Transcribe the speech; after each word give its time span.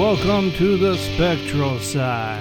welcome 0.00 0.50
to 0.52 0.78
the 0.78 0.96
Spectral 0.96 1.78
Side. 1.78 2.40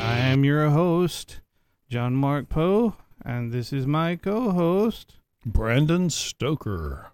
I 0.00 0.18
am 0.18 0.44
your 0.44 0.68
host, 0.68 1.40
John 1.88 2.16
Mark 2.16 2.48
Poe, 2.48 2.96
and 3.24 3.52
this 3.52 3.72
is 3.72 3.86
my 3.86 4.16
co-host. 4.16 5.14
Brandon 5.46 6.10
Stoker. 6.10 7.12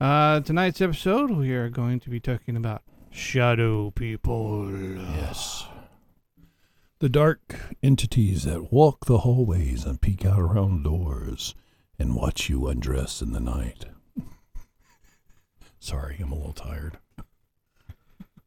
Uh, 0.00 0.38
tonight's 0.42 0.80
episode, 0.80 1.32
we 1.32 1.50
are 1.50 1.68
going 1.70 1.98
to 1.98 2.08
be 2.08 2.20
talking 2.20 2.56
about 2.56 2.84
shadow 3.10 3.90
people. 3.90 4.70
Yes. 4.70 5.66
The 7.00 7.08
dark 7.08 7.74
entities 7.82 8.44
that 8.44 8.72
walk 8.72 9.06
the 9.06 9.18
hallways 9.18 9.84
and 9.84 10.00
peek 10.00 10.24
out 10.24 10.38
around 10.38 10.84
doors 10.84 11.56
and 11.98 12.14
watch 12.14 12.48
you 12.48 12.68
undress 12.68 13.20
in 13.20 13.32
the 13.32 13.40
night. 13.40 13.86
Sorry, 15.80 16.18
I'm 16.20 16.30
a 16.30 16.36
little 16.36 16.52
tired. 16.52 16.98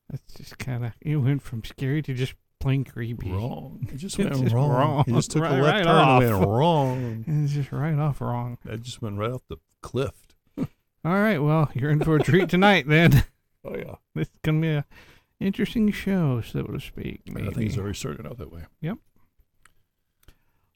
That's 0.09 0.33
just 0.35 0.57
kind 0.59 0.85
of 0.85 0.91
it 1.01 1.15
went 1.17 1.41
from 1.41 1.63
scary 1.63 2.01
to 2.03 2.13
just 2.13 2.33
plain 2.59 2.83
creepy. 2.83 3.31
Wrong. 3.31 3.87
It 3.93 3.97
just 3.97 4.17
went 4.17 4.31
just 4.33 4.53
wrong. 4.53 4.69
wrong. 4.69 5.03
It 5.07 5.13
just 5.13 5.31
took 5.31 5.43
Right- 5.43 5.59
a 5.59 5.61
left 5.61 5.75
right 5.77 5.83
turn 5.83 5.95
off. 5.95 6.21
and 6.23 6.31
went 6.39 6.49
wrong. 6.51 7.25
It's 7.43 7.53
just 7.53 7.71
right 7.71 7.97
off 7.97 8.21
wrong. 8.21 8.57
I 8.69 8.75
just 8.77 9.01
went 9.01 9.17
right 9.17 9.31
off 9.31 9.41
the 9.49 9.57
cliff. 9.81 10.13
All 10.57 10.65
right, 11.03 11.39
well, 11.39 11.69
you're 11.73 11.89
in 11.91 11.99
for 12.03 12.15
a 12.15 12.23
treat 12.23 12.49
tonight 12.49 12.87
then. 12.87 13.23
Oh 13.63 13.75
yeah. 13.75 13.95
This 14.13 14.27
is 14.27 14.33
gonna 14.43 14.61
be 14.61 14.69
a 14.69 14.85
interesting 15.39 15.91
show, 15.91 16.41
so 16.41 16.63
to 16.63 16.79
speak. 16.79 17.21
Maybe. 17.27 17.47
I 17.47 17.51
think 17.51 17.69
it's 17.69 17.77
already 17.77 17.95
started 17.95 18.25
out 18.27 18.37
that 18.37 18.51
way. 18.51 18.61
Yep. 18.81 18.97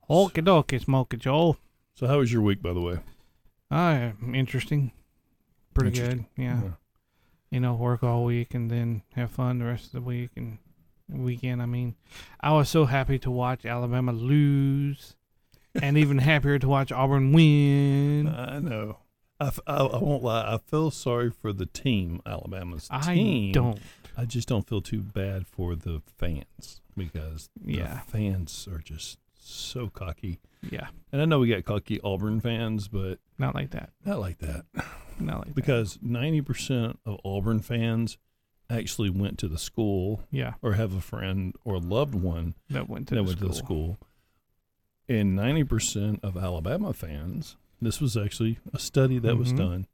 Okie 0.09 0.43
dokie, 0.43 0.81
Smoky 0.83 1.17
Joel. 1.17 1.57
So 1.93 2.07
how 2.07 2.17
was 2.17 2.31
your 2.33 2.41
week, 2.41 2.61
by 2.61 2.73
the 2.73 2.81
way? 2.81 2.97
Ah, 3.69 4.13
interesting. 4.33 4.91
Pretty 5.73 5.89
Interesting. 5.89 6.25
good. 6.35 6.41
Yeah. 6.43 6.61
You 7.51 7.59
know, 7.59 7.73
work 7.73 8.03
all 8.03 8.25
week 8.25 8.53
and 8.53 8.69
then 8.69 9.01
have 9.15 9.31
fun 9.31 9.59
the 9.59 9.65
rest 9.65 9.85
of 9.87 9.91
the 9.93 10.01
week 10.01 10.29
and 10.35 10.59
weekend. 11.09 11.61
I 11.61 11.65
mean, 11.65 11.95
I 12.39 12.51
was 12.53 12.69
so 12.69 12.85
happy 12.85 13.17
to 13.19 13.31
watch 13.31 13.65
Alabama 13.65 14.11
lose, 14.11 15.15
and 15.81 15.97
even 15.97 16.19
happier 16.19 16.59
to 16.59 16.67
watch 16.67 16.91
Auburn 16.91 17.31
win. 17.33 18.27
I 18.27 18.59
know. 18.59 18.97
I, 19.39 19.47
f- 19.47 19.59
I, 19.65 19.77
I 19.77 19.97
won't 19.97 20.21
lie. 20.23 20.53
I 20.53 20.57
feel 20.57 20.91
sorry 20.91 21.31
for 21.31 21.51
the 21.53 21.65
team, 21.65 22.21
Alabama's 22.25 22.87
I 22.91 23.15
team. 23.15 23.51
don't. 23.53 23.79
I 24.17 24.25
just 24.25 24.47
don't 24.49 24.67
feel 24.67 24.81
too 24.81 24.99
bad 24.99 25.47
for 25.47 25.75
the 25.75 26.01
fans 26.17 26.81
because 26.97 27.49
Yeah. 27.63 28.01
the 28.05 28.11
fans 28.11 28.67
are 28.69 28.79
just 28.79 29.17
so 29.41 29.87
cocky. 29.87 30.39
Yeah, 30.69 30.87
And 31.13 31.21
I 31.21 31.25
know 31.25 31.39
we 31.39 31.47
got 31.47 31.63
cocky 31.63 32.01
Auburn 32.01 32.41
fans, 32.41 32.89
but 32.89 33.19
not 33.37 33.55
like 33.55 33.69
that. 33.71 33.91
not 34.05 34.19
like 34.19 34.39
that 34.39 34.65
Not 35.19 35.45
like 35.47 35.55
because 35.55 35.97
90% 35.97 36.97
of 37.05 37.19
Auburn 37.25 37.59
fans 37.61 38.17
actually 38.69 39.09
went 39.09 39.37
to 39.39 39.47
the 39.47 39.57
school. 39.57 40.23
Yeah, 40.31 40.53
or 40.61 40.73
have 40.73 40.93
a 40.93 41.01
friend 41.01 41.55
or 41.65 41.79
loved 41.79 42.15
one 42.15 42.55
that 42.69 42.87
went 42.89 43.07
to 43.09 43.15
that 43.15 43.21
the 43.21 43.23
went 43.23 43.37
school. 43.39 43.47
to 43.49 43.53
the 43.53 43.57
school. 43.57 43.97
And 45.07 45.35
90% 45.37 46.19
of 46.23 46.37
Alabama 46.37 46.93
fans, 46.93 47.55
this 47.81 47.99
was 47.99 48.15
actually 48.15 48.59
a 48.73 48.77
study 48.79 49.17
that 49.19 49.37
was 49.37 49.51
Mhm. 49.53 49.57
done, 49.57 49.87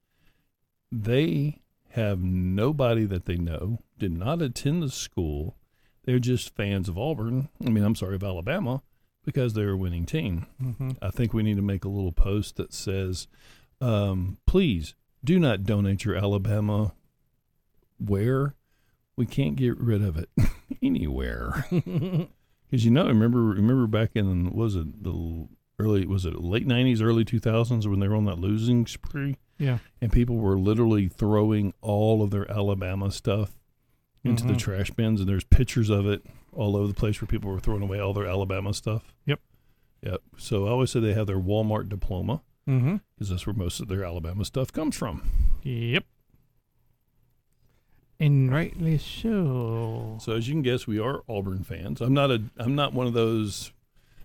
they 0.91 1.61
have 1.91 2.21
nobody 2.21 3.05
that 3.05 3.25
they 3.25 3.37
know, 3.37 3.79
did 3.97 4.11
not 4.11 4.41
attend 4.41 4.83
the 4.83 4.89
school. 4.89 5.55
They're 6.03 6.19
just 6.19 6.53
fans 6.55 6.89
of 6.89 6.97
Auburn. 6.97 7.49
I 7.65 7.69
mean, 7.69 7.83
I'm 7.83 7.95
sorry, 7.95 8.15
of 8.15 8.23
Alabama 8.23 8.83
because 9.23 9.53
they're 9.53 9.71
a 9.71 9.77
winning 9.77 10.05
team. 10.05 10.45
hmm 10.59 10.91
I 11.01 11.09
think 11.09 11.33
we 11.33 11.41
need 11.43 11.55
to 11.55 11.61
make 11.63 11.83
a 11.85 11.89
little 11.89 12.11
post 12.11 12.57
that 12.57 12.73
says, 12.73 13.27
um, 13.81 14.37
please 14.45 14.93
do 15.25 15.39
not 15.39 15.63
donate 15.63 16.05
your 16.05 16.15
Alabama 16.15 16.93
wear. 17.99 18.55
We 19.17 19.25
can't 19.25 19.55
get 19.55 19.77
rid 19.79 20.01
of 20.03 20.17
it 20.17 20.29
anywhere. 20.81 21.65
Because 22.67 22.83
you 22.83 22.89
know, 22.89 23.05
remember, 23.05 23.41
remember 23.41 23.85
back 23.85 24.15
in 24.15 24.51
was 24.51 24.75
it 24.75 25.03
the 25.03 25.47
early 25.77 26.03
was 26.07 26.25
it 26.25 26.41
late 26.41 26.65
nineties, 26.65 26.99
early 26.99 27.23
two 27.23 27.39
thousands 27.39 27.87
when 27.87 27.99
they 27.99 28.07
were 28.07 28.15
on 28.15 28.25
that 28.25 28.39
losing 28.39 28.87
spree, 28.87 29.37
yeah, 29.59 29.77
and 30.01 30.11
people 30.11 30.37
were 30.37 30.57
literally 30.57 31.07
throwing 31.07 31.75
all 31.81 32.23
of 32.23 32.31
their 32.31 32.49
Alabama 32.51 33.11
stuff 33.11 33.51
into 34.23 34.47
the 34.47 34.53
Mhm. 34.53 34.57
trash 34.57 34.89
bins, 34.89 35.19
and 35.21 35.29
there's 35.29 35.43
pictures 35.43 35.91
of 35.91 36.07
it 36.07 36.25
all 36.53 36.75
over 36.75 36.87
the 36.87 36.95
place 36.95 37.21
where 37.21 37.27
people 37.27 37.51
were 37.51 37.59
throwing 37.59 37.83
away 37.83 37.99
all 37.99 38.13
their 38.15 38.25
Alabama 38.25 38.73
stuff. 38.73 39.13
Yep. 39.27 39.39
Yep. 40.01 40.21
So 40.37 40.65
I 40.65 40.71
always 40.71 40.89
say 40.89 40.99
they 40.99 41.13
have 41.13 41.27
their 41.27 41.39
Walmart 41.39 41.87
diploma 41.87 42.41
mm-hmm. 42.67 42.97
because 43.15 43.29
that's 43.29 43.45
where 43.47 43.55
most 43.55 43.79
of 43.79 43.87
their 43.87 44.03
Alabama 44.03 44.45
stuff 44.45 44.71
comes 44.71 44.95
from. 44.95 45.23
Yep. 45.63 46.05
And 48.19 48.51
rightly 48.51 48.97
so. 48.97 50.17
So 50.21 50.33
as 50.33 50.47
you 50.47 50.53
can 50.53 50.61
guess, 50.61 50.87
we 50.87 50.99
are 50.99 51.23
Auburn 51.27 51.63
fans. 51.63 52.01
I'm 52.01 52.13
not 52.13 52.31
a 52.31 52.43
I'm 52.57 52.75
not 52.75 52.93
one 52.93 53.07
of 53.07 53.13
those. 53.13 53.73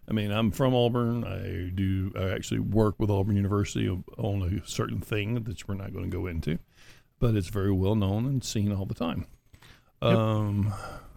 I 0.09 0.12
mean, 0.12 0.31
I'm 0.31 0.51
from 0.51 0.75
Auburn. 0.75 1.25
I 1.25 1.71
do. 1.75 2.12
I 2.17 2.31
actually 2.31 2.61
work 2.61 2.97
with 2.99 3.11
Auburn 3.11 3.37
University 3.37 3.89
on 3.89 4.43
a 4.43 4.69
certain 4.69 5.01
thing 5.01 5.34
that 5.34 5.69
we're 5.69 5.75
not 5.75 5.93
going 5.93 6.05
to 6.05 6.17
go 6.17 6.27
into, 6.27 6.59
but 7.19 7.34
it's 7.34 7.49
very 7.49 7.72
well 7.72 7.97
known 7.97 8.27
and 8.27 8.45
seen 8.45 8.72
all 8.72 8.87
the 8.87 8.95
time. 8.95 9.27
Yep. 10.03 10.17
Um, 10.17 10.75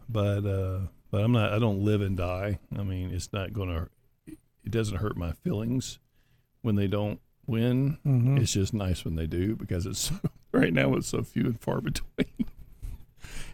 but 0.09 0.45
uh, 0.45 0.79
but 1.11 1.23
I'm 1.23 1.31
not. 1.31 1.53
I 1.53 1.59
don't 1.59 1.85
live 1.85 2.01
and 2.01 2.17
die. 2.17 2.59
I 2.75 2.81
mean, 2.81 3.11
it's 3.11 3.31
not 3.31 3.53
going 3.53 3.69
to. 3.69 3.87
It 4.25 4.71
doesn't 4.71 4.97
hurt 4.97 5.15
my 5.15 5.33
feelings 5.33 5.99
when 6.63 6.75
they 6.75 6.87
don't 6.87 7.19
win. 7.45 7.97
Mm-hmm. 8.05 8.37
It's 8.37 8.53
just 8.53 8.73
nice 8.73 9.05
when 9.05 9.15
they 9.15 9.27
do 9.27 9.55
because 9.55 9.85
it's 9.85 9.99
so, 9.99 10.15
right 10.51 10.73
now 10.73 10.95
it's 10.95 11.07
so 11.07 11.21
few 11.21 11.45
and 11.45 11.59
far 11.59 11.79
between. 11.81 12.09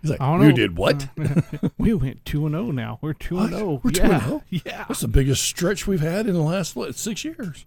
He's 0.01 0.11
like, 0.11 0.21
I 0.21 0.33
you 0.37 0.43
know. 0.45 0.51
did 0.53 0.77
what? 0.77 1.09
we 1.77 1.93
went 1.93 2.23
two 2.23 2.45
and 2.45 2.55
zero 2.55 2.71
now. 2.71 2.99
We're 3.01 3.13
two 3.13 3.37
and 3.39 3.49
zero. 3.49 3.81
We're 3.83 3.91
2 3.91 4.01
yeah. 4.01 4.23
and 4.23 4.31
oh? 4.33 4.43
Yeah. 4.49 4.85
That's 4.87 5.01
the 5.01 5.09
biggest 5.09 5.43
stretch 5.43 5.85
we've 5.87 5.99
had 5.99 6.25
in 6.25 6.33
the 6.33 6.41
last 6.41 6.73
what, 6.77 6.95
six 6.95 7.25
years. 7.25 7.65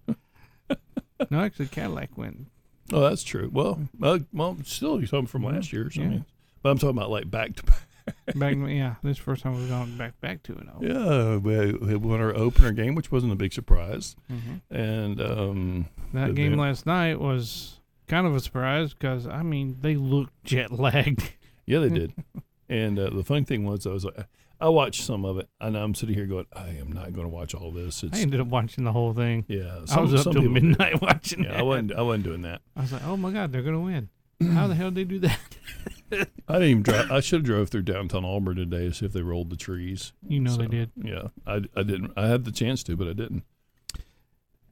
No, 1.29 1.39
actually, 1.39 1.67
Cadillac 1.67 2.17
went. 2.17 2.47
Oh, 2.91 3.01
that's 3.01 3.23
true. 3.23 3.49
Well, 3.53 3.87
uh, 4.01 4.19
well, 4.33 4.57
still 4.65 4.99
you're 4.99 5.07
talking 5.07 5.27
from 5.27 5.43
last 5.43 5.71
year. 5.71 5.89
I 5.95 5.99
Yeah. 5.99 6.07
mean, 6.07 6.25
but 6.61 6.69
I'm 6.71 6.77
talking 6.79 6.97
about 6.97 7.11
like 7.11 7.29
back 7.29 7.55
to 7.57 7.63
back. 7.63 7.87
Back, 8.35 8.55
yeah, 8.67 8.95
this 9.03 9.11
is 9.11 9.17
the 9.17 9.23
first 9.23 9.43
time 9.43 9.55
we've 9.55 9.69
gone 9.69 9.95
back 9.97 10.19
back 10.21 10.43
to 10.43 10.53
it. 10.53 10.67
Yeah, 10.81 11.37
we, 11.37 11.73
we 11.73 11.95
won 11.95 12.19
our 12.19 12.35
opener 12.35 12.71
game, 12.71 12.95
which 12.95 13.11
wasn't 13.11 13.31
a 13.31 13.35
big 13.35 13.53
surprise, 13.53 14.15
hmm 14.29 14.55
and 14.69 15.21
um, 15.21 15.85
That 16.13 16.35
game 16.35 16.57
last 16.57 16.85
night 16.85 17.19
was 17.19 17.79
kind 18.07 18.27
of 18.27 18.35
a 18.35 18.39
surprise 18.39 18.93
because 18.93 19.27
I 19.27 19.43
mean 19.43 19.77
they 19.81 19.95
looked 19.95 20.43
jet 20.43 20.71
lagged. 20.71 21.31
yeah, 21.65 21.79
they 21.79 21.89
did. 21.89 22.13
and 22.69 22.97
uh, 22.99 23.09
the 23.11 23.23
funny 23.23 23.43
thing 23.45 23.63
was, 23.65 23.85
I 23.85 23.91
was 23.91 24.03
like, 24.05 24.15
I 24.59 24.69
watched 24.69 25.03
some 25.03 25.25
of 25.25 25.37
it, 25.37 25.49
and 25.61 25.75
I'm 25.77 25.93
sitting 25.93 26.15
here 26.15 26.25
going, 26.25 26.45
I 26.53 26.69
am 26.69 26.91
not 26.91 27.13
going 27.13 27.27
to 27.27 27.33
watch 27.33 27.53
all 27.53 27.71
this. 27.71 28.03
I 28.11 28.17
ended 28.17 28.39
up 28.39 28.47
watching 28.47 28.83
the 28.85 28.91
whole 28.93 29.13
thing. 29.13 29.45
yeah, 29.47 29.79
I 29.91 29.99
was 29.99 30.13
up 30.25 30.33
till 30.33 30.41
midnight 30.43 31.01
watching 31.01 31.43
Yeah, 31.43 31.53
it. 31.55 31.59
I 31.59 31.61
wasn't. 31.61 31.93
I 31.93 32.01
wasn't 32.01 32.23
doing 32.25 32.41
that. 32.43 32.61
I 32.75 32.81
was 32.81 32.91
like, 32.93 33.05
oh 33.05 33.15
my 33.17 33.31
god, 33.31 33.51
they're 33.51 33.61
gonna 33.61 33.79
win. 33.79 34.09
How 34.53 34.67
the 34.67 34.75
hell 34.75 34.89
did 34.91 34.95
they 34.95 35.03
do 35.13 35.19
that? 35.19 35.39
I 36.47 36.53
didn't 36.53 36.69
even 36.69 36.83
drive. 36.83 37.11
I 37.11 37.19
should 37.19 37.39
have 37.39 37.45
drove 37.45 37.69
through 37.69 37.83
downtown 37.83 38.25
Auburn 38.25 38.57
today 38.57 38.87
to 38.89 38.93
see 38.93 39.05
if 39.05 39.13
they 39.13 39.21
rolled 39.21 39.49
the 39.49 39.55
trees. 39.55 40.13
You 40.27 40.39
know 40.39 40.55
they 40.55 40.67
did. 40.67 40.91
Yeah, 41.01 41.27
I, 41.45 41.61
I 41.75 41.83
didn't. 41.83 42.11
I 42.17 42.27
had 42.27 42.43
the 42.45 42.51
chance 42.51 42.83
to, 42.83 42.95
but 42.95 43.07
I 43.07 43.13
didn't. 43.13 43.43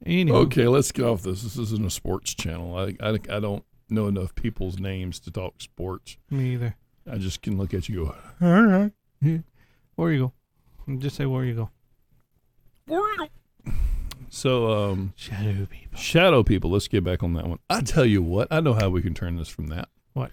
Anyway, 0.06 0.38
Okay, 0.38 0.68
let's 0.68 0.92
get 0.92 1.06
off 1.06 1.22
this. 1.22 1.44
This 1.44 1.58
isn't 1.58 1.86
a 1.86 1.90
sports 1.92 2.34
channel. 2.34 2.76
I, 2.76 2.96
I, 3.06 3.20
I 3.30 3.40
don't 3.40 3.64
know 3.90 4.08
enough 4.08 4.34
people's 4.36 4.80
names 4.80 5.20
to 5.22 5.32
talk 5.32 5.62
sports. 5.62 6.18
me 6.30 6.54
either. 6.54 6.76
I 7.12 7.18
just 7.18 7.42
can 7.42 7.58
look 7.58 7.74
at 7.74 7.88
you 7.90 8.06
go, 8.06 8.16
all 8.46 8.62
right. 8.64 8.92
Where 9.96 10.12
you 10.12 10.34
go? 10.88 10.98
Just 10.98 11.16
say 11.16 11.26
where 11.28 11.44
you 11.46 11.54
go. 11.54 11.70
where 12.88 13.00
you 13.14 13.18
go. 13.66 13.72
So, 14.30 14.72
um, 14.72 15.14
Shadow 15.16 15.66
people. 15.70 16.00
shadow 16.00 16.42
people, 16.42 16.72
let's 16.72 16.88
get 16.88 17.04
back 17.04 17.22
on 17.22 17.34
that 17.34 17.46
one. 17.48 17.60
I 17.70 17.82
tell 17.82 18.06
you 18.06 18.22
what, 18.24 18.48
I 18.50 18.62
know 18.62 18.74
how 18.74 18.90
we 18.90 19.02
can 19.02 19.14
turn 19.14 19.36
this 19.36 19.50
from 19.50 19.68
that. 19.68 19.90
What? 20.14 20.32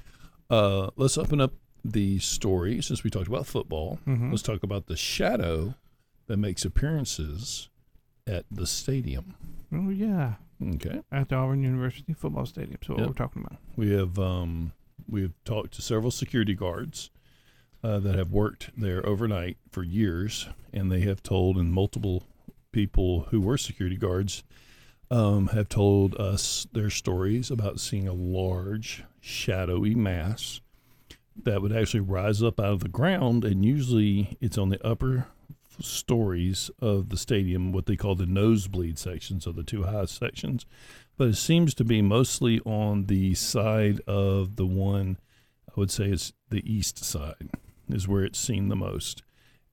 Uh, 0.51 0.91
let's 0.97 1.19
open 1.19 1.41
up 1.41 1.53
the 1.85 2.19
story 2.19 2.81
since 2.83 3.05
we 3.05 3.11
talked 3.11 3.29
about 3.29 3.47
football. 3.47 3.99
Mhm. 4.07 4.31
Let's 4.31 4.43
talk 4.43 4.63
about 4.63 4.87
the 4.87 4.97
shadow 4.97 5.75
that 6.27 6.37
makes 6.37 6.65
appearances 6.65 7.69
at 8.27 8.45
the 8.51 8.67
stadium. 8.67 9.35
Oh 9.73 9.91
yeah, 9.91 10.35
Okay. 10.63 11.03
at 11.13 11.29
the 11.29 11.37
Auburn 11.37 11.63
University 11.63 12.13
football 12.15 12.47
stadium. 12.47 12.79
So 12.85 12.95
what 12.95 13.01
Yep. 13.01 13.09
we're 13.09 13.15
talking 13.15 13.45
about. 13.45 13.59
We 13.77 13.91
have 13.93 14.19
um, 14.19 14.73
we 15.09 15.23
have 15.23 15.33
talked 15.45 15.75
to 15.75 15.83
several 15.83 16.11
security 16.11 16.55
guards 16.55 17.11
uh, 17.83 17.99
that 18.01 18.15
have 18.17 18.33
worked 18.33 18.71
there 18.77 19.07
overnight 19.07 19.57
for 19.71 19.83
years, 19.85 20.49
and 20.73 20.91
they 20.91 21.01
have 21.03 21.23
told, 21.23 21.57
and 21.57 21.73
multiple 21.73 22.25
people 22.73 23.21
who 23.31 23.41
were 23.41 23.57
security 23.57 23.97
guards 23.97 24.43
um, 25.11 25.49
have 25.49 25.69
told 25.69 26.15
us 26.17 26.67
their 26.73 26.91
stories 26.91 27.51
about 27.51 27.81
seeing 27.81 28.07
a 28.09 28.13
large 28.13 29.05
shadowy 29.21 29.95
mass 29.95 30.61
that 31.45 31.63
would 31.63 31.73
actually 31.73 32.01
rise 32.01 32.43
up 32.43 32.59
out 32.59 32.73
of 32.73 32.81
the 32.81 32.89
ground, 32.89 33.45
and 33.45 33.65
usually 33.65 34.37
it's 34.41 34.59
on 34.59 34.71
the 34.71 34.85
upper 34.87 35.27
stories 35.81 36.71
of 36.81 37.11
the 37.11 37.17
stadium, 37.17 37.71
what 37.71 37.87
they 37.87 37.97
call 37.97 38.17
the 38.17 38.27
nosebleed 38.27 38.99
sections, 38.99 39.45
so 39.45 39.53
the 39.53 39.63
two 39.63 39.85
highest 39.85 40.19
sections 40.19 40.67
but 41.19 41.29
it 41.29 41.37
seems 41.37 41.75
to 41.75 41.85
be 41.85 42.01
mostly 42.01 42.61
on 42.61 43.07
the 43.07 43.35
side 43.35 44.01
of 44.07 44.57
the 44.57 44.65
one 44.65 45.19
I 45.69 45.73
would 45.75 45.91
say 45.91 46.07
it's 46.07 46.33
the 46.49 46.63
east 46.73 47.05
side 47.05 47.51
is 47.91 48.09
where 48.09 48.25
it's 48.25 48.39
seen 48.39 48.69
the 48.69 48.77
most. 48.77 49.23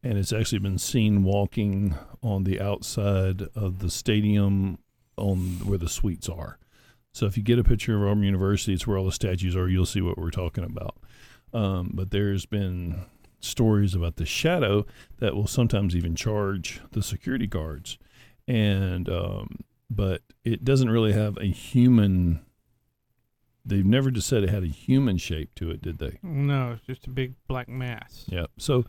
And 0.04 0.18
it's 0.18 0.34
actually 0.34 0.60
been 0.60 0.78
seen 0.78 1.24
walking 1.24 1.96
on 2.22 2.44
the 2.44 2.60
outside 2.60 3.44
of 3.56 3.80
the 3.80 3.90
stadium 3.90 4.80
on 5.18 5.38
where 5.66 5.78
the 5.78 5.90
suites 5.90 6.28
are. 6.28 6.58
So 7.16 7.28
if 7.28 7.38
you 7.38 7.44
get 7.44 7.58
a 7.58 7.64
picture 7.64 7.96
of 7.96 8.02
Auburn 8.02 8.24
University, 8.24 8.74
it's 8.74 8.86
where 8.86 8.98
all 8.98 9.06
the 9.06 9.12
statues 9.14 9.56
are. 9.56 9.70
You'll 9.70 9.86
see 9.86 10.02
what 10.02 10.18
we're 10.18 10.32
talking 10.32 10.66
about. 10.66 10.98
Um, 11.54 11.92
but 11.94 12.12
there's 12.12 12.46
been 12.46 13.06
stories 13.40 13.96
about 13.96 14.18
the 14.18 14.26
shadow 14.26 14.86
that 15.20 15.34
will 15.34 15.48
sometimes 15.48 15.96
even 15.96 16.18
charge 16.18 16.82
the 16.92 17.02
security 17.02 17.48
guards, 17.48 17.98
and 18.50 19.08
um, 19.08 19.60
but 19.90 20.24
it 20.44 20.66
doesn't 20.66 20.90
really 20.90 21.14
have 21.14 21.38
a 21.38 21.46
human. 21.46 22.42
They've 23.64 23.86
never 23.86 24.12
just 24.12 24.28
said 24.28 24.44
it 24.44 24.50
had 24.50 24.64
a 24.64 24.68
human 24.68 25.18
shape 25.18 25.56
to 25.56 25.72
it, 25.72 25.82
did 25.82 26.00
they? 26.00 26.20
No, 26.22 26.74
it's 26.74 26.86
just 26.86 27.08
a 27.08 27.12
big 27.12 27.36
black 27.48 27.70
mass. 27.70 28.26
Yeah. 28.28 28.48
So, 28.58 28.84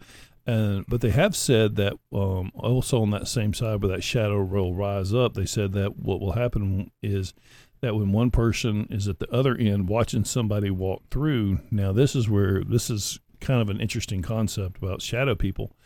uh, 0.49 0.81
but 0.88 1.00
they 1.00 1.11
have 1.11 1.37
said 1.37 1.76
that 1.76 1.94
um, 2.12 2.50
also 2.56 3.02
on 3.02 3.11
that 3.11 3.29
same 3.29 3.55
side 3.55 3.82
where 3.82 3.94
that 3.94 4.02
shadow 4.02 4.43
will 4.43 4.75
rise 4.75 5.14
up, 5.14 5.34
they 5.34 5.46
said 5.46 5.72
that 5.75 5.96
what 5.96 6.20
will 6.20 6.32
happen 6.32 6.90
is 7.05 7.32
that 7.81 7.94
when 7.94 8.12
one 8.12 8.31
person 8.31 8.87
is 8.90 9.08
at 9.08 9.19
the 9.19 9.31
other 9.31 9.56
end 9.56 9.88
watching 9.88 10.25
somebody 10.25 10.70
walk 10.70 11.02
through, 11.11 11.61
now 11.70 11.93
this 11.93 12.17
is 12.17 12.28
where 12.28 12.62
this 12.64 12.90
is 12.90 13.20
kind 13.40 13.61
of 13.61 13.69
an 13.69 13.81
interesting 13.81 14.23
concept 14.23 14.78
about 14.78 15.02
shadow 15.02 15.34
people. 15.34 15.76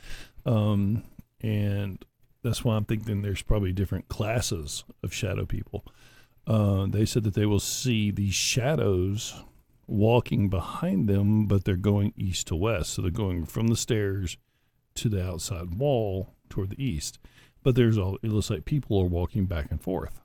Um, 0.47 1.03
and 1.41 2.05
that's 2.43 2.65
why 2.65 2.77
I'm 2.77 2.85
thinking 2.85 3.23
there's 3.23 3.43
probably 3.43 3.73
different 3.73 4.09
classes 4.09 4.85
of 5.03 5.13
shadow 5.13 5.45
people. 5.45 5.85
Uh, 6.47 6.87
they 6.87 7.05
said 7.05 7.25
that 7.25 7.35
they 7.35 7.47
will 7.47 7.61
see 7.61 8.11
these 8.11 8.35
shadows 8.35 9.35
walking 9.87 10.49
behind 10.49 11.09
them, 11.09 11.47
but 11.47 11.65
they're 11.65 11.77
going 11.77 12.13
east 12.17 12.47
to 12.49 12.57
west. 12.57 12.95
So 12.95 13.03
they're 13.03 13.11
going 13.11 13.45
from 13.45 13.69
the 13.69 13.77
stairs 13.77 14.37
to 14.97 15.09
the 15.09 15.25
outside 15.27 15.75
wall 15.79 16.35
toward 16.49 16.71
the 16.71 16.83
east. 16.83 17.19
But 17.63 17.75
there's 17.75 17.99
all, 17.99 18.19
it 18.23 18.31
looks 18.31 18.51
like 18.51 18.65
people 18.65 18.99
are 19.01 19.07
walking 19.07 19.47
back 19.47 19.71
and 19.71 19.83
forth. 19.83 20.21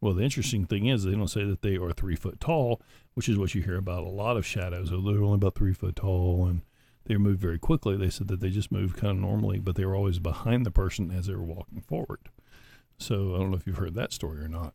Well, 0.00 0.14
the 0.14 0.22
interesting 0.22 0.64
thing 0.64 0.86
is 0.86 1.04
they 1.04 1.12
don't 1.12 1.28
say 1.28 1.44
that 1.44 1.62
they 1.62 1.76
are 1.76 1.92
three 1.92 2.16
foot 2.16 2.40
tall, 2.40 2.80
which 3.14 3.28
is 3.28 3.36
what 3.36 3.54
you 3.54 3.62
hear 3.62 3.76
about 3.76 4.04
a 4.04 4.08
lot 4.08 4.36
of 4.36 4.46
shadows. 4.46 4.90
Oh, 4.92 5.00
they're 5.00 5.22
only 5.22 5.34
about 5.34 5.54
three 5.54 5.74
foot 5.74 5.96
tall 5.96 6.46
and 6.46 6.62
they 7.04 7.16
move 7.16 7.38
very 7.38 7.58
quickly. 7.58 7.96
They 7.96 8.10
said 8.10 8.28
that 8.28 8.40
they 8.40 8.50
just 8.50 8.72
move 8.72 8.96
kind 8.96 9.10
of 9.10 9.18
normally, 9.18 9.58
but 9.58 9.74
they 9.74 9.84
were 9.84 9.96
always 9.96 10.18
behind 10.18 10.64
the 10.64 10.70
person 10.70 11.10
as 11.10 11.26
they 11.26 11.34
were 11.34 11.42
walking 11.42 11.80
forward. 11.80 12.20
So 12.98 13.34
I 13.34 13.38
don't 13.38 13.50
know 13.50 13.56
if 13.56 13.66
you've 13.66 13.78
heard 13.78 13.94
that 13.94 14.12
story 14.12 14.40
or 14.40 14.48
not. 14.48 14.74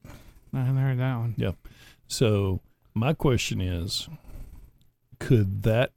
I 0.53 0.59
haven't 0.59 0.81
heard 0.81 0.99
that 0.99 1.17
one. 1.17 1.35
Yeah. 1.37 1.51
So 2.07 2.61
my 2.93 3.13
question 3.13 3.61
is, 3.61 4.07
could 5.19 5.63
that 5.63 5.91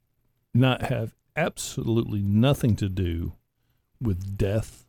not 0.53 0.83
have 0.83 1.15
absolutely 1.35 2.21
nothing 2.21 2.75
to 2.77 2.89
do 2.89 3.33
with 4.01 4.37
death 4.37 4.85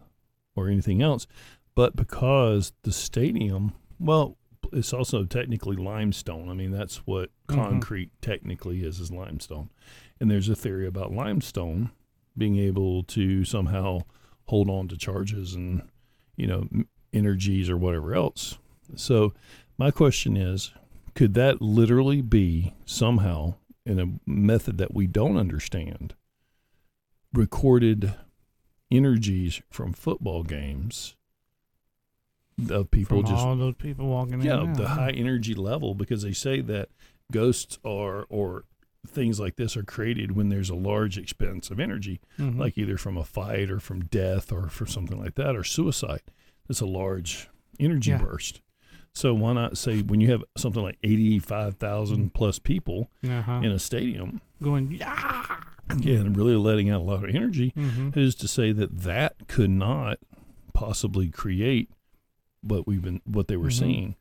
or 0.56 0.68
anything 0.68 1.02
else, 1.02 1.26
but 1.74 1.96
because 1.96 2.72
the 2.82 2.92
stadium, 2.92 3.72
well, 4.00 4.36
it's 4.72 4.92
also 4.92 5.24
technically 5.24 5.76
limestone. 5.76 6.48
I 6.48 6.54
mean, 6.54 6.70
that's 6.70 7.06
what 7.06 7.30
Mhm. 7.48 7.54
concrete 7.54 8.10
technically 8.22 8.82
is, 8.82 8.98
is 9.00 9.10
limestone. 9.12 9.70
And 10.18 10.30
there's 10.30 10.48
a 10.48 10.56
theory 10.56 10.86
about 10.86 11.12
limestone 11.12 11.90
being 12.36 12.56
able 12.56 13.02
to 13.04 13.44
somehow 13.44 14.00
hold 14.46 14.68
on 14.70 14.88
to 14.88 14.96
charges 14.96 15.54
and, 15.54 15.82
you 16.36 16.46
know, 16.46 16.68
energies 17.12 17.68
or 17.68 17.76
whatever 17.76 18.14
else. 18.14 18.58
So 18.96 19.32
my 19.78 19.90
question 19.90 20.36
is, 20.36 20.72
could 21.14 21.34
that 21.34 21.60
literally 21.60 22.22
be 22.22 22.74
somehow 22.84 23.54
in 23.84 23.98
a 23.98 24.20
method 24.30 24.78
that 24.78 24.94
we 24.94 25.06
don't 25.06 25.36
understand 25.36 26.14
recorded 27.32 28.14
energies 28.90 29.62
from 29.70 29.92
football 29.92 30.42
games 30.42 31.16
of 32.70 32.90
people 32.90 33.18
From 33.22 33.30
just 33.30 33.44
all 33.46 33.56
those 33.56 33.74
people 33.76 34.08
walking 34.08 34.40
yeah 34.42 34.62
in. 34.62 34.72
the 34.74 34.84
out. 34.86 34.98
high 34.98 35.10
energy 35.10 35.54
level 35.54 35.94
because 35.94 36.22
they 36.22 36.32
say 36.32 36.60
that 36.62 36.88
ghosts 37.32 37.78
are 37.84 38.26
or 38.28 38.64
things 39.06 39.40
like 39.40 39.56
this 39.56 39.76
are 39.76 39.82
created 39.82 40.32
when 40.36 40.48
there's 40.50 40.68
a 40.70 40.74
large 40.74 41.16
expense 41.16 41.70
of 41.70 41.80
energy 41.80 42.20
Mhm. 42.38 42.58
like 42.58 42.76
either 42.76 42.98
from 42.98 43.16
a 43.16 43.24
fight 43.24 43.70
or 43.70 43.80
from 43.80 44.00
death 44.06 44.52
or 44.52 44.68
for 44.68 44.84
something 44.86 45.18
like 45.18 45.36
that 45.36 45.56
or 45.56 45.64
suicide 45.64 46.22
it's 46.68 46.80
a 46.80 46.86
large 46.86 47.48
energy 47.78 48.10
Yeah. 48.10 48.18
burst 48.18 48.60
so 49.12 49.32
why 49.34 49.52
not 49.54 49.78
say 49.78 50.02
when 50.02 50.20
you 50.20 50.30
have 50.30 50.44
something 50.56 50.82
like 50.82 50.98
85,000 51.02 52.34
plus 52.34 52.58
people 52.58 53.10
uh-huh. 53.28 53.60
in 53.62 53.70
a 53.72 53.78
stadium 53.78 54.40
going 54.62 54.92
yeah. 54.92 55.46
yeah, 55.98 56.18
and 56.18 56.36
really 56.36 56.54
letting 56.54 56.90
out 56.90 57.00
a 57.00 57.04
lot 57.04 57.24
of 57.24 57.34
energy 57.34 57.72
Mm-hmm. 57.76 58.10
who's 58.10 58.34
to 58.36 58.46
say 58.48 58.72
that 58.72 58.98
that 59.00 59.48
could 59.48 59.70
not 59.70 60.18
possibly 60.74 61.28
create 61.28 61.90
what 62.62 62.86
we've 62.86 63.02
been 63.02 63.20
what 63.24 63.48
they 63.48 63.56
were 63.56 63.68
Mhm. 63.68 63.78
seeing 63.78 64.16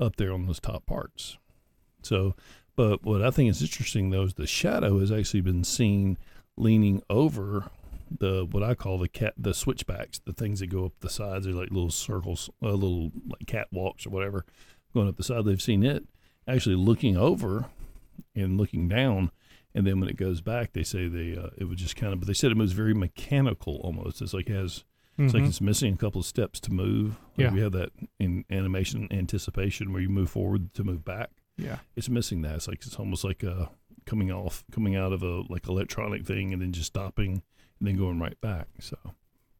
up 0.00 0.16
there 0.16 0.32
on 0.32 0.46
those 0.46 0.60
top 0.60 0.86
parts 0.86 1.36
so 2.02 2.34
but 2.76 3.04
what 3.04 3.22
i 3.22 3.30
think 3.30 3.50
is 3.50 3.62
interesting 3.62 4.10
though 4.10 4.22
is 4.24 4.34
the 4.34 4.46
shadow 4.46 4.98
has 4.98 5.12
actually 5.12 5.40
been 5.42 5.62
seen 5.64 6.16
leaning 6.56 7.02
over 7.10 7.70
the 8.18 8.44
what 8.50 8.62
i 8.62 8.74
call 8.74 8.98
the 8.98 9.08
cat 9.08 9.34
the 9.36 9.54
switchbacks 9.54 10.18
the 10.24 10.32
things 10.32 10.60
that 10.60 10.66
go 10.68 10.86
up 10.86 10.92
the 11.00 11.10
sides 11.10 11.44
they're 11.44 11.54
like 11.54 11.70
little 11.70 11.90
circles 11.90 12.50
uh, 12.62 12.70
little 12.72 13.12
like 13.26 13.46
catwalks 13.46 14.06
or 14.06 14.10
whatever 14.10 14.44
going 14.94 15.08
up 15.08 15.16
the 15.16 15.22
side 15.22 15.44
they've 15.44 15.62
seen 15.62 15.82
it 15.84 16.04
actually 16.48 16.74
looking 16.76 17.16
over 17.16 17.66
and 18.34 18.58
looking 18.58 18.88
down 18.88 19.30
and 19.74 19.86
then 19.86 19.98
when 20.00 20.08
it 20.10 20.18
goes 20.18 20.42
back, 20.42 20.74
they 20.74 20.82
say 20.82 21.08
they 21.08 21.34
uh, 21.34 21.48
it 21.56 21.64
was 21.64 21.78
just 21.78 21.96
kind 21.96 22.12
of, 22.12 22.20
but 22.20 22.26
they 22.26 22.34
said 22.34 22.50
it 22.50 22.58
was 22.58 22.72
very 22.74 22.92
mechanical 22.92 23.76
almost. 23.82 24.20
It's 24.20 24.34
like 24.34 24.50
it 24.50 24.54
has, 24.54 24.84
it's 25.18 25.34
like 25.34 25.42
Mhm. 25.42 25.48
it's 25.48 25.60
missing 25.60 25.94
a 25.94 25.96
couple 25.96 26.20
of 26.20 26.26
steps 26.26 26.58
to 26.60 26.72
move. 26.72 27.18
Like 27.36 27.46
Yeah. 27.46 27.52
we 27.52 27.60
have 27.60 27.72
that 27.72 27.90
in 28.18 28.44
animation 28.50 29.08
anticipation 29.10 29.92
where 29.92 30.02
you 30.02 30.08
move 30.08 30.30
forward 30.30 30.72
to 30.74 30.84
move 30.84 31.04
back. 31.04 31.30
yeah. 31.58 31.78
It's 31.96 32.08
missing 32.08 32.42
that. 32.42 32.54
It's 32.56 32.68
like 32.68 32.78
it's 32.86 32.96
almost 32.96 33.22
like 33.24 33.42
a 33.42 33.70
coming 34.06 34.32
off, 34.32 34.64
coming 34.72 34.96
out 34.96 35.12
of 35.12 35.22
a 35.22 35.42
like 35.48 35.68
electronic 35.68 36.24
thing 36.26 36.52
and 36.52 36.60
then 36.62 36.72
just 36.72 36.86
stopping 36.88 37.42
and 37.78 37.88
then 37.88 37.96
going 37.96 38.18
right 38.18 38.40
back. 38.40 38.68
So, 38.80 38.96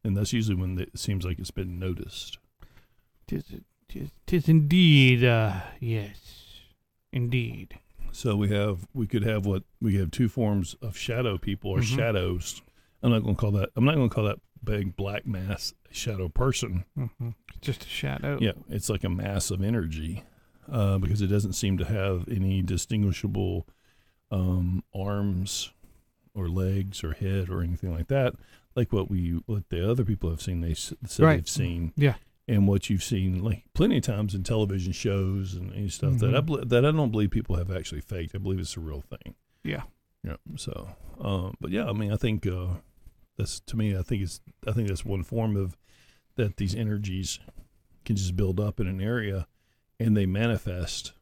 and 0.03 0.17
that's 0.17 0.33
usually 0.33 0.57
when 0.57 0.79
it 0.81 0.99
seems 0.99 1.25
like 1.25 1.39
it's 1.39 1.51
been 1.51 1.79
noticed. 1.79 2.39
Tis, 3.27 3.45
tis, 3.89 4.11
tis 4.27 4.49
indeed, 4.49 5.23
uh, 5.23 5.61
yes, 5.81 6.63
indeed. 7.13 7.79
So 8.11 8.37
we 8.37 8.49
have 8.51 8.87
we 8.95 9.07
could 9.07 9.23
have 9.23 9.47
what 9.47 9.63
we 9.81 9.97
have 9.97 10.11
two 10.11 10.29
forms 10.29 10.75
of 10.83 10.97
shadow 10.97 11.39
people 11.39 11.71
or 11.71 11.79
Mhm. 11.81 11.97
shadows. 11.97 12.63
I'm 13.03 13.11
not 13.11 13.23
going 13.23 13.35
to 13.37 13.41
call 13.41 13.53
that. 13.53 13.71
I'm 13.77 13.85
not 13.85 13.95
going 13.95 14.09
to 14.09 14.15
call 14.15 14.25
that 14.25 14.39
big 14.65 14.97
black 14.97 15.27
mass 15.27 15.75
shadow 15.91 16.29
person. 16.29 16.85
Mm-hmm. 16.99 17.31
Just 17.61 17.85
a 17.85 17.89
shadow. 17.89 18.39
Yeah, 18.41 18.53
it's 18.69 18.89
like 18.89 19.05
a 19.05 19.09
mass 19.09 19.51
of 19.51 19.63
energy 19.63 20.23
uh, 20.71 20.99
because 20.99 21.21
it 21.23 21.27
doesn't 21.29 21.53
seem 21.55 21.79
to 21.79 21.85
have 21.85 22.29
any 22.29 22.63
distinguishable 22.63 23.67
um, 24.31 24.83
arms 24.95 25.73
or 26.35 26.49
legs 26.49 27.05
or 27.05 27.13
head 27.13 27.51
or 27.51 27.63
anything 27.63 27.93
like 27.95 28.09
that, 28.09 28.35
like 28.75 28.93
what 28.93 29.11
we 29.11 29.41
what 29.47 29.69
the 29.69 29.89
other 29.89 30.05
people 30.05 30.31
have 30.31 30.41
seen. 30.43 30.61
They 30.61 30.75
said 30.75 30.97
Right. 31.19 31.37
they've 31.37 31.49
seen. 31.49 31.93
Yeah. 31.97 32.15
And 32.49 32.67
what 32.67 32.91
you've 32.91 33.05
seen, 33.05 33.43
like 33.45 33.65
plenty 33.75 33.99
of 33.99 34.03
times 34.03 34.35
in 34.35 34.43
television 34.43 34.93
shows 34.93 35.55
and, 35.55 35.71
and 35.73 35.93
stuff 35.93 36.19
that 36.19 36.35
I 36.35 36.41
Mhm. 36.41 36.47
bel 36.47 36.65
that 36.67 36.85
I 36.85 36.91
don't 36.91 37.11
believe 37.11 37.31
people 37.31 37.57
have 37.57 37.71
actually 37.71 38.01
faked. 38.01 38.35
I 38.35 38.39
believe 38.39 38.59
it's 38.59 38.77
a 38.77 38.81
real 38.81 39.03
thing. 39.03 39.35
Yeah. 39.63 39.83
Yeah. 40.25 40.37
So, 40.57 40.89
um, 41.21 41.55
but 41.61 41.71
yeah, 41.71 41.89
I 41.89 41.93
mean, 41.93 42.13
I 42.13 42.17
think 42.17 42.47
uh, 42.47 42.77
that's 43.39 43.61
to 43.61 43.77
me. 43.77 43.97
I 43.97 44.03
think 44.03 44.23
it's. 44.23 44.41
I 44.67 44.73
think 44.73 44.89
that's 44.89 45.05
one 45.05 45.23
form 45.23 45.57
of 45.57 45.77
that 46.37 46.57
these 46.57 46.75
energies 46.75 47.39
can 48.05 48.17
just 48.17 48.37
build 48.37 48.59
up 48.61 48.81
in 48.81 48.87
an 48.87 49.01
area, 49.01 49.47
and 50.01 50.17
they 50.17 50.27
manifest 50.27 51.13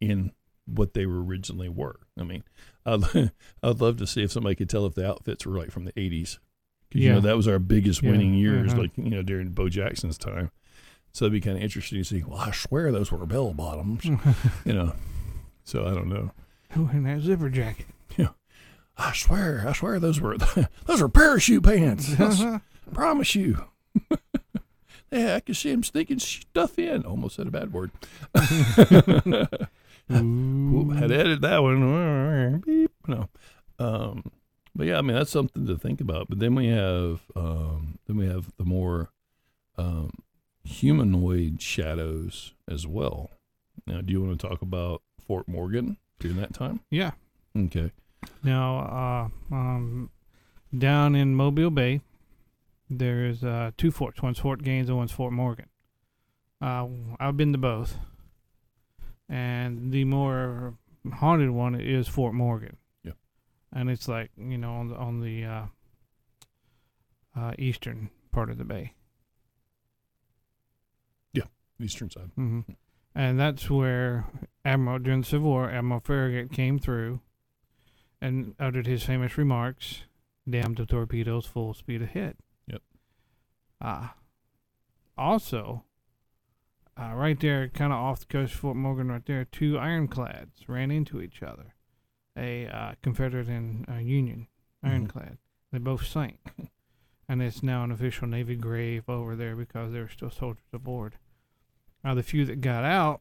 in 0.00 0.32
what 0.66 0.94
they 0.94 1.06
were 1.06 1.22
originally 1.22 1.68
were. 1.68 2.00
I 2.18 2.24
mean, 2.24 2.42
I'd, 2.84 3.04
I'd 3.62 3.80
love 3.80 3.96
to 3.98 4.06
see 4.06 4.22
if 4.22 4.32
somebody 4.32 4.54
could 4.54 4.68
tell 4.68 4.86
if 4.86 4.94
the 4.94 5.08
outfits 5.08 5.46
were 5.46 5.56
like 5.58 5.70
from 5.70 5.84
the 5.84 5.92
'80s, 5.92 6.38
because 6.88 7.04
you 7.04 7.12
know 7.12 7.20
that 7.20 7.36
was 7.36 7.48
our 7.48 7.58
biggest 7.58 8.02
Yeah, 8.02 8.10
winning 8.10 8.34
years, 8.34 8.72
uh-huh. 8.72 8.82
like 8.82 8.96
you 8.96 9.10
know 9.10 9.22
during 9.22 9.50
Bo 9.50 9.68
Jackson's 9.68 10.18
time. 10.18 10.50
So 11.12 11.24
it'd 11.24 11.32
be 11.32 11.40
kind 11.40 11.56
of 11.56 11.62
interesting 11.62 11.98
to 11.98 12.04
see. 12.04 12.22
Well, 12.22 12.38
I 12.38 12.50
swear 12.50 12.92
those 12.92 13.10
were 13.10 13.24
bell 13.24 13.54
bottoms, 13.54 14.04
you 14.64 14.72
know. 14.74 14.92
So 15.64 15.86
I 15.86 15.94
don't 15.94 16.08
know. 16.08 16.32
Who 16.72 16.88
in 16.90 17.04
that 17.04 17.22
zipper 17.22 17.48
jacket? 17.48 17.86
I 18.98 19.12
swear, 19.12 19.64
I 19.66 19.72
swear 19.72 20.00
those 20.00 20.20
were 20.20 20.36
those 20.86 21.00
were 21.00 21.08
parachute 21.08 21.64
pants. 21.64 22.18
I 22.20 22.60
promise 22.92 23.34
you. 23.34 23.64
yeah, 25.10 25.36
I 25.36 25.40
can 25.40 25.54
see 25.54 25.70
him 25.70 25.82
sneaking 25.82 26.18
stuff 26.18 26.78
in. 26.78 27.04
Almost 27.04 27.36
said 27.36 27.46
a 27.46 27.50
bad 27.50 27.72
word. 27.72 27.90
Ooh. 30.12 30.90
Had 30.90 31.08
to 31.08 31.18
edit 31.18 31.40
that 31.40 31.62
one. 31.62 32.62
Beep. 32.64 32.92
No. 33.08 33.28
Um, 33.78 34.30
but 34.74 34.86
yeah, 34.86 34.98
I 34.98 35.02
mean 35.02 35.16
that's 35.16 35.30
something 35.30 35.66
to 35.66 35.76
think 35.76 36.00
about. 36.00 36.28
But 36.28 36.38
then 36.38 36.54
we 36.54 36.68
have 36.68 37.22
um, 37.34 37.98
then 38.06 38.16
we 38.16 38.26
have 38.26 38.52
the 38.56 38.64
more 38.64 39.10
um, 39.76 40.10
humanoid 40.64 41.60
shadows 41.60 42.54
as 42.68 42.86
well. 42.86 43.30
Now, 43.86 44.00
do 44.00 44.12
you 44.12 44.22
want 44.22 44.40
to 44.40 44.48
talk 44.48 44.62
about 44.62 45.02
Fort 45.20 45.48
Morgan 45.48 45.98
during 46.18 46.36
that 46.38 46.54
time? 46.54 46.80
Yeah. 46.90 47.12
Okay. 47.56 47.92
Now, 48.42 49.30
uh, 49.50 49.54
um, 49.54 50.10
down 50.76 51.14
in 51.14 51.34
Mobile 51.34 51.70
Bay, 51.70 52.00
there's 52.88 53.42
uh, 53.42 53.72
two 53.76 53.90
forts. 53.90 54.22
One's 54.22 54.38
Fort 54.38 54.62
Gaines 54.62 54.88
and 54.88 54.96
one's 54.96 55.12
Fort 55.12 55.32
Morgan. 55.32 55.66
Uh, 56.60 56.86
I've 57.20 57.36
been 57.36 57.52
to 57.52 57.58
both, 57.58 57.96
and 59.28 59.92
the 59.92 60.04
more 60.04 60.74
haunted 61.14 61.50
one 61.50 61.74
is 61.74 62.08
Fort 62.08 62.34
Morgan. 62.34 62.76
Yeah. 63.02 63.12
and 63.72 63.90
it's 63.90 64.08
like 64.08 64.30
you 64.38 64.56
know 64.58 64.72
on 64.74 64.88
the 64.88 64.96
on 64.96 65.20
the 65.20 65.44
uh, 65.44 65.66
uh, 67.36 67.52
eastern 67.58 68.10
part 68.32 68.50
of 68.50 68.58
the 68.58 68.64
bay. 68.64 68.94
Yeah, 71.32 71.44
eastern 71.80 72.10
side. 72.10 72.30
hmm 72.34 72.60
And 73.14 73.38
that's 73.38 73.68
where 73.68 74.24
Admiral 74.64 75.00
during 75.00 75.20
the 75.20 75.26
Civil 75.26 75.50
War, 75.50 75.70
Admiral 75.70 76.00
Farragut 76.00 76.52
came 76.52 76.78
through 76.78 77.20
and 78.20 78.54
uttered 78.58 78.86
his 78.86 79.02
famous 79.04 79.36
remarks, 79.38 80.04
"Damn 80.48 80.74
the 80.74 80.86
torpedoes, 80.86 81.46
full 81.46 81.74
speed 81.74 82.02
ahead." 82.02 82.36
Yep. 82.66 82.82
Uh, 83.80 84.08
also, 85.18 85.84
uh, 86.98 87.12
right 87.14 87.38
there, 87.40 87.68
kind 87.68 87.92
of 87.92 87.98
off 87.98 88.20
the 88.20 88.26
coast 88.26 88.54
of 88.54 88.60
Fort 88.60 88.76
Morgan, 88.76 89.08
right 89.08 89.24
there, 89.24 89.44
two 89.44 89.78
ironclads 89.78 90.68
ran 90.68 90.90
into 90.90 91.20
each 91.20 91.42
other, 91.42 91.74
a 92.36 92.66
uh, 92.66 92.94
Confederate 93.02 93.48
and 93.48 93.88
uh, 93.88 93.94
Union 93.94 94.48
Mhm. 94.84 94.90
ironclad. 94.90 95.38
They 95.72 95.78
both 95.78 96.06
sank, 96.06 96.38
and 97.28 97.42
it's 97.42 97.62
now 97.62 97.84
an 97.84 97.90
official 97.90 98.26
Navy 98.28 98.56
grave 98.56 99.08
over 99.08 99.36
there 99.36 99.56
because 99.56 99.92
there 99.92 100.02
were 100.02 100.08
still 100.08 100.30
soldiers 100.30 100.64
aboard. 100.72 101.18
Now, 102.04 102.14
the 102.14 102.22
few 102.22 102.44
that 102.46 102.60
got 102.60 102.84
out, 102.84 103.20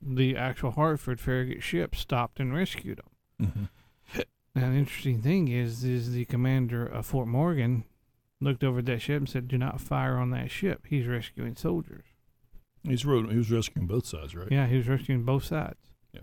the 0.00 0.36
actual 0.36 0.70
Hartford 0.72 1.20
Farragut 1.20 1.62
ship 1.62 1.94
stopped 1.96 2.38
and 2.40 2.54
rescued 2.54 2.98
them. 2.98 3.48
Mm-hmm. 3.48 3.64
Now, 4.54 4.70
the 4.70 4.76
interesting 4.76 5.22
thing 5.22 5.48
is, 5.48 5.82
is 5.82 6.12
the 6.12 6.24
commander 6.26 6.86
of 6.86 7.06
Fort 7.06 7.26
Morgan 7.26 7.84
looked 8.40 8.62
over 8.62 8.80
at 8.80 8.86
that 8.86 9.00
ship 9.00 9.18
and 9.18 9.28
said, 9.28 9.48
"Do 9.48 9.56
not 9.56 9.80
fire 9.80 10.16
on 10.16 10.30
that 10.30 10.50
ship. 10.50 10.86
He's 10.88 11.06
rescuing 11.06 11.56
soldiers." 11.56 12.04
He's 12.82 13.02
he 13.02 13.08
was 13.08 13.50
rescuing 13.50 13.86
both 13.86 14.06
sides, 14.06 14.34
right? 14.34 14.48
Yeah, 14.50 14.66
he 14.66 14.76
was 14.76 14.88
rescuing 14.88 15.22
both 15.24 15.44
sides. 15.44 15.78
Yeah. 16.12 16.22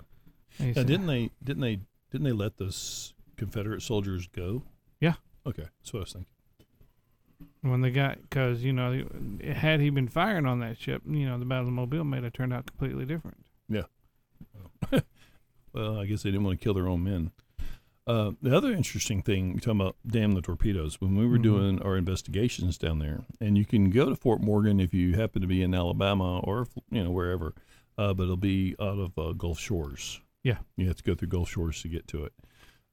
Now, 0.59 0.74
said- 0.74 0.88
didn't 0.88 1.07
they? 1.07 1.31
Didn't 1.43 1.62
they? 1.62 1.79
Didn't 2.12 2.25
they 2.25 2.31
let 2.31 2.57
those 2.57 3.13
Confederate 3.38 3.81
soldiers 3.81 4.27
go? 4.27 4.63
Yeah. 5.00 5.15
Okay, 5.45 5.65
that's 5.79 5.93
what 5.93 6.00
I 6.00 6.01
was 6.01 6.13
thinking. 6.13 6.31
when 7.62 7.81
they 7.81 7.91
got 7.91 8.21
because 8.21 8.63
you 8.63 8.74
know 8.74 9.05
had 9.41 9.79
he 9.79 9.89
been 9.89 10.07
firing 10.07 10.45
on 10.45 10.59
that 10.59 10.77
ship, 10.77 11.01
you 11.07 11.25
know 11.25 11.39
the 11.39 11.45
Battle 11.45 11.67
of 11.67 11.74
Mobile 11.74 12.03
may 12.03 12.21
have 12.21 12.33
turned 12.33 12.53
out 12.53 12.65
completely 12.67 13.05
different. 13.05 13.45
Yeah. 13.69 13.83
well, 15.74 15.98
I 15.98 16.05
guess 16.05 16.24
they 16.24 16.31
didn't 16.31 16.43
want 16.43 16.59
to 16.59 16.63
kill 16.63 16.74
their 16.74 16.88
own 16.88 17.03
men. 17.03 17.31
Uh, 18.09 18.31
the 18.41 18.55
other 18.57 18.71
interesting 18.73 19.21
thing, 19.21 19.49
you're 19.51 19.59
talking 19.59 19.81
about 19.81 19.95
damn 20.07 20.31
the 20.31 20.41
torpedoes. 20.41 20.99
When 20.99 21.15
we 21.15 21.27
were 21.27 21.37
Mhm. 21.37 21.43
doing 21.43 21.81
our 21.83 21.95
investigations 21.95 22.77
down 22.79 22.97
there, 22.97 23.25
and 23.39 23.55
you 23.55 23.65
can 23.65 23.91
go 23.91 24.09
to 24.09 24.15
Fort 24.15 24.41
Morgan 24.41 24.79
if 24.79 24.95
you 24.95 25.13
happen 25.13 25.43
to 25.43 25.47
be 25.47 25.61
in 25.61 25.75
Alabama 25.75 26.39
or 26.39 26.65
you 26.89 27.03
know 27.03 27.11
wherever, 27.11 27.53
uh, 27.99 28.15
but 28.15 28.23
it'll 28.23 28.35
be 28.35 28.75
out 28.79 28.97
of 28.97 29.17
uh, 29.19 29.33
Gulf 29.33 29.59
Shores. 29.59 30.21
Yeah. 30.43 30.57
you 30.75 30.87
have 30.87 30.95
to 30.95 31.03
go 31.03 31.13
through 31.13 31.27
Gulf 31.27 31.49
Shores 31.51 31.81
to 31.83 31.87
get 31.87 32.07
to 32.07 32.23
it. 32.25 32.33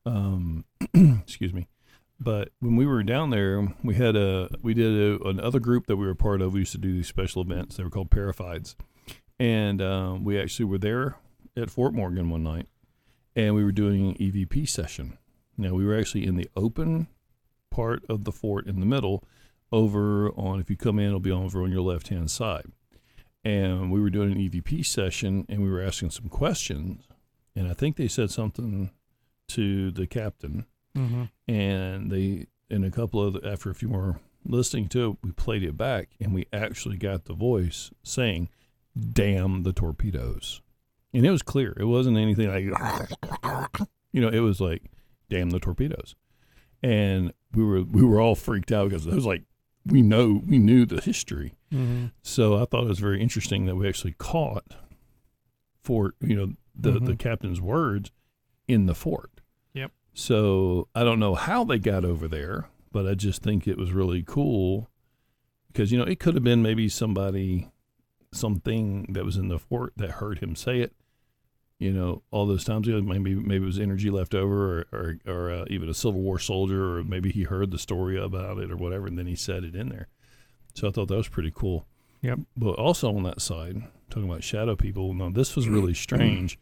Um, 0.04 0.64
excuse 0.94 1.54
me. 1.54 1.66
But 2.20 2.50
when 2.60 2.76
we 2.76 2.84
were 2.86 3.02
down 3.02 3.30
there, 3.30 3.74
we 3.82 3.94
had 3.94 4.16
a 4.16 4.50
we 4.60 4.74
did 4.74 5.20
a, 5.22 5.28
another 5.28 5.60
group 5.60 5.86
that 5.86 5.96
we 5.96 6.04
were 6.06 6.14
part 6.14 6.42
of. 6.42 6.52
We 6.52 6.60
used 6.60 6.72
to 6.72 6.78
do 6.78 6.92
these 6.92 7.08
special 7.08 7.40
events. 7.40 7.76
They 7.78 7.84
were 7.84 7.90
called 7.90 8.10
Parafides, 8.10 8.74
and 9.38 9.80
um, 9.80 10.24
we 10.24 10.38
actually 10.38 10.66
were 10.66 10.76
there 10.78 11.16
at 11.56 11.70
Fort 11.70 11.94
Morgan 11.94 12.28
one 12.28 12.42
night, 12.42 12.68
and 13.36 13.54
we 13.54 13.62
were 13.62 13.70
doing 13.72 14.08
an 14.08 14.14
EVP 14.14 14.68
session. 14.68 15.18
Now 15.56 15.74
we 15.74 15.84
were 15.84 15.96
actually 15.96 16.26
in 16.26 16.34
the 16.36 16.48
open 16.56 17.06
part 17.70 18.02
of 18.08 18.24
the 18.24 18.32
fort 18.32 18.66
in 18.66 18.80
the 18.80 18.86
middle, 18.86 19.22
over 19.70 20.30
on 20.30 20.58
if 20.58 20.68
you 20.70 20.76
come 20.76 20.98
in, 20.98 21.06
it'll 21.06 21.20
be 21.20 21.30
over 21.30 21.62
on 21.62 21.70
your 21.70 21.82
left 21.82 22.08
hand 22.08 22.30
side, 22.30 22.66
and 23.44 23.92
we 23.92 24.00
were 24.00 24.10
doing 24.10 24.32
an 24.32 24.38
EVP 24.38 24.84
session, 24.84 25.46
and 25.48 25.62
we 25.62 25.70
were 25.70 25.82
asking 25.82 26.10
some 26.10 26.28
questions, 26.28 27.04
and 27.54 27.68
I 27.68 27.74
think 27.74 27.96
they 27.96 28.08
said 28.08 28.30
something 28.30 28.90
to 29.48 29.90
the 29.92 30.06
captain 30.08 30.66
Mm-hmm. 30.96 31.24
and 31.46 32.10
they 32.10 32.46
and 32.70 32.82
a 32.82 32.90
couple 32.90 33.22
of 33.22 33.44
after 33.44 33.68
a 33.68 33.74
few 33.74 33.88
more 33.88 34.18
listening 34.46 34.88
to 34.88 35.10
it 35.10 35.16
we 35.22 35.30
played 35.30 35.62
it 35.62 35.76
back 35.76 36.08
and 36.18 36.32
we 36.32 36.46
actually 36.54 36.96
got 36.96 37.26
the 37.26 37.34
voice 37.34 37.90
saying 38.02 38.48
damn 39.12 39.62
the 39.62 39.74
torpedoes 39.74 40.62
and 41.16 41.26
it 41.26 41.30
was 41.30 41.42
clear 41.42 41.74
it 41.78 41.84
wasn't 41.86 42.16
anything 42.16 42.48
like 42.48 43.80
you 44.12 44.20
know 44.20 44.28
it 44.28 44.40
was 44.40 44.60
like 44.60 44.82
damn 45.30 45.50
the 45.50 45.58
torpedoes 45.58 46.14
and 46.82 47.32
we 47.54 47.64
were 47.64 47.82
we 47.82 48.02
were 48.02 48.20
all 48.20 48.34
freaked 48.34 48.70
out 48.70 48.88
because 48.90 49.06
it 49.06 49.14
was 49.14 49.26
like 49.26 49.42
we 49.86 50.02
know 50.02 50.42
we 50.46 50.58
knew 50.58 50.84
the 50.86 51.00
history 51.00 51.52
Mm-hmm. 51.72 52.06
so 52.22 52.54
I 52.62 52.64
thought 52.64 52.84
it 52.84 52.88
was 52.88 53.00
very 53.00 53.20
interesting 53.20 53.66
that 53.66 53.74
we 53.74 53.88
actually 53.88 54.14
caught 54.18 54.74
Fort, 55.82 56.14
you 56.20 56.36
know, 56.36 56.52
the 56.74 56.92
the 56.92 57.12
Mhm. 57.14 57.18
captain's 57.18 57.60
words 57.60 58.10
in 58.68 58.86
the 58.86 58.94
fort. 58.94 59.40
Yep. 59.74 59.90
So 60.14 60.88
I 60.94 61.02
don't 61.04 61.18
know 61.20 61.34
how 61.34 61.64
they 61.64 61.78
got 61.80 62.04
over 62.04 62.28
there, 62.28 62.68
but 62.92 63.06
I 63.06 63.14
just 63.14 63.42
think 63.42 63.66
it 63.66 63.76
was 63.78 63.92
really 63.92 64.22
cool 64.24 64.88
because 65.68 65.90
you 65.90 65.98
know 65.98 66.04
it 66.04 66.20
could 66.20 66.34
have 66.34 66.44
been 66.44 66.62
maybe 66.62 66.88
somebody, 66.88 67.68
something 68.32 69.06
that 69.12 69.24
was 69.24 69.36
in 69.36 69.48
the 69.48 69.58
fort 69.58 69.92
that 69.96 70.12
heard 70.12 70.38
him 70.38 70.54
say 70.56 70.80
it. 70.80 70.92
You 71.78 71.92
know, 71.92 72.22
all 72.30 72.46
those 72.46 72.64
times 72.64 72.88
ago, 72.88 73.02
maybe 73.02 73.34
maybe 73.34 73.64
it 73.64 73.66
was 73.66 73.78
energy 73.78 74.10
left 74.10 74.34
over, 74.34 74.80
or 74.80 74.86
or, 74.92 75.16
or 75.26 75.50
uh, 75.50 75.64
even 75.68 75.88
a 75.88 75.94
Civil 75.94 76.20
War 76.20 76.38
soldier, 76.38 76.96
or 76.98 77.04
maybe 77.04 77.30
he 77.30 77.42
heard 77.42 77.70
the 77.70 77.78
story 77.78 78.18
about 78.18 78.58
it 78.58 78.70
or 78.70 78.76
whatever, 78.76 79.06
and 79.06 79.18
then 79.18 79.26
he 79.26 79.36
said 79.36 79.62
it 79.62 79.74
in 79.74 79.90
there. 79.90 80.08
So 80.74 80.88
I 80.88 80.90
thought 80.90 81.08
that 81.08 81.16
was 81.16 81.28
pretty 81.28 81.52
cool. 81.54 81.86
Yep. 82.22 82.40
But 82.56 82.72
also 82.72 83.14
on 83.14 83.22
that 83.24 83.42
side, 83.42 83.82
talking 84.10 84.28
about 84.28 84.42
shadow 84.42 84.74
people, 84.74 85.12
now 85.12 85.30
this 85.30 85.54
was 85.54 85.68
really 85.68 85.94
strange 86.06 86.58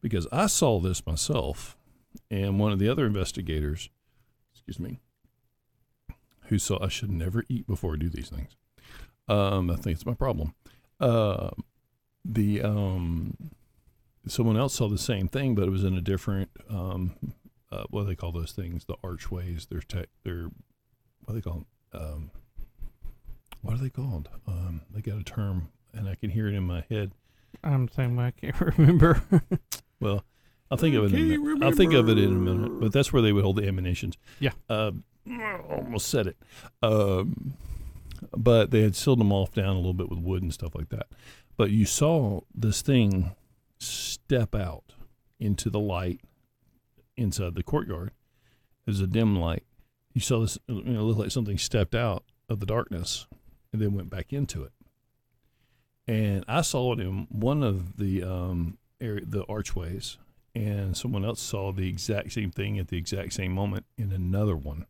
because 0.00 0.26
I 0.30 0.46
saw 0.46 0.80
this 0.80 1.06
myself, 1.06 1.76
and 2.30 2.60
one 2.60 2.72
of 2.72 2.78
the 2.78 2.88
other 2.88 3.06
investigators, 3.06 3.88
excuse 4.52 4.78
me, 4.78 5.00
who 6.48 6.58
saw 6.58 6.82
I 6.82 6.88
should 6.88 7.10
never 7.10 7.44
eat 7.48 7.66
before 7.66 7.94
I 7.94 7.96
do 7.96 8.08
these 8.08 8.28
things. 8.28 8.56
Um, 9.28 9.70
I 9.70 9.76
think 9.76 9.96
it's 9.96 10.06
my 10.06 10.14
problem. 10.14 10.54
Uh, 11.00 11.50
the 12.24 12.62
um, 12.62 13.36
someone 14.30 14.56
else 14.56 14.74
saw 14.74 14.88
the 14.88 14.98
same 14.98 15.28
thing, 15.28 15.54
but 15.54 15.64
it 15.64 15.70
was 15.70 15.84
in 15.84 15.94
a 15.94 16.00
different 16.00 16.50
um, 16.70 17.16
uh, 17.70 17.84
what 17.90 18.02
do 18.02 18.08
they 18.08 18.16
call 18.16 18.32
those 18.32 18.52
things? 18.52 18.84
The 18.84 18.96
archways. 19.04 19.66
They're 19.70 19.80
tech. 19.80 20.08
They're 20.24 20.50
what 21.24 21.34
do 21.34 21.34
they 21.34 21.40
call 21.40 21.64
them? 21.92 22.00
Um, 22.02 22.30
what 23.60 23.74
are 23.74 23.78
they 23.78 23.90
called? 23.90 24.28
Um, 24.46 24.82
they 24.90 25.00
got 25.00 25.18
a 25.20 25.24
term, 25.24 25.68
and 25.92 26.08
I 26.08 26.14
can 26.14 26.30
hear 26.30 26.48
it 26.48 26.54
in 26.54 26.62
my 26.64 26.84
head. 26.88 27.12
I'm 27.62 27.86
the 27.86 27.92
same 27.92 28.16
way. 28.16 28.26
I 28.26 28.30
can't 28.30 28.60
remember. 28.78 29.22
Well, 30.00 30.24
I'll 30.70 30.78
think 30.78 30.94
of 30.94 31.04
it. 31.04 31.14
In 31.14 31.32
a 31.32 31.38
minute. 31.38 31.62
I'll 31.64 31.72
think 31.72 31.92
of 31.92 32.08
it 32.08 32.18
in 32.18 32.30
a 32.30 32.34
minute. 32.34 32.80
But 32.80 32.92
that's 32.92 33.12
where 33.12 33.22
they 33.22 33.32
would 33.32 33.44
hold 33.44 33.56
the 33.56 33.66
ammunitions. 33.66 34.16
Yeah. 34.38 34.52
Uh, 34.68 34.92
almost 35.68 36.08
said 36.08 36.26
it. 36.26 36.36
Um, 36.82 37.54
but 38.36 38.70
they 38.70 38.82
had 38.82 38.94
sealed 38.96 39.20
them 39.20 39.32
off 39.32 39.52
down 39.52 39.74
a 39.74 39.78
little 39.78 39.94
bit 39.94 40.08
with 40.08 40.18
wood 40.18 40.42
and 40.42 40.52
stuff 40.52 40.74
like 40.74 40.88
that. 40.90 41.06
But 41.56 41.70
you 41.70 41.84
saw 41.84 42.40
this 42.54 42.82
thing 42.82 43.32
step 44.28 44.54
out 44.54 44.92
into 45.40 45.70
the 45.70 45.80
light 45.80 46.20
inside 47.16 47.54
the 47.54 47.62
courtyard. 47.62 48.10
It 48.86 48.90
was 48.90 49.00
a 49.00 49.06
dim 49.06 49.38
light. 49.38 49.64
You 50.12 50.20
saw 50.20 50.40
this. 50.40 50.58
You 50.66 50.82
know, 50.82 51.04
looked 51.04 51.20
like 51.20 51.30
something 51.30 51.56
stepped 51.56 51.94
out 51.94 52.24
of 52.48 52.60
the 52.60 52.66
darkness 52.66 53.26
and 53.72 53.80
then 53.80 53.94
went 53.94 54.10
back 54.10 54.32
into 54.32 54.64
it. 54.64 54.72
And 56.06 56.44
I 56.46 56.60
saw 56.60 56.92
it 56.92 57.00
in 57.00 57.26
one 57.30 57.62
of 57.62 57.96
the 57.96 58.22
um, 58.22 58.76
area, 59.00 59.24
the 59.24 59.46
archways, 59.46 60.18
and 60.54 60.94
someone 60.94 61.24
else 61.24 61.40
saw 61.40 61.72
the 61.72 61.88
exact 61.88 62.32
same 62.32 62.50
thing 62.50 62.78
at 62.78 62.88
the 62.88 62.98
exact 62.98 63.32
same 63.32 63.52
moment 63.52 63.86
in 63.96 64.12
another 64.12 64.56
one. 64.56 64.84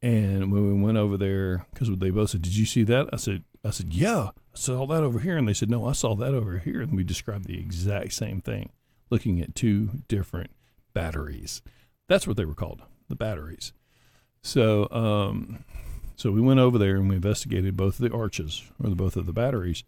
And 0.00 0.50
when 0.52 0.74
we 0.74 0.82
went 0.82 0.96
over 0.96 1.18
there, 1.18 1.66
because 1.74 1.90
they 1.98 2.10
both 2.10 2.30
said, 2.30 2.42
"Did 2.42 2.56
you 2.56 2.64
see 2.64 2.84
that?" 2.84 3.10
I 3.12 3.16
said, 3.16 3.44
"I 3.68 3.70
said, 3.70 3.92
yeah, 3.92 4.30
I 4.34 4.56
saw 4.56 4.86
that 4.86 5.02
over 5.02 5.20
here." 5.20 5.36
And 5.36 5.46
they 5.46 5.54
said, 5.54 5.70
"No, 5.70 5.86
I 5.86 5.92
saw 5.92 6.14
that 6.16 6.34
over 6.34 6.58
here." 6.58 6.80
And 6.80 6.94
we 6.94 7.04
described 7.04 7.46
the 7.46 7.60
exact 7.60 8.14
same 8.14 8.40
thing, 8.40 8.70
looking 9.10 9.40
at 9.40 9.54
two 9.54 9.90
different 10.08 10.50
batteries. 10.94 11.62
That's 12.08 12.26
what 12.26 12.36
they 12.36 12.44
were 12.44 12.54
called, 12.54 12.82
the 13.08 13.16
batteries. 13.16 13.72
So, 14.42 14.88
um, 14.90 15.64
so 16.16 16.32
we 16.32 16.40
went 16.40 16.60
over 16.60 16.78
there 16.78 16.96
and 16.96 17.08
we 17.08 17.16
investigated 17.16 17.76
both 17.76 18.00
of 18.00 18.10
the 18.10 18.16
arches 18.16 18.64
or 18.82 18.90
the, 18.90 18.96
both 18.96 19.16
of 19.16 19.26
the 19.26 19.32
batteries, 19.32 19.84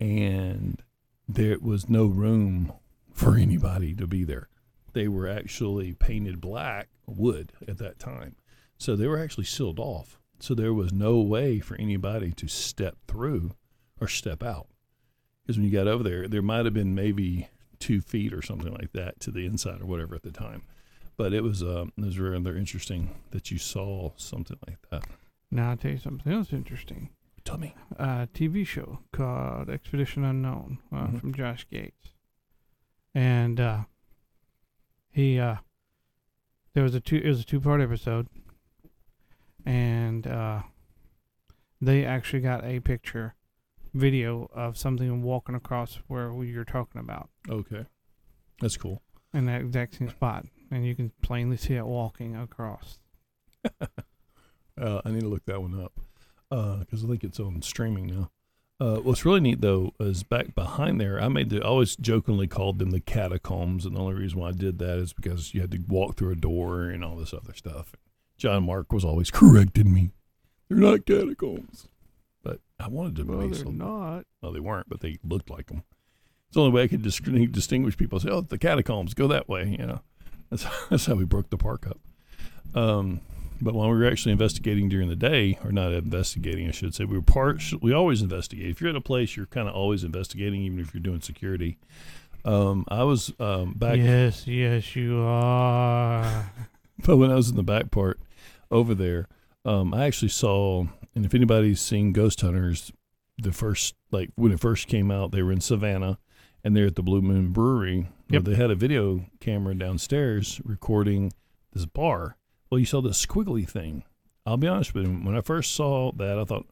and 0.00 0.82
there 1.28 1.58
was 1.60 1.88
no 1.88 2.06
room 2.06 2.72
for 3.12 3.36
anybody 3.36 3.94
to 3.94 4.06
be 4.06 4.24
there. 4.24 4.48
They 4.92 5.08
were 5.08 5.28
actually 5.28 5.94
painted 5.94 6.40
black 6.40 6.88
wood 7.06 7.52
at 7.66 7.78
that 7.78 7.98
time. 7.98 8.36
So 8.78 8.96
they 8.96 9.06
were 9.06 9.18
actually 9.18 9.44
sealed 9.44 9.78
off. 9.78 10.18
So 10.42 10.54
there 10.56 10.74
was 10.74 10.92
no 10.92 11.20
way 11.20 11.60
for 11.60 11.76
anybody 11.76 12.32
to 12.32 12.48
step 12.48 12.96
through 13.06 13.52
or 14.00 14.08
step 14.08 14.42
out. 14.42 14.66
Because 15.42 15.56
when 15.56 15.64
you 15.66 15.72
got 15.72 15.86
over 15.86 16.02
there, 16.02 16.26
there 16.26 16.42
might 16.42 16.64
have 16.64 16.74
been 16.74 16.96
maybe 16.96 17.48
two 17.78 18.00
feet 18.00 18.32
or 18.32 18.42
something 18.42 18.72
like 18.72 18.90
that 18.92 19.20
to 19.20 19.30
the 19.30 19.46
inside 19.46 19.80
or 19.80 19.86
whatever 19.86 20.16
at 20.16 20.24
the 20.24 20.32
time. 20.32 20.62
But 21.16 21.32
it 21.32 21.44
was 21.44 21.62
um, 21.62 21.92
it 21.96 22.04
was 22.04 22.18
rather 22.18 22.56
interesting 22.56 23.10
that 23.30 23.52
you 23.52 23.58
saw 23.58 24.10
something 24.16 24.58
like 24.66 24.78
that. 24.90 25.04
Now 25.48 25.70
I'll 25.70 25.76
tell 25.76 25.92
you 25.92 25.98
something 25.98 26.32
else 26.32 26.52
interesting. 26.52 27.10
Tell 27.44 27.58
me. 27.58 27.76
A 27.96 28.26
TV 28.34 28.66
show 28.66 28.98
called 29.12 29.70
Expedition 29.70 30.24
Unknown 30.24 30.78
uh, 30.92 31.06
Mhm. 31.06 31.20
from 31.20 31.34
Josh 31.34 31.66
Gates, 31.70 32.14
and 33.14 33.60
uh, 33.60 33.80
he 35.10 35.38
uh, 35.38 35.56
there 36.74 36.82
was 36.82 36.94
a 36.96 37.00
two 37.00 37.16
it 37.18 37.28
was 37.28 37.40
a 37.40 37.44
two 37.44 37.60
part 37.60 37.80
episode, 37.80 38.26
and 39.66 40.26
uh, 40.26 40.62
they 41.80 42.04
actually 42.04 42.40
got 42.40 42.64
a 42.64 42.80
picture 42.80 43.34
video 43.94 44.50
of 44.54 44.76
something 44.78 45.22
walking 45.22 45.54
across 45.54 45.98
where 46.08 46.32
we- 46.32 46.50
you're 46.50 46.64
talking 46.64 47.00
about 47.00 47.28
Okay, 47.48 47.84
that's 48.60 48.76
cool. 48.76 49.02
in 49.34 49.46
that 49.46 49.60
exact 49.60 49.96
same 49.96 50.08
spot, 50.08 50.46
and 50.70 50.86
you 50.86 50.94
can 50.94 51.10
plainly 51.22 51.56
see 51.56 51.74
it 51.74 51.86
walking 51.86 52.36
across. 52.36 52.98
Uh, 54.80 55.02
I 55.04 55.10
need 55.10 55.20
to 55.20 55.28
look 55.28 55.44
that 55.44 55.60
one 55.60 55.78
up 55.78 55.92
because 56.48 57.04
I 57.04 57.06
think 57.06 57.22
it's 57.24 57.38
on 57.38 57.60
streaming 57.60 58.06
now. 58.06 58.30
Uh, 58.80 58.96
what's 59.00 59.24
really 59.24 59.38
neat 59.40 59.60
though 59.60 59.92
is 60.00 60.22
back 60.22 60.54
behind 60.54 60.98
there. 60.98 61.20
I 61.20 61.28
made 61.28 61.50
the 61.50 61.58
I 61.62 61.66
always 61.66 61.94
jokingly 61.94 62.46
called 62.46 62.78
them 62.78 62.90
the 62.90 62.98
catacombs, 63.00 63.84
and 63.84 63.94
the 63.94 64.00
only 64.00 64.14
reason 64.14 64.40
why 64.40 64.48
I 64.48 64.52
did 64.52 64.78
that 64.78 64.96
is 64.98 65.12
because 65.12 65.52
you 65.52 65.60
had 65.60 65.70
to 65.72 65.78
walk 65.88 66.16
through 66.16 66.32
a 66.32 66.36
door 66.36 66.84
and 66.84 67.04
all 67.04 67.16
this 67.16 67.34
other 67.34 67.52
stuff. 67.54 67.92
John 68.42 68.64
Mark 68.64 68.92
was 68.92 69.04
always 69.04 69.30
correcting 69.30 69.94
me. 69.94 70.10
They're 70.68 70.76
not 70.76 71.06
catacombs, 71.06 71.86
but 72.42 72.58
I 72.80 72.88
wanted 72.88 73.14
to 73.14 73.22
Well, 73.22 73.48
they're 73.48 73.66
not. 73.66 74.24
Well, 74.40 74.50
they 74.50 74.58
weren't, 74.58 74.88
but 74.88 74.98
they 74.98 75.18
looked 75.22 75.48
like 75.48 75.68
them. 75.68 75.84
It's 76.48 76.54
the 76.54 76.62
only 76.62 76.72
way 76.72 76.82
I 76.82 76.88
could 76.88 77.02
dis- 77.02 77.20
distinguish 77.20 77.96
people. 77.96 78.18
Say, 78.18 78.30
"Oh, 78.30 78.40
the 78.40 78.58
catacombs, 78.58 79.14
go 79.14 79.28
that 79.28 79.48
way." 79.48 79.76
You 79.78 79.86
know, 79.86 80.00
that's 80.50 80.66
that's 80.90 81.06
how 81.06 81.14
we 81.14 81.24
broke 81.24 81.50
the 81.50 81.56
park 81.56 81.86
up. 81.86 82.00
Um, 82.74 83.20
but 83.60 83.74
when 83.74 83.88
we 83.88 83.96
were 83.96 84.08
actually 84.08 84.32
investigating 84.32 84.88
during 84.88 85.08
the 85.08 85.14
day, 85.14 85.56
or 85.62 85.70
not 85.70 85.92
investigating, 85.92 86.66
I 86.66 86.72
should 86.72 86.96
say, 86.96 87.04
we 87.04 87.16
were 87.16 87.22
part. 87.22 87.62
We 87.80 87.92
always 87.92 88.22
investigate. 88.22 88.70
If 88.70 88.80
you're 88.80 88.90
at 88.90 88.96
a 88.96 89.00
place, 89.00 89.36
you're 89.36 89.46
kind 89.46 89.68
of 89.68 89.74
always 89.76 90.02
investigating, 90.02 90.62
even 90.62 90.80
if 90.80 90.92
you're 90.92 91.00
doing 91.00 91.20
security. 91.20 91.78
Um, 92.44 92.86
I 92.88 93.04
was 93.04 93.32
um, 93.38 93.74
back, 93.74 93.98
Yes, 93.98 94.48
yes, 94.48 94.96
you 94.96 95.20
are. 95.20 96.50
but 97.06 97.18
when 97.18 97.30
I 97.30 97.36
was 97.36 97.48
in 97.48 97.54
the 97.54 97.62
back 97.62 97.92
part 97.92 98.18
over 98.72 98.94
there, 98.94 99.28
um, 99.64 99.94
I 99.94 100.06
actually 100.06 100.28
saw. 100.28 100.86
And 101.14 101.26
if 101.26 101.34
anybody's 101.34 101.80
seen 101.80 102.12
Ghost 102.12 102.40
Hunters, 102.40 102.90
the 103.38 103.52
first 103.52 103.94
like 104.10 104.30
when 104.34 104.52
it 104.52 104.60
first 104.60 104.88
came 104.88 105.10
out, 105.10 105.32
they 105.32 105.42
were 105.42 105.52
in 105.52 105.60
Savannah, 105.60 106.18
and 106.64 106.76
they're 106.76 106.86
at 106.86 106.96
the 106.96 107.02
Blue 107.02 107.22
Moon 107.22 107.52
Brewery. 107.52 108.08
Yep. 108.30 108.44
They 108.44 108.54
had 108.54 108.70
a 108.70 108.74
video 108.74 109.26
camera 109.40 109.74
downstairs 109.74 110.60
recording 110.64 111.32
this 111.72 111.84
bar. 111.84 112.36
Well, 112.70 112.78
you 112.78 112.86
saw 112.86 113.02
this 113.02 113.24
squiggly 113.24 113.68
thing. 113.68 114.04
I'll 114.46 114.56
be 114.56 114.68
honest 114.68 114.94
with 114.94 115.06
you. 115.06 115.12
When 115.12 115.36
I 115.36 115.42
first 115.42 115.74
saw 115.74 116.12
that, 116.12 116.38
I 116.38 116.44
thought, 116.44 116.66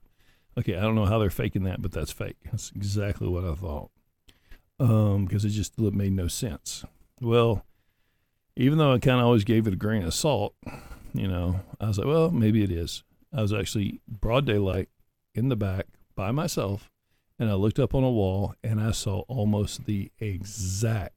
okay, 0.58 0.76
I 0.76 0.80
don't 0.80 0.94
know 0.94 1.04
how 1.04 1.18
they're 1.18 1.30
faking 1.30 1.64
that, 1.64 1.82
but 1.82 1.92
that's 1.92 2.10
fake. 2.12 2.36
That's 2.50 2.72
exactly 2.74 3.28
what 3.28 3.44
I 3.44 3.54
thought. 3.54 3.90
Um, 4.78 5.26
because 5.26 5.44
it 5.44 5.50
just 5.50 5.78
made 5.78 6.12
no 6.12 6.26
sense. 6.26 6.84
Well, 7.20 7.66
even 8.56 8.78
though 8.78 8.94
I 8.94 8.98
kind 8.98 9.20
of 9.20 9.26
always 9.26 9.44
gave 9.44 9.66
it 9.66 9.74
a 9.74 9.76
grain 9.76 10.02
of 10.02 10.14
salt, 10.14 10.54
you 11.12 11.28
know, 11.28 11.60
I 11.80 11.88
was 11.88 11.98
like, 11.98 12.06
well, 12.06 12.30
maybe 12.30 12.62
it 12.62 12.70
is. 12.70 13.02
I 13.32 13.42
was 13.42 13.52
actually 13.52 14.00
broad 14.08 14.46
daylight 14.46 14.88
in 15.34 15.48
the 15.48 15.56
back 15.56 15.86
by 16.14 16.30
myself, 16.30 16.90
and 17.38 17.48
I 17.50 17.54
looked 17.54 17.78
up 17.78 17.94
on 17.94 18.04
a 18.04 18.10
wall 18.10 18.54
and 18.62 18.80
I 18.80 18.90
saw 18.90 19.20
almost 19.28 19.86
the 19.86 20.10
exact 20.18 21.14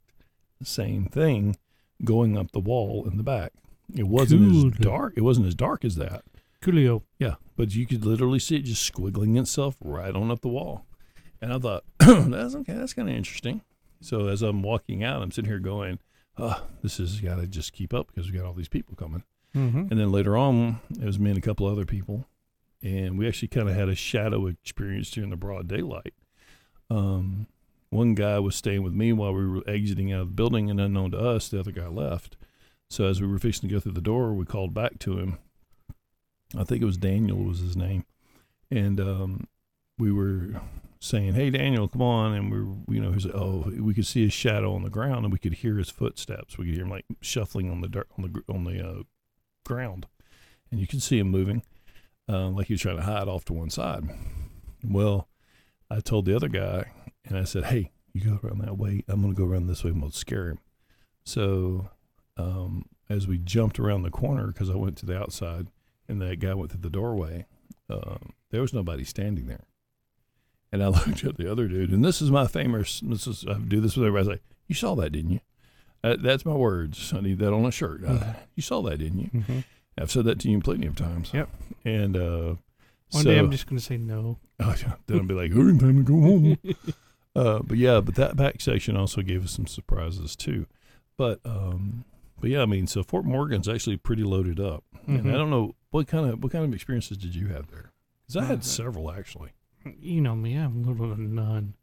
same 0.64 1.06
thing 1.06 1.58
going 2.04 2.38
up 2.38 2.52
the 2.52 2.60
wall 2.60 3.08
in 3.10 3.18
the 3.18 3.24
back. 3.24 3.54
It 3.96 4.08
wasn't 4.08 4.56
as 4.56 4.80
dark. 4.80 5.14
It 5.16 5.22
wasn't 5.22 5.48
as 5.48 5.56
dark 5.56 5.84
as 5.84 5.96
that. 5.96 6.24
Coolio. 6.62 7.04
Yeah, 7.20 7.36
but 7.58 7.76
you 7.76 7.86
could 7.86 8.06
literally 8.06 8.40
see 8.40 8.56
it 8.58 8.64
just 8.64 8.92
squiggling 8.92 9.38
itself 9.40 9.76
right 9.84 10.16
on 10.16 10.32
up 10.32 10.42
the 10.42 10.48
wall. 10.48 10.86
And 11.42 11.52
I 11.52 11.60
thought, 11.60 11.84
that's 12.00 12.56
okay, 12.56 12.74
that's 12.74 12.94
kind 12.94 13.10
of 13.10 13.16
interesting. 13.16 13.62
So 14.00 14.28
as 14.28 14.42
I'm 14.42 14.62
walking 14.62 15.04
out, 15.04 15.22
I'm 15.22 15.32
sitting 15.32 15.50
here 15.50 15.60
going, 15.60 16.00
oh, 16.38 16.64
this 16.82 16.98
has 16.98 17.20
got 17.20 17.36
to 17.36 17.48
just 17.48 17.74
keep 17.74 17.94
up 17.94 18.08
because 18.08 18.32
we 18.32 18.38
got 18.38 18.46
all 18.46 18.54
these 18.54 18.70
people 18.70 18.96
coming. 18.96 19.24
Mm-hmm. 19.56 19.88
And 19.92 20.00
then 20.00 20.12
later 20.12 20.36
on, 20.36 20.80
it 21.00 21.06
was 21.06 21.20
me 21.20 21.30
and 21.30 21.38
a 21.38 21.42
couple 21.42 21.68
other 21.68 21.86
people. 21.86 22.28
And 22.82 23.18
we 23.18 23.28
actually 23.28 23.48
kind 23.48 23.70
of 23.70 23.76
had 23.76 23.88
a 23.88 23.96
shadow 23.96 24.48
experience 24.48 25.10
during 25.12 25.30
the 25.30 25.38
broad 25.38 25.68
daylight. 25.68 26.14
Um, 26.90 27.48
one 27.90 28.16
guy 28.16 28.40
was 28.40 28.56
staying 28.56 28.84
with 28.84 28.94
me 28.94 29.14
while 29.14 29.34
we 29.34 29.48
were 29.48 29.64
exiting 29.68 30.12
out 30.12 30.22
of 30.22 30.28
the 30.30 30.34
building, 30.34 30.70
and 30.70 30.82
unknown 30.82 31.12
to 31.12 31.20
us, 31.20 31.48
the 31.48 31.60
other 31.60 31.72
guy 31.72 31.88
left. 31.88 32.36
So 32.90 33.06
as 33.06 33.22
we 33.22 33.28
were 33.28 33.40
fixing 33.40 33.70
to 33.70 33.76
go 33.76 33.80
through 33.80 33.94
the 33.94 34.02
door, 34.02 34.34
we 34.34 34.46
called 34.46 34.74
back 34.74 35.00
to 35.00 35.18
him. 35.18 35.38
I 36.58 36.64
think 36.64 36.82
it 36.82 36.86
was 36.86 36.98
Daniel 36.98 37.38
was 37.38 37.60
his 37.60 37.76
name, 37.76 38.06
and 38.70 39.00
um, 39.00 39.48
we 39.98 40.12
were 40.12 40.62
saying, 41.00 41.34
"Hey, 41.34 41.50
Daniel, 41.50 41.88
come 41.88 42.02
on!" 42.02 42.34
And 42.34 42.52
we 42.52 42.62
were, 42.62 42.76
you 42.88 43.00
know, 43.00 43.16
"Oh, 43.34 43.72
we 43.80 43.94
could 43.94 44.06
see 44.06 44.24
his 44.24 44.34
shadow 44.34 44.76
on 44.76 44.84
the 44.84 44.90
ground, 44.90 45.26
and 45.26 45.32
we 45.32 45.40
could 45.40 45.56
hear 45.56 45.78
his 45.78 45.90
footsteps. 45.90 46.58
We 46.58 46.66
could 46.66 46.76
hear 46.76 46.84
him 46.84 46.92
like 46.92 47.06
shuffling 47.22 47.72
on 47.72 47.82
the 47.82 47.88
dirt, 47.88 48.08
on 48.18 48.24
the 48.24 48.54
on 48.54 48.64
the 48.66 48.88
uh, 48.88 49.04
ground, 49.64 50.08
and 50.72 50.80
you 50.80 50.88
can 50.88 51.00
see 51.00 51.20
him 51.20 51.30
moving, 51.30 51.64
uh, 52.30 52.50
like 52.50 52.68
he 52.68 52.74
was 52.74 52.82
trying 52.82 52.98
to 52.98 53.04
hide 53.04 53.28
off 53.28 53.46
to 53.46 53.54
one 53.54 53.70
side." 53.70 54.04
Well, 54.84 55.28
I 55.90 56.00
told 56.00 56.26
the 56.26 56.36
other 56.36 56.50
guy, 56.50 56.92
and 57.26 57.38
I 57.38 57.44
said, 57.44 57.66
"Hey, 57.66 57.92
you 58.14 58.22
go 58.22 58.40
around 58.44 58.62
that 58.62 58.78
way. 58.78 59.04
I'm 59.08 59.22
going 59.22 59.34
to 59.34 59.40
go 59.40 59.48
around 59.48 59.68
this 59.68 59.84
way. 59.84 59.92
I'm 59.92 60.00
going 60.00 60.12
to 60.12 60.18
scare 60.18 60.50
him." 60.50 60.60
So, 61.24 61.90
um, 62.38 62.86
as 63.10 63.28
we 63.28 63.38
jumped 63.38 63.80
around 63.80 64.04
the 64.04 64.12
corner, 64.12 64.48
because 64.48 64.70
I 64.70 64.76
went 64.76 64.98
to 64.98 65.06
the 65.06 65.18
outside, 65.18 65.68
and 66.08 66.22
that 66.22 66.40
guy 66.40 66.54
went 66.54 66.72
through 66.72 66.82
the 66.82 66.90
doorway, 66.90 67.46
um, 67.90 68.34
there 68.52 68.62
was 68.62 68.74
nobody 68.74 69.04
standing 69.04 69.48
there. 69.48 69.66
And 70.72 70.84
I 70.84 70.88
looked 70.90 71.24
at 71.24 71.38
the 71.38 71.52
other 71.52 71.68
dude, 71.68 71.92
and 71.92 72.04
this 72.04 72.22
is 72.22 72.32
my 72.32 72.48
famous. 72.48 73.00
This 73.02 73.28
is 73.28 73.46
I 73.48 73.54
do 73.56 73.80
this 73.80 73.96
with 73.96 74.08
everybody. 74.08 74.28
I 74.28 74.32
like, 74.34 74.44
"You 74.68 74.76
saw 74.76 74.96
that, 74.96 75.12
didn't 75.12 75.32
you?" 75.32 75.40
Uh, 76.04 76.18
that's 76.20 76.46
my 76.46 76.54
words. 76.54 77.14
I 77.16 77.22
need 77.22 77.40
that 77.40 77.54
on 77.54 77.66
a 77.66 77.72
shirt. 77.72 78.04
Uh, 78.04 78.34
you 78.56 78.62
saw 78.62 78.82
that, 78.84 78.98
didn't 78.98 79.20
you? 79.20 79.30
Mm-hmm. 79.34 79.60
I've 79.98 80.12
said 80.12 80.26
that 80.26 80.40
to 80.40 80.50
you 80.50 80.60
plenty 80.60 80.88
of 80.88 80.96
times. 80.96 81.32
Yep. 81.34 81.50
And 81.86 82.18
uh, 82.18 82.56
One 83.12 83.24
so, 83.24 83.30
day 83.32 83.38
I'm 83.40 83.52
just 83.52 83.68
gonna 83.68 83.80
say 83.82 83.98
no. 83.98 84.40
Oh. 84.60 84.76
Then 85.08 85.20
I'll 85.20 85.26
be 85.26 85.34
like, 85.34 85.52
hurry, 85.52 85.78
time 85.78 85.98
to 85.98 86.04
go 86.04 86.22
home. 86.22 86.58
uh, 87.36 87.60
but 87.64 87.78
yeah, 87.78 88.00
but 88.00 88.16
that 88.16 88.36
back 88.38 88.62
section 88.62 88.96
also 88.96 89.22
gave 89.22 89.44
us 89.44 89.52
some 89.52 89.68
surprises 89.68 90.36
too. 90.36 90.68
But 91.18 91.40
um, 91.46 92.06
but 92.40 92.50
yeah, 92.50 92.62
I 92.62 92.66
mean, 92.66 92.88
so 92.88 93.04
Fort 93.04 93.26
Morgan's 93.26 93.68
actually 93.68 93.98
pretty 93.98 94.24
loaded 94.24 94.60
up, 94.60 94.84
and 95.08 95.26
Mhm. 95.26 95.34
I 95.34 95.38
don't 95.38 95.50
know 95.50 95.76
what 95.92 96.08
kind 96.08 96.30
of 96.30 96.42
what 96.44 96.52
kind 96.52 96.64
of 96.66 96.74
experiences 96.74 97.18
did 97.18 97.36
you 97.36 97.48
have 97.48 97.68
there? 97.72 97.92
Because 98.26 98.38
I 98.38 98.46
Uh, 98.46 98.48
had 98.48 98.64
several 98.64 99.12
actually. 99.12 99.50
You 100.00 100.22
know 100.22 100.36
me. 100.36 100.56
I'm 100.56 100.84
a 100.86 100.90
little 100.92 101.12
of 101.12 101.20
none. 101.20 101.74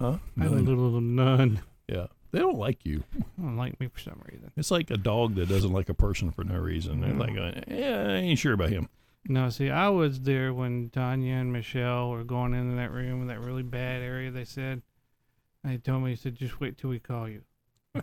Huh? 0.00 0.18
I'm 0.38 0.42
a 0.54 0.56
little 0.60 0.96
of 0.96 1.02
none. 1.02 1.60
Yeah, 1.88 2.06
they 2.32 2.38
don't 2.38 2.58
like 2.58 2.84
you. 2.84 3.04
They 3.14 3.42
don't 3.42 3.56
like 3.56 3.78
me 3.80 3.88
for 3.88 3.98
some 4.00 4.20
reason. 4.30 4.50
It's 4.56 4.70
like 4.70 4.90
a 4.90 4.96
dog 4.96 5.34
that 5.36 5.48
doesn't 5.48 5.72
like 5.72 5.88
a 5.88 5.94
person 5.94 6.30
for 6.30 6.44
no 6.44 6.56
reason. 6.58 7.00
They're 7.00 7.14
like, 7.14 7.36
uh, 7.36 7.60
yeah, 7.68 8.06
I 8.08 8.16
ain't 8.16 8.38
sure 8.38 8.52
about 8.52 8.70
him. 8.70 8.88
No, 9.28 9.50
see, 9.50 9.70
I 9.70 9.88
was 9.88 10.20
there 10.20 10.54
when 10.54 10.90
Tanya 10.90 11.34
and 11.34 11.52
Michelle 11.52 12.10
were 12.10 12.22
going 12.24 12.54
into 12.54 12.76
that 12.76 12.92
room 12.92 13.22
in 13.22 13.26
that 13.28 13.40
really 13.40 13.64
bad 13.64 14.02
area. 14.02 14.30
They 14.30 14.44
said, 14.44 14.82
they 15.64 15.78
told 15.78 16.04
me, 16.04 16.12
they 16.12 16.16
said, 16.16 16.36
just 16.36 16.60
wait 16.60 16.78
till 16.78 16.90
we 16.90 17.00
call 17.00 17.28
you. 17.28 17.42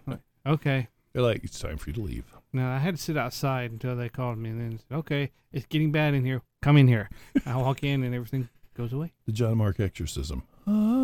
Like, 0.05 0.19
okay. 0.45 0.89
They're 1.13 1.21
like, 1.21 1.43
it's 1.43 1.59
time 1.59 1.77
for 1.77 1.89
you 1.91 1.93
to 1.93 2.01
leave. 2.01 2.25
No, 2.51 2.67
I 2.67 2.79
had 2.79 2.95
to 2.97 3.01
sit 3.01 3.15
outside 3.15 3.71
until 3.71 3.95
they 3.95 4.09
called 4.09 4.38
me, 4.38 4.49
and 4.49 4.59
then 4.59 4.79
said, 4.79 4.97
okay, 4.97 5.31
it's 5.51 5.65
getting 5.67 5.91
bad 5.91 6.13
in 6.13 6.25
here. 6.25 6.41
Come 6.62 6.75
in 6.77 6.88
here. 6.88 7.09
I 7.45 7.55
walk 7.55 7.83
in, 7.83 8.03
and 8.03 8.13
everything 8.13 8.49
goes 8.75 8.91
away. 8.91 9.13
the 9.25 9.31
John 9.31 9.57
Mark 9.57 9.79
exorcism. 9.79 10.43
Ah. 10.67 11.03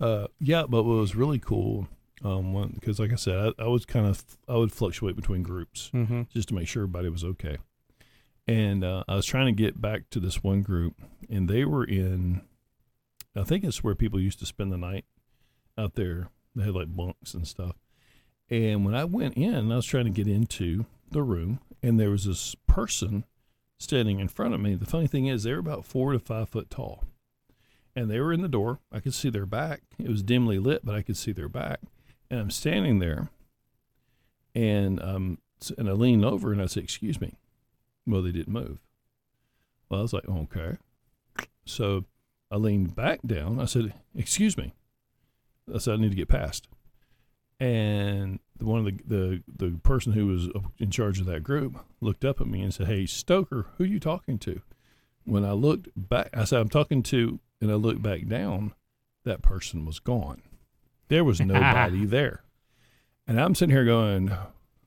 Uh, 0.00 0.26
yeah, 0.38 0.64
but 0.68 0.82
what 0.84 0.96
was 0.96 1.14
really 1.16 1.38
cool, 1.38 1.88
um, 2.24 2.70
because 2.74 2.98
like 2.98 3.12
I 3.12 3.16
said, 3.16 3.52
I, 3.58 3.64
I 3.64 3.66
was 3.68 3.84
kind 3.86 4.06
of 4.06 4.22
I 4.48 4.56
would 4.56 4.72
fluctuate 4.72 5.16
between 5.16 5.42
groups 5.42 5.90
Mm-hmm. 5.94 6.22
just 6.32 6.48
to 6.48 6.54
make 6.54 6.68
sure 6.68 6.82
everybody 6.82 7.08
was 7.08 7.24
okay, 7.24 7.56
and 8.46 8.84
uh, 8.84 9.04
I 9.08 9.14
was 9.16 9.26
trying 9.26 9.46
to 9.46 9.52
get 9.52 9.80
back 9.80 10.10
to 10.10 10.20
this 10.20 10.42
one 10.42 10.62
group, 10.62 10.94
and 11.30 11.48
they 11.48 11.64
were 11.64 11.84
in, 11.84 12.42
I 13.34 13.42
think 13.44 13.64
it's 13.64 13.82
where 13.82 13.94
people 13.94 14.20
used 14.20 14.38
to 14.40 14.46
spend 14.46 14.70
the 14.72 14.76
night 14.78 15.04
out 15.78 15.94
there. 15.94 16.28
They 16.54 16.64
had 16.64 16.74
like 16.74 16.94
bunks 16.94 17.32
and 17.34 17.46
stuff, 17.48 17.76
and 18.50 18.84
when 18.84 18.94
I 18.94 19.04
went 19.04 19.34
in, 19.34 19.72
I 19.72 19.76
was 19.76 19.86
trying 19.86 20.04
to 20.04 20.10
get 20.10 20.28
into 20.28 20.84
the 21.10 21.22
room, 21.22 21.60
and 21.82 21.98
there 21.98 22.10
was 22.10 22.24
this 22.24 22.54
person 22.66 23.24
standing 23.78 24.20
in 24.20 24.28
front 24.28 24.52
of 24.54 24.60
me. 24.60 24.74
The 24.74 24.86
funny 24.86 25.06
thing 25.06 25.26
is, 25.26 25.42
they 25.42 25.52
were 25.52 25.58
about 25.58 25.84
four 25.84 26.12
to 26.12 26.18
five 26.18 26.48
foot 26.50 26.68
tall. 26.70 27.04
And 27.96 28.10
they 28.10 28.20
were 28.20 28.32
in 28.32 28.42
the 28.42 28.48
door. 28.48 28.78
I 28.92 29.00
could 29.00 29.14
see 29.14 29.30
their 29.30 29.46
back. 29.46 29.80
It 29.98 30.08
was 30.10 30.22
dimly 30.22 30.58
lit, 30.58 30.84
but 30.84 30.94
I 30.94 31.00
could 31.00 31.16
see 31.16 31.32
their 31.32 31.48
back. 31.48 31.80
And 32.30 32.38
I'm 32.38 32.50
standing 32.50 32.98
there. 32.98 33.30
And 34.54 35.02
um, 35.02 35.38
and 35.78 35.88
I 35.88 35.92
leaned 35.92 36.24
over 36.24 36.52
and 36.52 36.60
I 36.60 36.66
said, 36.66 36.82
"Excuse 36.82 37.20
me." 37.20 37.34
Well, 38.06 38.22
they 38.22 38.32
didn't 38.32 38.52
move. 38.52 38.78
Well, 39.88 40.00
I 40.00 40.02
was 40.02 40.12
like, 40.12 40.28
"Okay." 40.28 40.76
So 41.64 42.04
I 42.50 42.56
leaned 42.56 42.94
back 42.94 43.20
down. 43.26 43.58
I 43.60 43.64
said, 43.64 43.94
"Excuse 44.14 44.56
me." 44.56 44.74
I 45.74 45.78
said, 45.78 45.94
"I 45.94 45.96
need 45.96 46.10
to 46.10 46.16
get 46.16 46.28
past." 46.28 46.68
And 47.58 48.38
the 48.58 48.66
one 48.66 48.80
of 48.80 48.84
the, 48.84 49.00
the 49.06 49.42
the 49.66 49.78
person 49.78 50.12
who 50.12 50.26
was 50.26 50.48
in 50.78 50.90
charge 50.90 51.18
of 51.20 51.26
that 51.26 51.42
group 51.42 51.78
looked 52.00 52.24
up 52.24 52.40
at 52.40 52.46
me 52.46 52.60
and 52.60 52.72
said, 52.72 52.86
"Hey, 52.86 53.06
Stoker, 53.06 53.66
who 53.76 53.84
are 53.84 53.86
you 53.86 54.00
talking 54.00 54.38
to?" 54.40 54.60
When 55.24 55.44
I 55.44 55.52
looked 55.52 55.88
back, 55.96 56.30
I 56.34 56.44
said, 56.44 56.60
"I'm 56.60 56.68
talking 56.68 57.02
to," 57.04 57.40
and 57.60 57.70
I 57.70 57.74
looked 57.74 58.02
back 58.02 58.26
down. 58.26 58.74
That 59.24 59.42
person 59.42 59.84
was 59.84 59.98
gone. 59.98 60.42
There 61.08 61.24
was 61.24 61.40
nobody 61.42 62.04
there, 62.04 62.42
and 63.26 63.40
I'm 63.40 63.54
sitting 63.54 63.74
here 63.74 63.84
going, 63.84 64.32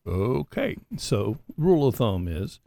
"Okay." 0.08 0.77
So, 0.97 1.38
rule 1.58 1.88
of 1.88 1.95
thumb 1.95 2.27
is, 2.27 2.60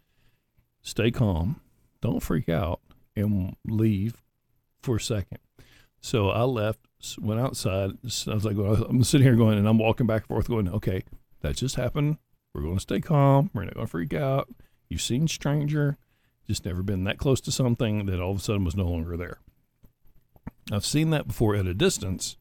stay 0.83 1.11
calm, 1.11 1.61
don't 2.01 2.23
freak 2.23 2.49
out, 2.49 2.81
and 3.17 3.57
leave 3.67 4.23
for 4.83 4.97
a 4.97 5.01
second. 5.01 5.39
So 6.01 6.31
I 6.31 6.43
left, 6.43 6.81
went 7.21 7.41
outside. 7.41 7.93
I 8.03 8.35
was 8.35 8.45
like, 8.45 8.57
well, 8.57 8.85
I'm 8.89 9.05
sitting 9.05 9.25
here 9.25 9.37
going, 9.37 9.57
and 9.57 9.69
I'm 9.69 9.79
walking 9.79 10.07
back 10.07 10.23
and 10.23 10.29
forth, 10.29 10.49
going, 10.49 10.69
okay, 10.69 11.05
that 11.41 11.57
just 11.57 11.77
happened. 11.77 12.19
We're 12.53 12.63
going 12.63 12.75
to 12.75 12.81
stay 12.81 13.01
calm. 13.01 13.51
We're 13.55 13.65
not 13.65 13.75
going 13.75 13.87
to 13.87 13.91
freak 13.91 14.13
out. 14.13 14.49
You've 14.89 15.01
seen 15.01 15.29
stranger, 15.29 15.97
just 16.47 16.67
never 16.67 16.83
been 16.83 17.05
that 17.05 17.19
close 17.19 17.41
to 17.43 17.53
something 17.53 18.07
that 18.07 18.21
all 18.21 18.33
of 18.33 18.39
a 18.39 18.41
sudden 18.41 18.65
was 18.65 18.77
no 18.77 18.85
longer 18.85 19.17
there. 19.17 19.39
I've 20.71 20.87
seen 20.87 21.11
that 21.11 21.27
before 21.27 21.57
at 21.57 21.67
a 21.67 21.75
distance, 21.75 22.37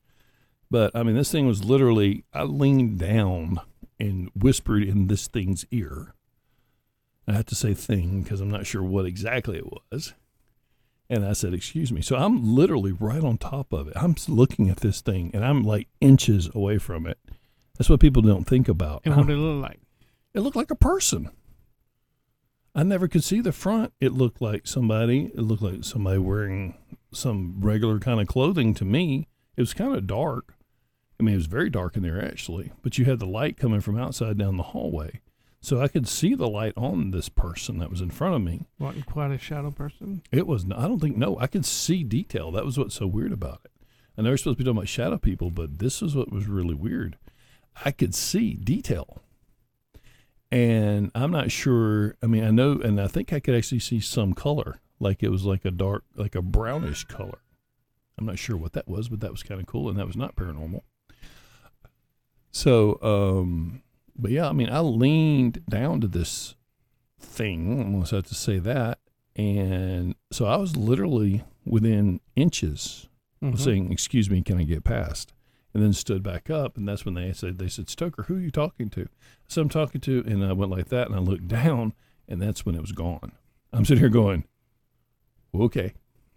but 0.70 0.96
I 0.96 1.04
mean, 1.04 1.16
this 1.16 1.32
thing 1.32 1.48
was 1.48 1.64
literally, 1.64 2.24
I 2.34 2.44
leaned 2.44 3.00
down 3.00 3.60
and 4.00 4.30
whispered 4.36 4.84
in 4.84 5.08
this 5.08 5.28
thing's 5.28 5.66
ear. 5.72 6.14
I 7.28 7.34
have 7.34 7.46
to 7.48 7.56
say 7.56 7.74
thing 7.74 8.24
because 8.24 8.42
I'm 8.42 8.52
not 8.52 8.66
sure 8.66 8.84
what 8.84 9.06
exactly 9.06 9.58
it 9.58 9.66
was. 9.92 10.14
And 11.10 11.26
I 11.26 11.34
said, 11.34 11.54
Excuse 11.54 11.92
me. 11.92 12.02
So 12.02 12.16
I'm 12.16 12.56
literally 12.56 12.94
right 12.94 13.24
on 13.24 13.38
top 13.38 13.74
of 13.74 13.88
it. 13.88 13.94
I'm 13.96 14.16
looking 14.28 14.70
at 14.70 14.78
this 14.78 15.02
thing 15.02 15.32
and 15.34 15.46
I'm 15.46 15.64
like 15.64 15.88
inches 16.00 16.50
away 16.56 16.78
from 16.78 17.06
it. 17.06 17.20
That's 17.78 17.90
what 17.90 18.00
people 18.00 18.22
don't 18.22 18.48
think 18.48 18.68
about. 18.68 19.02
And 19.06 19.16
what 19.16 19.28
did 19.28 19.38
it 19.38 19.42
look 19.42 19.62
like? 19.62 19.80
It 20.34 20.40
looked 20.40 20.56
like 20.56 20.72
a 20.72 20.76
person. 20.76 21.30
I 22.74 22.84
never 22.84 23.08
could 23.10 23.24
see 23.24 23.42
the 23.42 23.52
front. 23.52 23.92
It 24.00 24.14
looked 24.14 24.42
like 24.42 24.66
somebody, 24.66 25.32
it 25.36 25.42
looked 25.42 25.62
like 25.62 25.84
somebody 25.84 26.20
wearing 26.20 26.78
some 27.14 27.56
regular 27.60 28.00
kind 28.00 28.20
of 28.22 28.28
clothing 28.28 28.74
to 28.76 28.86
me. 28.86 29.28
It 29.58 29.62
was 29.62 29.74
kind 29.74 29.96
of 29.96 30.08
dark. 30.08 30.56
I 31.20 31.24
mean, 31.24 31.34
it 31.34 31.38
was 31.38 31.46
very 31.46 31.70
dark 31.70 31.96
in 31.96 32.04
there 32.04 32.24
actually, 32.24 32.72
but 32.82 32.98
you 32.98 33.06
had 33.06 33.20
the 33.20 33.28
light 33.28 33.58
coming 33.58 33.82
from 33.82 33.98
outside 33.98 34.38
down 34.38 34.58
the 34.58 34.64
hallway. 34.64 35.22
So 35.64 35.80
I 35.80 35.88
could 35.88 36.08
see 36.08 36.34
the 36.34 36.50
light 36.50 36.74
on 36.76 37.12
this 37.12 37.30
person 37.30 37.78
that 37.78 37.92
was 37.92 38.02
in 38.02 38.10
front 38.10 38.36
of 38.36 38.42
me. 38.42 38.66
Wasn't 38.80 39.06
quite 39.06 39.30
a 39.30 39.38
shadow 39.38 39.70
person. 39.70 40.24
It 40.32 40.48
was. 40.48 40.66
I 40.66 40.88
don't 40.88 41.00
think. 41.00 41.16
No, 41.18 41.38
I 41.40 41.46
could 41.46 41.66
see 41.68 42.04
detail. 42.04 42.52
That 42.52 42.66
was 42.66 42.80
what's 42.80 42.96
so 42.96 43.06
weird 43.06 43.32
about 43.32 43.62
it. 43.66 43.72
And 44.18 44.26
they 44.26 44.32
were 44.32 44.38
supposed 44.38 44.58
to 44.58 44.64
be 44.64 44.68
talking 44.68 44.78
about 44.80 44.90
shadow 44.90 45.20
people, 45.20 45.52
but 45.52 45.78
this 45.78 46.02
is 46.02 46.16
what 46.16 46.32
was 46.32 46.48
really 46.48 46.74
weird. 46.74 47.18
I 47.86 47.92
could 47.92 48.16
see 48.16 48.56
detail, 48.56 49.22
and 50.52 51.12
I'm 51.14 51.32
not 51.32 51.52
sure. 51.52 52.16
I 52.24 52.26
mean, 52.26 52.44
I 52.44 52.50
know, 52.50 52.82
and 52.84 53.00
I 53.00 53.08
think 53.08 53.32
I 53.32 53.40
could 53.40 53.56
actually 53.56 53.80
see 53.80 54.00
some 54.00 54.34
color, 54.34 54.82
like 55.02 55.24
it 55.24 55.30
was 55.30 55.44
like 55.44 55.66
a 55.66 55.72
dark, 55.72 56.04
like 56.16 56.36
a 56.36 56.42
brownish 56.42 57.04
color. 57.06 57.40
I'm 58.18 58.26
not 58.26 58.38
sure 58.40 58.56
what 58.56 58.74
that 58.74 58.88
was, 58.88 59.10
but 59.10 59.20
that 59.22 59.32
was 59.32 59.42
kind 59.44 59.60
of 59.60 59.66
cool, 59.68 59.90
and 59.90 59.98
that 59.98 60.06
was 60.08 60.16
not 60.16 60.36
paranormal. 60.36 60.82
So, 62.52 63.00
um, 63.02 63.82
but 64.18 64.32
yeah, 64.32 64.48
I 64.50 64.52
mean, 64.54 64.70
I 64.70 64.80
leaned 64.80 65.64
down 65.70 66.02
to 66.02 66.08
this 66.08 66.56
thing. 67.20 67.80
I 67.80 67.84
almost 67.86 68.12
have 68.12 68.26
to 68.26 68.36
say 68.36 68.60
that, 68.60 69.00
and 69.36 70.16
so 70.32 70.46
I 70.46 70.58
was 70.58 70.76
literally 70.76 71.44
within 71.66 72.20
inches 72.36 73.08
Mhm. 73.42 73.54
of 73.54 73.62
saying, 73.62 73.92
"Excuse 73.92 74.30
me, 74.30 74.42
can 74.42 74.58
I 74.58 74.64
get 74.64 74.84
past?" 74.84 75.34
And 75.74 75.82
then 75.82 75.94
stood 75.94 76.22
back 76.22 76.50
up, 76.50 76.76
and 76.78 76.88
that's 76.88 77.06
when 77.06 77.14
they 77.14 77.32
said, 77.32 77.58
"They 77.58 77.70
said, 77.70 77.90
Stoker, 77.90 78.24
who 78.24 78.36
are 78.36 78.40
you 78.42 78.52
talking 78.52 78.90
to?" 78.90 79.08
So 79.48 79.62
I'm 79.62 79.70
talking 79.70 80.02
to, 80.02 80.24
and 80.28 80.44
I 80.44 80.52
went 80.54 80.72
like 80.72 80.90
that, 80.90 81.08
and 81.08 81.16
I 81.16 81.20
looked 81.20 81.48
down, 81.48 81.94
and 82.28 82.42
that's 82.42 82.66
when 82.66 82.76
it 82.76 82.82
was 82.82 82.92
gone. 82.92 83.32
I'm 83.72 83.86
sitting 83.86 84.02
here 84.02 84.10
going, 84.10 84.44
"Okay." 85.54 85.94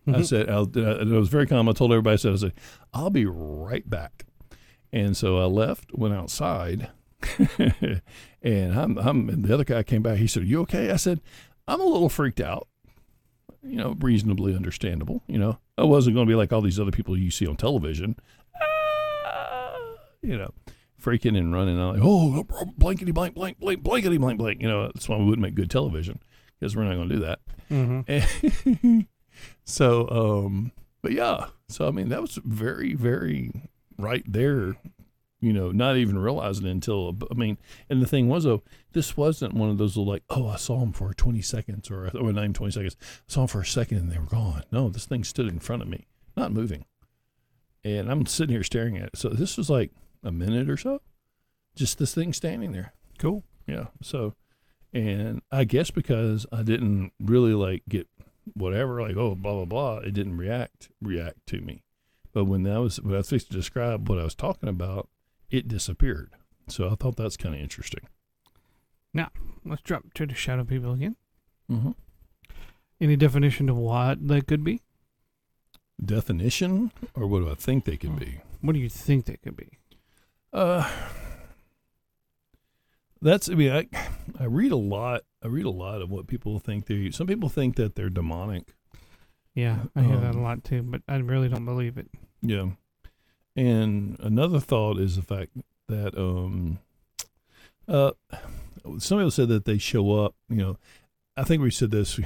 I 0.07 0.11
Mhm. 0.11 0.27
said, 0.27 0.50
I'll, 0.50 0.70
uh, 0.77 0.98
and 0.98 1.11
it 1.12 1.16
was 1.18 1.31
very 1.31 1.46
calm. 1.46 1.66
I 1.68 1.72
told 1.72 1.90
everybody, 1.90 2.12
I 2.12 2.16
said, 2.16 2.33
I 2.35 2.37
said, 2.37 2.53
I'll 2.92 3.09
be 3.09 3.24
right 3.24 3.88
back. 3.88 4.27
And 4.92 5.16
so 5.16 5.38
I 5.38 5.44
left, 5.46 5.94
went 5.94 6.12
outside, 6.12 6.88
and 7.59 8.79
I'm, 8.79 8.98
I'm, 8.98 9.29
and 9.31 9.44
the 9.44 9.55
other 9.55 9.64
guy 9.64 9.83
came 9.83 10.03
back. 10.03 10.18
He 10.18 10.27
said, 10.27 10.44
you 10.46 10.61
okay? 10.62 10.90
I 10.90 10.96
said, 10.96 11.20
I'm 11.66 11.81
a 11.81 11.85
little 11.85 12.11
freaked 12.11 12.40
out, 12.40 12.68
you 13.62 13.77
know, 13.77 13.96
reasonably 13.98 14.55
understandable. 14.55 15.22
You 15.27 15.38
know, 15.38 15.59
I 15.79 15.85
wasn't 15.85 16.14
going 16.16 16.27
to 16.27 16.31
be 16.31 16.37
like 16.37 16.53
all 16.53 16.61
these 16.61 16.79
other 16.79 16.90
people 16.92 17.16
you 17.18 17.31
see 17.31 17.46
on 17.46 17.57
television, 17.57 18.16
Ah, 18.61 19.74
you 20.22 20.37
know, 20.37 20.50
freaking 21.03 21.37
and 21.38 21.53
running 21.53 21.81
out, 21.81 21.94
like, 21.94 22.05
oh, 22.05 22.44
blankety 22.77 23.12
blank, 23.12 23.35
blank, 23.35 23.59
blank, 23.59 23.83
blankety 23.83 24.18
blank, 24.18 24.38
blank. 24.38 24.61
You 24.61 24.68
know, 24.68 24.85
that's 24.88 25.09
why 25.09 25.16
we 25.16 25.24
wouldn't 25.24 25.42
make 25.42 25.55
good 25.55 25.70
television 25.70 26.18
because 26.64 26.74
we're 26.74 26.85
not 26.85 26.94
going 26.94 27.09
to 27.11 27.14
do 27.16 27.20
that. 27.20 27.40
Mhm. 27.70 29.07
so, 29.64 30.09
um, 30.09 30.72
but 31.03 31.12
yeah, 31.12 31.48
so 31.68 31.87
I 31.87 31.90
mean, 31.90 32.09
that 32.09 32.22
was 32.22 32.38
very, 32.42 32.94
very 32.94 33.68
right 33.98 34.24
there. 34.27 34.77
You 35.40 35.53
know, 35.53 35.70
not 35.72 35.98
even 35.98 36.16
realizing 36.16 36.66
until 36.66 37.18
I 37.31 37.35
mean, 37.35 37.59
and 37.90 38.00
the 38.00 38.07
thing 38.07 38.31
was 38.31 38.44
though, 38.44 38.62
this 38.92 39.14
wasn't 39.14 39.53
one 39.53 39.68
of 39.68 39.77
those 39.77 39.94
little 39.94 40.11
like, 40.11 40.22
oh, 40.31 40.48
I 40.48 40.57
saw 40.57 40.81
him 40.81 40.92
for 40.94 41.12
twenty 41.12 41.42
seconds 41.42 41.90
or 41.90 42.07
or 42.18 42.33
not 42.33 42.44
even 42.44 42.55
twenty 42.55 42.72
seconds. 42.72 42.96
I 43.00 43.05
saw 43.33 43.42
him 43.42 43.48
for 43.48 43.61
a 43.61 43.66
second 43.66 43.98
and 43.98 44.11
they 44.11 44.16
were 44.18 44.24
gone. 44.24 44.62
No, 44.72 44.88
this 44.88 45.05
thing 45.05 45.22
stood 45.22 45.48
in 45.48 45.59
front 45.59 45.83
of 45.83 45.88
me, 45.88 46.07
not 46.35 46.50
moving, 46.50 46.87
and 47.85 48.11
I'm 48.11 48.24
sitting 48.24 48.55
here 48.55 48.64
staring 48.64 48.96
at 48.96 49.09
it. 49.09 49.16
So 49.18 49.29
this 49.29 49.59
was 49.59 49.68
like 49.68 49.90
a 50.22 50.33
minute 50.33 50.70
or 50.70 50.79
so, 50.79 51.03
just 51.77 51.98
this 51.98 52.14
thing 52.14 52.33
standing 52.33 52.72
there. 52.72 52.94
Cool. 53.18 53.44
Yeah. 53.66 53.88
So, 54.00 54.33
and 54.94 55.42
I 55.50 55.64
guess 55.64 55.90
because 55.90 56.46
I 56.52 56.62
didn't 56.62 57.12
really 57.20 57.52
like 57.52 57.83
get 57.88 58.09
whatever, 58.54 59.02
like 59.02 59.16
oh 59.16 59.35
blah 59.35 59.52
blah 59.52 59.64
blah, 59.64 59.96
it 59.98 60.14
didn't 60.14 60.38
react 60.38 60.88
react 61.02 61.46
to 61.48 61.61
me. 61.61 61.83
But 62.33 62.44
when 62.44 62.66
I 62.66 62.78
was 62.78 63.00
when 63.00 63.14
I 63.14 63.18
was 63.18 63.30
fixed 63.30 63.48
to 63.48 63.54
describe 63.54 64.09
what 64.09 64.18
I 64.18 64.24
was 64.24 64.35
talking 64.35 64.68
about, 64.68 65.09
it 65.50 65.68
disappeared. 65.68 66.30
So 66.68 66.88
I 66.88 66.94
thought 66.94 67.16
that's 67.16 67.37
kind 67.37 67.54
of 67.54 67.61
interesting. 67.61 68.09
Now, 69.12 69.30
let's 69.64 69.83
drop 69.83 70.14
to 70.14 70.26
the 70.26 70.35
shadow 70.35 70.64
people 70.64 70.92
again. 70.92 71.16
Mm-hmm. 71.70 71.92
Any 73.00 73.16
definition 73.16 73.68
of 73.68 73.76
what 73.76 74.26
they 74.26 74.40
could 74.40 74.64
be? 74.64 74.80
Definition, 76.04 76.90
or 77.14 77.26
what 77.26 77.40
do 77.40 77.50
I 77.50 77.54
think 77.54 77.85
they 77.85 77.96
could 77.96 78.18
be? 78.18 78.40
What 78.61 78.72
do 78.72 78.78
you 78.78 78.88
think 78.88 79.26
they 79.26 79.37
could 79.37 79.57
be? 79.57 79.78
Uh, 80.52 80.88
that's. 83.24 83.48
I 83.48 83.54
mean, 83.54 83.72
I 83.72 83.88
I 84.38 84.44
read 84.44 84.70
a 84.72 84.76
lot. 84.76 85.22
I 85.42 85.48
read 85.48 85.64
a 85.66 85.70
lot 85.70 86.00
of 86.02 86.10
what 86.10 86.26
people 86.26 86.58
think 86.58 86.87
they. 86.87 87.10
Some 87.10 87.26
people 87.26 87.48
think 87.48 87.76
that 87.76 87.94
they're 87.96 88.08
demonic. 88.10 88.74
Yeah, 89.54 89.78
I 89.94 90.02
hear 90.02 90.16
that 90.16 90.34
a 90.34 90.38
Um, 90.38 90.42
lot 90.42 90.64
too, 90.64 90.82
but 90.82 91.02
I 91.08 91.16
really 91.16 91.48
don't 91.48 91.64
believe 91.64 91.96
it. 91.98 92.08
Yeah. 92.42 92.70
And 93.56 94.16
another 94.20 94.58
thought 94.58 94.98
is 94.98 95.14
the 95.16 95.22
fact 95.22 95.52
that 95.88 96.16
um 96.18 96.78
uh 97.87 98.12
some 98.98 99.18
people 99.18 99.30
said 99.30 99.48
that 99.48 99.64
they 99.64 99.78
show 99.78 100.24
up, 100.24 100.34
you 100.48 100.56
know, 100.56 100.76
I 101.37 101.44
think 101.44 101.62
we 101.62 101.70
said 101.70 101.90
this 101.92 102.18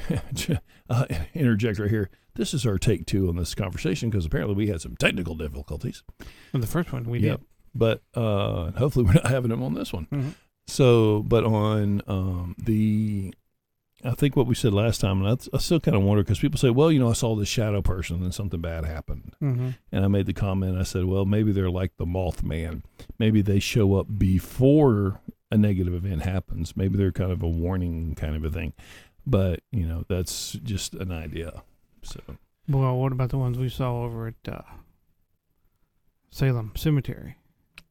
uh, 0.91 1.05
interject 1.35 1.79
right 1.79 1.91
here. 1.91 2.09
This 2.35 2.55
is 2.55 2.65
our 2.65 2.79
take 2.79 3.05
two 3.05 3.29
on 3.29 3.37
this 3.37 3.55
conversation 3.55 4.09
because 4.11 4.25
apparently 4.25 4.55
we 4.55 4.69
had 4.69 4.81
some 4.81 4.97
technical 4.97 5.35
difficulties. 5.35 6.03
The 6.53 6.67
first 6.67 6.93
one 6.93 7.05
we 7.05 7.19
Yep. 7.21 7.43
But 7.75 8.03
uh 8.15 8.71
hopefully 8.73 9.05
we're 9.05 9.13
not 9.15 9.27
having 9.31 9.51
them 9.51 9.63
on 9.63 9.75
this 9.75 9.93
one. 9.93 10.07
did. 10.11 10.35
So, 10.69 11.23
but 11.23 11.45
on 11.45 12.03
um, 12.07 12.55
the, 12.59 13.35
I 14.05 14.11
think 14.13 14.37
what 14.37 14.47
we 14.47 14.55
said 14.55 14.73
last 14.75 15.01
time, 15.01 15.25
and 15.25 15.29
I, 15.53 15.57
I 15.57 15.59
still 15.61 15.81
kind 15.81 15.97
of 15.97 16.03
wonder 16.03 16.23
because 16.23 16.39
people 16.39 16.59
say, 16.59 16.69
well, 16.71 16.93
you 16.93 16.99
know, 17.01 17.09
I 17.09 17.15
saw 17.15 17.35
this 17.35 17.49
shadow 17.49 17.81
person 17.83 18.23
and 18.23 18.35
something 18.35 18.61
bad 18.61 18.85
happened. 18.85 19.33
Mhm. 19.43 19.77
And 19.91 20.05
I 20.05 20.09
made 20.09 20.27
the 20.27 20.35
comment, 20.35 20.77
I 20.79 20.83
said, 20.83 21.07
well, 21.07 21.25
maybe 21.25 21.53
they're 21.53 21.71
like 21.71 21.97
the 21.97 22.05
Mothman. 22.05 22.83
Maybe 23.19 23.41
they 23.41 23.59
show 23.61 23.95
up 23.95 24.07
before 24.19 25.19
a 25.51 25.57
negative 25.57 25.95
event 25.95 26.21
happens. 26.23 26.77
Maybe 26.77 26.99
they're 26.99 27.13
kind 27.13 27.33
of 27.33 27.43
a 27.43 27.49
warning 27.49 28.15
kind 28.15 28.37
of 28.37 28.45
a 28.45 28.51
thing. 28.51 28.75
But, 29.27 29.61
you 29.73 29.87
know, 29.87 30.05
that's 30.07 30.53
just 30.53 30.93
an 30.95 31.11
idea. 31.11 31.63
So, 32.03 32.21
Well, 32.69 32.95
what 32.99 33.13
about 33.13 33.31
the 33.31 33.39
ones 33.39 33.57
we 33.59 33.71
saw 33.71 34.03
over 34.05 34.27
at 34.29 34.53
uh, 34.53 34.61
Salem 36.31 36.73
Cemetery? 36.77 37.37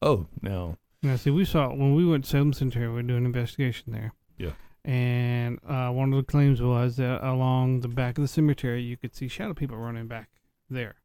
oh, 0.00 0.28
now, 0.42 0.76
Now, 1.02 1.16
see, 1.16 1.30
we 1.30 1.44
saw 1.44 1.68
when 1.68 1.94
we 1.94 2.04
went 2.04 2.24
to 2.24 2.30
Salem 2.30 2.52
Cemetery, 2.52 2.88
we 2.88 2.94
were 2.94 3.02
doing 3.02 3.18
an 3.18 3.26
investigation 3.26 3.92
there. 3.92 4.12
Yeah. 4.36 4.52
And 4.84 5.58
uh, 5.68 5.90
one 5.90 6.12
of 6.12 6.16
the 6.16 6.30
claims 6.30 6.60
was 6.62 6.96
that 6.96 7.22
along 7.26 7.80
the 7.80 7.88
back 7.88 8.18
of 8.18 8.22
the 8.22 8.28
cemetery, 8.28 8.82
you 8.82 8.96
could 8.96 9.14
see 9.14 9.28
shadow 9.28 9.54
people 9.54 9.76
running 9.76 10.06
back 10.08 10.28
there. 10.70 10.96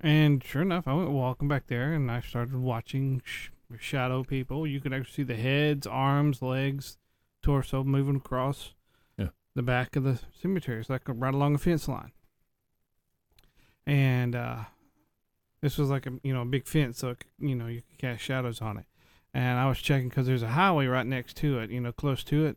And 0.00 0.42
sure 0.44 0.62
enough, 0.62 0.86
I 0.86 0.94
went 0.94 1.10
walking 1.10 1.48
back 1.48 1.66
there, 1.66 1.92
and 1.92 2.10
I 2.10 2.20
started 2.20 2.54
watching 2.54 3.20
sh- 3.24 3.48
shadow 3.78 4.22
people. 4.22 4.66
You 4.66 4.80
could 4.80 4.92
actually 4.94 5.12
see 5.14 5.22
the 5.24 5.34
heads, 5.36 5.86
arms, 5.86 6.40
legs, 6.40 6.96
torso 7.42 7.82
moving 7.82 8.16
across 8.16 8.74
Yeah. 9.18 9.28
the 9.54 9.62
back 9.62 9.96
of 9.96 10.04
the 10.04 10.20
cemetery. 10.40 10.80
It's 10.80 10.88
like 10.90 11.02
right 11.06 11.34
along 11.34 11.56
a 11.56 11.58
fence 11.58 11.88
line. 11.88 12.12
And 13.86 14.36
uh, 14.36 14.64
this 15.60 15.78
was 15.78 15.90
like 15.90 16.06
a 16.06 16.12
you 16.22 16.32
know 16.32 16.42
a 16.42 16.46
big 16.46 16.66
fence, 16.66 16.98
so 16.98 17.10
it, 17.10 17.24
you 17.38 17.54
know 17.54 17.66
you 17.66 17.82
could 17.82 17.98
cast 17.98 18.22
shadows 18.22 18.60
on 18.60 18.76
it. 18.78 18.86
and 19.34 19.58
I 19.58 19.68
was 19.68 19.78
checking 19.78 20.08
because 20.08 20.26
there's 20.26 20.42
a 20.42 20.48
highway 20.48 20.86
right 20.86 21.06
next 21.06 21.36
to 21.38 21.58
it, 21.58 21.70
you 21.70 21.80
know, 21.80 21.92
close 21.92 22.22
to 22.24 22.46
it, 22.46 22.56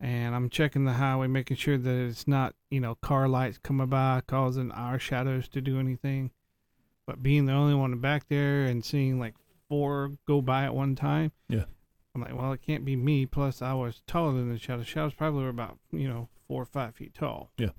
and 0.00 0.34
I'm 0.34 0.48
checking 0.50 0.84
the 0.84 0.94
highway, 0.94 1.26
making 1.26 1.56
sure 1.58 1.76
that 1.78 2.06
it's 2.08 2.26
not, 2.28 2.54
you 2.70 2.80
know, 2.80 2.94
car 2.96 3.28
lights 3.28 3.58
coming 3.58 3.86
by 3.88 4.22
causing 4.26 4.70
our 4.72 4.98
shadows 4.98 5.48
to 5.48 5.60
do 5.60 5.78
anything. 5.80 6.30
But 7.06 7.22
being 7.22 7.46
the 7.46 7.52
only 7.52 7.74
one 7.74 7.96
back 8.00 8.28
there 8.28 8.64
and 8.64 8.84
seeing 8.84 9.20
like 9.20 9.34
four 9.68 10.12
go 10.26 10.40
by 10.40 10.64
at 10.64 10.74
one 10.74 10.96
time, 10.96 11.30
Yeah. 11.48 11.64
I'm 12.14 12.22
like, 12.22 12.34
well, 12.34 12.52
it 12.52 12.62
can't 12.62 12.84
be 12.84 12.96
me. 12.96 13.26
Plus, 13.26 13.60
I 13.62 13.74
was 13.74 14.02
taller 14.06 14.32
than 14.32 14.48
the 14.52 14.58
shadows. 14.58 14.86
Shadows 14.88 15.14
probably 15.14 15.42
were 15.44 15.48
about, 15.50 15.78
you 15.92 16.08
know, 16.08 16.28
four 16.48 16.62
or 16.62 16.66
five 16.66 16.94
feet 16.96 17.14
tall. 17.14 17.50
Yeah. 17.58 17.70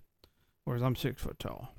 Whereas 0.63 0.81
I'm 0.83 0.95
six 0.95 1.21
foot 1.21 1.39
tall. 1.39 1.73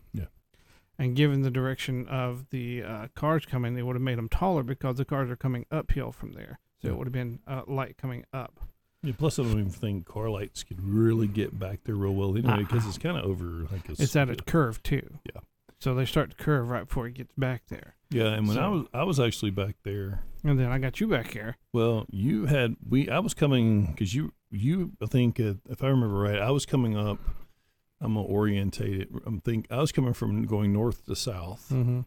And 0.98 1.14
given 1.14 1.42
the 1.42 1.50
direction 1.50 2.06
of 2.08 2.50
the 2.50 2.82
uh, 2.82 3.08
cars 3.14 3.46
coming, 3.46 3.74
they 3.74 3.82
would 3.82 3.94
have 3.94 4.02
made 4.02 4.18
them 4.18 4.28
taller 4.28 4.62
because 4.64 4.96
the 4.96 5.04
cars 5.04 5.30
are 5.30 5.37
coming 5.37 5.64
uphill 5.70 6.11
from 6.12 6.32
there. 6.32 6.58
So 6.82 6.88
Yeah. 6.88 6.94
it 6.94 6.98
would 6.98 7.06
have 7.06 7.12
been 7.12 7.38
uh, 7.46 7.62
light 7.66 7.96
coming 7.96 8.24
up. 8.32 8.61
Yeah, 9.04 9.12
plus, 9.16 9.38
I 9.38 9.42
don't 9.44 9.52
even 9.52 9.70
think 9.70 10.06
car 10.06 10.28
lights 10.28 10.64
could 10.64 10.82
really 10.82 11.28
get 11.28 11.56
back 11.56 11.84
there 11.84 11.94
real 11.94 12.14
well 12.14 12.37
anyway 12.37 12.64
because 12.64 12.82
Uh-uh. 12.82 12.88
it's 12.88 12.98
kind 12.98 13.16
of 13.16 13.24
over 13.24 13.66
like 13.70 13.88
a 13.88 13.92
It's 13.92 14.16
at 14.16 14.28
a 14.28 14.34
curve 14.34 14.82
too. 14.82 15.18
Yeah. 15.32 15.40
So 15.78 15.94
they 15.94 16.04
start 16.04 16.30
to 16.30 16.37
curve 16.37 16.68
right 16.68 16.88
before 16.88 17.06
it 17.06 17.14
gets 17.14 17.32
back 17.38 17.62
there. 17.68 17.94
yeah. 18.11 18.30
And 18.30 18.48
when 18.48 18.58
I 18.58 18.66
was 18.68 18.87
I 18.92 19.04
was 19.04 19.20
actually 19.20 19.52
back 19.52 19.76
there. 19.84 20.24
And 20.42 20.58
then 20.58 20.70
I 20.72 20.78
got 20.78 21.00
you 21.00 21.06
back 21.06 21.32
here. 21.32 21.56
Well, 21.72 22.06
you 22.11 22.46
had 22.46 22.74
we 22.88 23.08
I 23.08 23.20
was 23.20 23.34
coming 23.34 23.87
because 23.87 24.12
you 24.16 24.32
you 24.50 24.94
I 25.00 25.06
think 25.06 25.38
uh, 25.38 25.54
if 25.70 25.84
I 25.84 25.87
remember 25.88 26.16
right, 26.18 26.40
I 26.40 26.50
was 26.50 26.66
coming 26.66 26.96
up. 26.96 27.20
I'm 28.00 28.14
gonna 28.14 28.26
orientate 28.26 29.00
it. 29.00 29.08
I'm 29.26 29.40
think 29.40 29.66
I 29.70 29.78
was 29.78 29.92
coming 29.92 30.12
from 30.14 30.44
going 30.46 30.72
north 30.72 31.04
to 31.06 31.16
south, 31.16 31.68
Mm-hmm. 31.72 32.00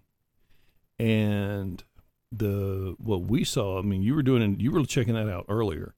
and 0.99 1.83
the 2.31 2.95
what 2.97 3.23
we 3.23 3.43
saw. 3.43 3.79
I 3.79 3.81
mean, 3.81 4.01
you 4.03 4.15
were 4.15 4.23
doing 4.23 4.59
you 4.59 4.71
were 4.71 4.85
checking 4.85 5.15
that 5.15 5.29
out 5.29 5.45
earlier, 5.49 5.93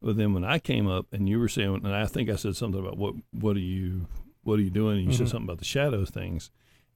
but 0.00 0.16
then 0.16 0.32
when 0.34 0.44
I 0.44 0.58
came 0.58 0.86
up 0.88 1.06
and 1.12 1.28
you 1.28 1.38
were 1.38 1.48
saying, 1.48 1.74
and 1.84 1.94
I 1.94 2.06
think 2.06 2.30
I 2.30 2.36
said 2.36 2.56
something 2.56 2.80
about 2.80 2.96
what 2.98 3.14
what 3.32 3.56
are 3.56 3.60
you 3.60 4.06
what 4.42 4.58
are 4.58 4.62
you 4.62 4.70
doing? 4.70 4.98
And 4.98 5.06
you 5.06 5.12
Mhm. 5.12 5.18
said 5.18 5.28
something 5.28 5.46
about 5.48 5.58
the 5.58 5.64
shadow 5.64 6.04
things. 6.04 6.50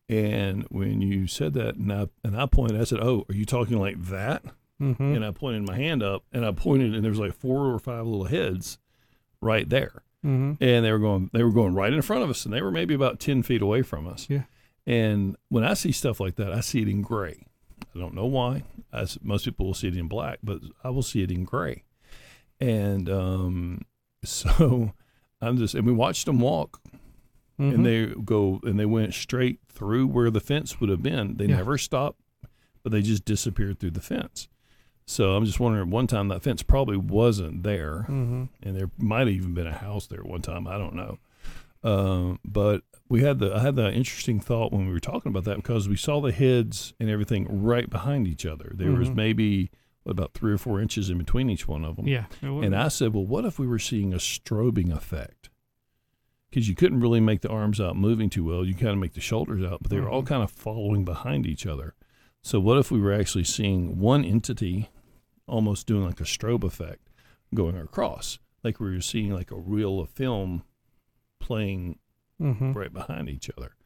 And 0.08 0.64
when 0.68 1.00
you 1.00 1.26
said 1.26 1.54
that, 1.54 1.74
and 1.74 1.92
I 1.92 2.06
and 2.22 2.36
I 2.36 2.46
pointed, 2.46 2.80
I 2.80 2.84
said, 2.84 3.00
"Oh, 3.00 3.24
are 3.28 3.34
you 3.34 3.44
talking 3.44 3.78
like 3.78 4.00
that?" 4.06 4.44
Mm-hmm. 4.80 5.02
and 5.14 5.24
I 5.24 5.30
pointed 5.30 5.66
my 5.66 5.74
hand 5.74 6.02
up 6.02 6.22
and 6.32 6.44
I 6.44 6.52
pointed 6.52 6.94
and 6.94 7.02
there 7.02 7.10
was 7.10 7.18
like 7.18 7.32
four 7.32 7.72
or 7.72 7.78
five 7.78 8.04
little 8.06 8.26
heads 8.26 8.76
right 9.40 9.66
there. 9.66 10.02
Mm-hmm. 10.26 10.62
And 10.62 10.84
they 10.84 10.90
were 10.92 10.98
going 10.98 11.30
they 11.32 11.42
were 11.44 11.52
going 11.52 11.74
right 11.74 11.92
in 11.92 12.02
front 12.02 12.24
of 12.24 12.30
us 12.30 12.44
and 12.44 12.52
they 12.52 12.60
were 12.62 12.70
maybe 12.72 12.94
about 12.94 13.20
ten 13.20 13.42
feet 13.42 13.62
away 13.62 13.82
from 13.82 14.06
us. 14.06 14.26
Yeah. 14.28 14.42
And 14.86 15.36
when 15.48 15.64
I 15.64 15.74
see 15.74 15.92
stuff 15.92 16.20
like 16.20 16.36
that, 16.36 16.52
I 16.52 16.60
see 16.60 16.82
it 16.82 16.88
in 16.88 17.02
gray. 17.02 17.46
I 17.94 17.98
don't 17.98 18.14
know 18.14 18.26
why. 18.26 18.62
As 18.92 19.18
most 19.22 19.44
people 19.44 19.66
will 19.66 19.74
see 19.74 19.88
it 19.88 19.96
in 19.96 20.08
black, 20.08 20.38
but 20.42 20.60
I 20.84 20.90
will 20.90 21.02
see 21.02 21.22
it 21.22 21.30
in 21.30 21.44
gray. 21.44 21.84
And 22.60 23.08
um, 23.10 23.82
so 24.24 24.92
I'm 25.40 25.56
just 25.58 25.74
and 25.74 25.86
we 25.86 25.92
watched 25.92 26.26
them 26.26 26.40
walk 26.40 26.80
Mm-hmm. 27.58 27.74
and 27.74 27.86
they 27.86 28.06
go 28.22 28.60
and 28.64 28.78
they 28.78 28.84
went 28.84 29.14
straight 29.14 29.60
through 29.72 30.08
where 30.08 30.30
the 30.30 30.40
fence 30.40 30.78
would 30.78 30.90
have 30.90 31.02
been. 31.02 31.38
They 31.38 31.46
Yeah. 31.46 31.56
never 31.56 31.78
stopped, 31.78 32.20
but 32.82 32.92
they 32.92 33.00
just 33.00 33.24
disappeared 33.24 33.80
through 33.80 33.92
the 33.92 34.02
fence. 34.02 34.46
So 35.08 35.36
I'm 35.36 35.44
just 35.44 35.60
wondering. 35.60 35.90
One 35.90 36.06
time 36.08 36.28
that 36.28 36.42
fence 36.42 36.62
probably 36.62 36.96
wasn't 36.96 37.62
there, 37.62 38.06
Mm-hmm. 38.08 38.44
and 38.62 38.76
there 38.76 38.90
might 38.98 39.20
have 39.20 39.28
even 39.28 39.54
been 39.54 39.66
a 39.66 39.72
house 39.78 40.06
there 40.06 40.20
at 40.20 40.26
one 40.26 40.42
time. 40.42 40.66
I 40.66 40.78
don't 40.78 40.94
know. 40.94 41.18
Um, 41.84 42.40
but 42.44 42.82
we 43.08 43.22
had 43.22 43.38
the 43.38 43.54
I 43.54 43.60
had 43.60 43.76
the 43.76 43.92
interesting 43.92 44.40
thought 44.40 44.72
when 44.72 44.86
we 44.86 44.92
were 44.92 44.98
talking 45.00 45.30
about 45.30 45.44
that 45.44 45.56
because 45.56 45.88
we 45.88 45.96
saw 45.96 46.20
the 46.20 46.32
heads 46.32 46.92
and 46.98 47.08
everything 47.08 47.46
right 47.62 47.88
behind 47.88 48.26
each 48.26 48.44
other. 48.44 48.72
There 48.74 48.90
was 48.90 49.08
Mhm. 49.10 49.14
maybe 49.14 49.70
what, 50.02 50.12
about 50.12 50.34
three 50.34 50.52
or 50.52 50.58
four 50.58 50.80
inches 50.80 51.08
in 51.08 51.18
between 51.18 51.48
each 51.50 51.68
one 51.68 51.84
of 51.84 51.94
them. 51.96 52.08
Yeah. 52.08 52.26
And. 52.42 52.74
I 52.74 52.88
said, 52.88 53.14
well, 53.14 53.24
what 53.26 53.44
if 53.44 53.58
we 53.60 53.66
were 53.68 53.78
seeing 53.78 54.12
a 54.12 54.16
strobing 54.18 54.90
effect? 54.92 55.50
Because 56.50 56.68
you 56.68 56.74
couldn't 56.74 57.00
really 57.00 57.20
make 57.20 57.42
the 57.42 57.48
arms 57.50 57.80
out 57.80 57.96
moving 57.96 58.30
too 58.30 58.44
well. 58.44 58.64
You 58.64 58.74
kind 58.74 58.88
of 58.88 58.98
make 58.98 59.14
the 59.14 59.20
shoulders 59.20 59.62
out, 59.64 59.82
but 59.82 59.90
they 59.90 60.00
were 60.00 60.08
all 60.08 60.22
Mhm. 60.22 60.26
kind 60.28 60.42
of 60.42 60.50
following 60.50 61.04
behind 61.04 61.46
each 61.46 61.66
other. 61.66 61.94
So 62.42 62.58
what 62.60 62.78
if 62.78 62.90
we 62.90 63.00
were 63.00 63.12
actually 63.12 63.44
seeing 63.44 63.98
one 63.98 64.24
entity 64.24 64.88
almost 65.46 65.86
doing 65.86 66.04
like 66.04 66.20
a 66.20 66.24
strobe 66.24 66.64
effect 66.64 67.08
going 67.54 67.76
across, 67.76 68.38
like 68.64 68.80
we 68.80 68.90
were 68.94 69.00
seeing 69.00 69.30
like 69.32 69.50
a 69.50 69.56
reel 69.58 70.00
of 70.00 70.10
film 70.10 70.64
playing 71.40 71.98
Mhm. 72.40 72.74
right 72.74 72.92
behind 72.92 73.28
each 73.28 73.50
other. 73.56 73.76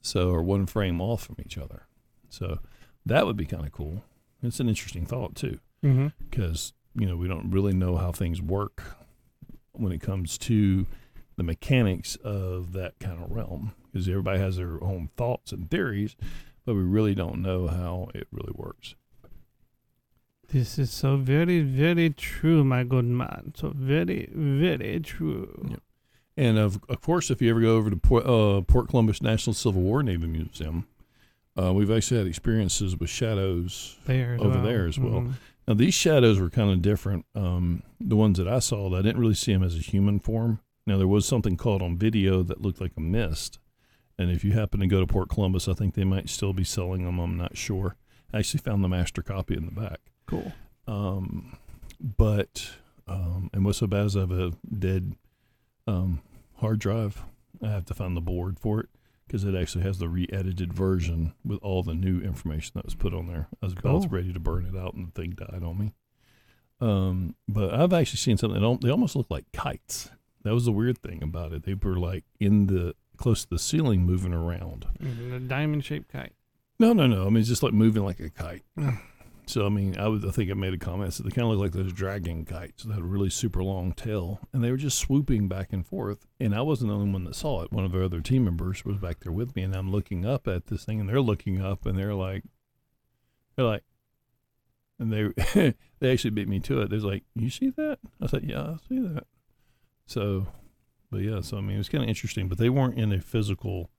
So, 0.00 0.30
or 0.30 0.42
one 0.42 0.66
frame 0.66 1.00
off 1.00 1.24
from 1.24 1.36
each 1.40 1.56
other. 1.58 1.86
So 2.28 2.58
that 3.06 3.26
would 3.26 3.36
be 3.36 3.46
kind 3.46 3.64
of 3.64 3.72
cool. 3.72 4.04
It's 4.42 4.60
an 4.60 4.68
interesting 4.68 5.06
thought 5.06 5.34
too 5.34 5.58
because 6.30 6.72
you 6.94 7.06
know 7.06 7.16
we 7.16 7.28
don't 7.28 7.50
really 7.50 7.72
know 7.72 7.96
how 7.96 8.10
things 8.12 8.42
work 8.42 8.82
when 9.72 9.92
it 9.92 10.00
comes 10.00 10.36
to 10.38 10.86
the 11.36 11.42
mechanics 11.44 12.16
of 12.16 12.72
that 12.72 12.98
kind 12.98 13.22
of 13.22 13.30
realm 13.30 13.72
because 13.92 14.08
everybody 14.08 14.38
has 14.40 14.56
their 14.56 14.82
own 14.82 15.08
thoughts 15.16 15.52
and 15.52 15.70
theories 15.70 16.16
but 16.64 16.74
we 16.74 16.82
really 16.82 17.14
don't 17.14 17.40
know 17.40 17.68
how 17.68 18.08
it 18.12 18.26
really 18.32 18.52
works 18.56 18.96
This 20.50 20.78
is 20.78 20.90
so 20.90 21.16
very, 21.16 21.60
very 21.60 22.10
true, 22.10 22.64
my 22.64 22.82
good 22.84 23.04
man. 23.04 23.52
So 23.54 23.70
very, 23.74 24.28
very 24.32 24.98
true. 25.00 25.76
And 26.36 26.56
of, 26.58 26.80
of 26.88 27.00
course 27.00 27.30
if 27.30 27.42
you 27.42 27.50
ever 27.50 27.60
go 27.60 27.76
over 27.76 27.90
to 27.90 27.96
port, 27.96 28.24
uh, 28.24 28.60
port 28.62 28.88
columbus 28.88 29.20
national 29.20 29.54
civil 29.54 29.82
war 29.82 30.02
navy 30.04 30.28
museum 30.28 30.86
uh, 31.60 31.72
we've 31.72 31.90
actually 31.90 32.18
had 32.18 32.28
experiences 32.28 32.96
with 32.96 33.10
shadows 33.10 33.98
There 34.06 34.36
Over 34.38 34.50
well. 34.50 34.62
there 34.62 34.86
as 34.86 34.98
well. 34.98 35.22
Mhm. 35.22 35.32
Now 35.66 35.74
these 35.74 35.94
shadows 35.94 36.38
were 36.38 36.48
kind 36.50 36.70
of 36.70 36.80
different. 36.80 37.26
Um, 37.34 37.82
the 38.00 38.14
ones 38.14 38.38
that 38.38 38.46
I 38.46 38.60
saw, 38.60 38.94
I 38.96 39.02
didn't 39.02 39.18
really 39.20 39.34
see 39.34 39.52
them 39.52 39.64
as 39.64 39.74
a 39.76 39.80
human 39.80 40.20
form. 40.20 40.60
Now 40.86 40.96
there 40.96 41.08
was 41.08 41.26
something 41.26 41.56
called 41.56 41.82
on 41.82 41.98
video 41.98 42.42
that 42.44 42.62
looked 42.62 42.80
like 42.80 42.92
a 42.96 43.00
mist, 43.00 43.58
and 44.16 44.30
if 44.30 44.44
you 44.44 44.52
happen 44.52 44.78
to 44.80 44.86
go 44.86 45.00
to 45.00 45.06
Port 45.06 45.28
Columbus, 45.28 45.66
I 45.68 45.72
think 45.74 45.94
they 45.94 46.04
might 46.04 46.28
still 46.28 46.52
be 46.52 46.62
selling 46.64 47.04
them. 47.04 47.18
I'm 47.18 47.36
not 47.36 47.56
sure. 47.56 47.96
I 48.32 48.38
actually 48.38 48.60
found 48.60 48.84
the 48.84 48.88
master 48.88 49.20
copy 49.22 49.54
in 49.56 49.66
the 49.66 49.72
back. 49.72 50.00
Cool. 50.28 50.52
Um, 50.86 51.56
but 52.00 52.70
um, 53.08 53.50
and 53.52 53.64
what's 53.64 53.78
so 53.78 53.86
bad 53.86 54.06
is 54.06 54.16
I 54.16 54.20
have 54.20 54.30
a 54.30 54.52
dead 54.78 55.14
um, 55.86 56.20
hard 56.58 56.78
drive. 56.78 57.22
I 57.62 57.68
have 57.68 57.84
to 57.86 57.94
find 57.94 58.16
the 58.16 58.20
board 58.20 58.60
for 58.60 58.80
it 58.80 58.88
because 59.26 59.44
it 59.44 59.54
actually 59.54 59.82
has 59.84 59.98
the 59.98 60.08
re-edited 60.08 60.72
version 60.72 61.32
with 61.44 61.58
all 61.62 61.82
the 61.82 61.94
new 61.94 62.20
information 62.20 62.72
that 62.76 62.84
was 62.84 62.94
put 62.94 63.12
on 63.12 63.26
there. 63.26 63.48
I 63.62 63.66
was 63.66 63.72
about 63.72 63.82
Cool. 64.02 64.08
ready 64.08 64.32
to 64.32 64.40
burn 64.40 64.64
it 64.66 64.78
out, 64.78 64.94
and 64.94 65.08
the 65.08 65.12
thing 65.12 65.30
died 65.30 65.62
on 65.62 65.78
me. 65.78 65.92
Um, 66.80 67.34
but 67.48 67.74
I've 67.74 67.92
actually 67.92 68.18
seen 68.18 68.36
something. 68.36 68.60
That 68.60 68.80
they 68.82 68.90
almost 68.90 69.16
look 69.16 69.26
like 69.30 69.44
kites. 69.52 70.10
That 70.44 70.54
was 70.54 70.64
the 70.66 70.72
weird 70.72 70.98
thing 70.98 71.22
about 71.22 71.52
it. 71.52 71.64
They 71.64 71.74
were 71.74 71.98
like 71.98 72.24
in 72.38 72.68
the 72.68 72.94
close 73.16 73.42
to 73.42 73.50
the 73.50 73.58
ceiling, 73.58 74.04
moving 74.06 74.32
around. 74.32 74.86
Mhm. 75.02 75.34
A 75.34 75.40
diamond 75.40 75.84
shaped 75.84 76.12
kite. 76.12 76.34
No, 76.78 76.92
no, 76.92 77.06
no. 77.08 77.22
I 77.26 77.30
mean, 77.30 77.38
it's 77.38 77.48
just 77.48 77.64
like 77.64 77.72
moving 77.72 78.04
like 78.04 78.20
a 78.20 78.30
kite. 78.30 78.62
So, 79.48 79.64
I 79.64 79.70
mean, 79.70 79.98
I 79.98 80.08
would, 80.08 80.26
I 80.26 80.30
think 80.30 80.50
I 80.50 80.54
made 80.54 80.74
a 80.74 80.78
comment 80.78 81.14
that 81.14 81.22
they 81.22 81.30
kind 81.30 81.46
of 81.46 81.52
look 81.52 81.58
like 81.58 81.72
those 81.72 81.94
dragon 81.94 82.44
kites 82.44 82.82
that 82.82 82.92
had 82.92 83.02
a 83.02 83.06
really 83.06 83.30
super 83.30 83.64
long 83.64 83.92
tail, 83.92 84.40
and 84.52 84.62
they 84.62 84.70
were 84.70 84.76
just 84.76 84.98
swooping 84.98 85.48
back 85.48 85.72
and 85.72 85.86
forth. 85.86 86.26
And 86.38 86.54
I 86.54 86.60
wasn't 86.60 86.90
the 86.90 86.94
only 86.96 87.10
one 87.10 87.24
that 87.24 87.34
saw 87.34 87.62
it. 87.62 87.72
One 87.72 87.86
of 87.86 87.94
our 87.94 88.02
other 88.02 88.20
team 88.20 88.44
members 88.44 88.84
was 88.84 88.98
back 88.98 89.20
there 89.20 89.32
with 89.32 89.56
me, 89.56 89.62
and 89.62 89.74
I'm 89.74 89.90
looking 89.90 90.26
up 90.26 90.46
at 90.46 90.66
this 90.66 90.84
thing, 90.84 91.00
and 91.00 91.08
they're 91.08 91.22
looking 91.22 91.62
up, 91.62 91.86
and 91.86 91.98
they're 91.98 92.14
like, 92.14 92.44
they're 93.56 93.64
like, 93.64 93.84
and 94.98 95.10
they 95.10 95.74
they 96.00 96.12
actually 96.12 96.30
beat 96.30 96.48
me 96.48 96.60
to 96.60 96.82
it. 96.82 96.90
They're 96.90 96.98
like, 96.98 97.24
"You 97.34 97.48
see 97.48 97.70
that?" 97.70 98.00
I 98.20 98.26
said, 98.26 98.44
"Yeah, 98.44 98.62
I 98.62 98.76
see 98.86 99.00
that." 99.00 99.24
So, 100.06 100.48
but 101.10 101.22
yeah, 101.22 101.40
so 101.40 101.56
I 101.56 101.60
mean, 101.60 101.76
it 101.76 101.78
was 101.78 101.88
kind 101.88 102.04
of 102.04 102.08
interesting, 102.08 102.48
but 102.48 102.58
they 102.58 102.68
weren't 102.68 102.98
in 102.98 103.12
a 103.12 103.20
physical 103.20 103.90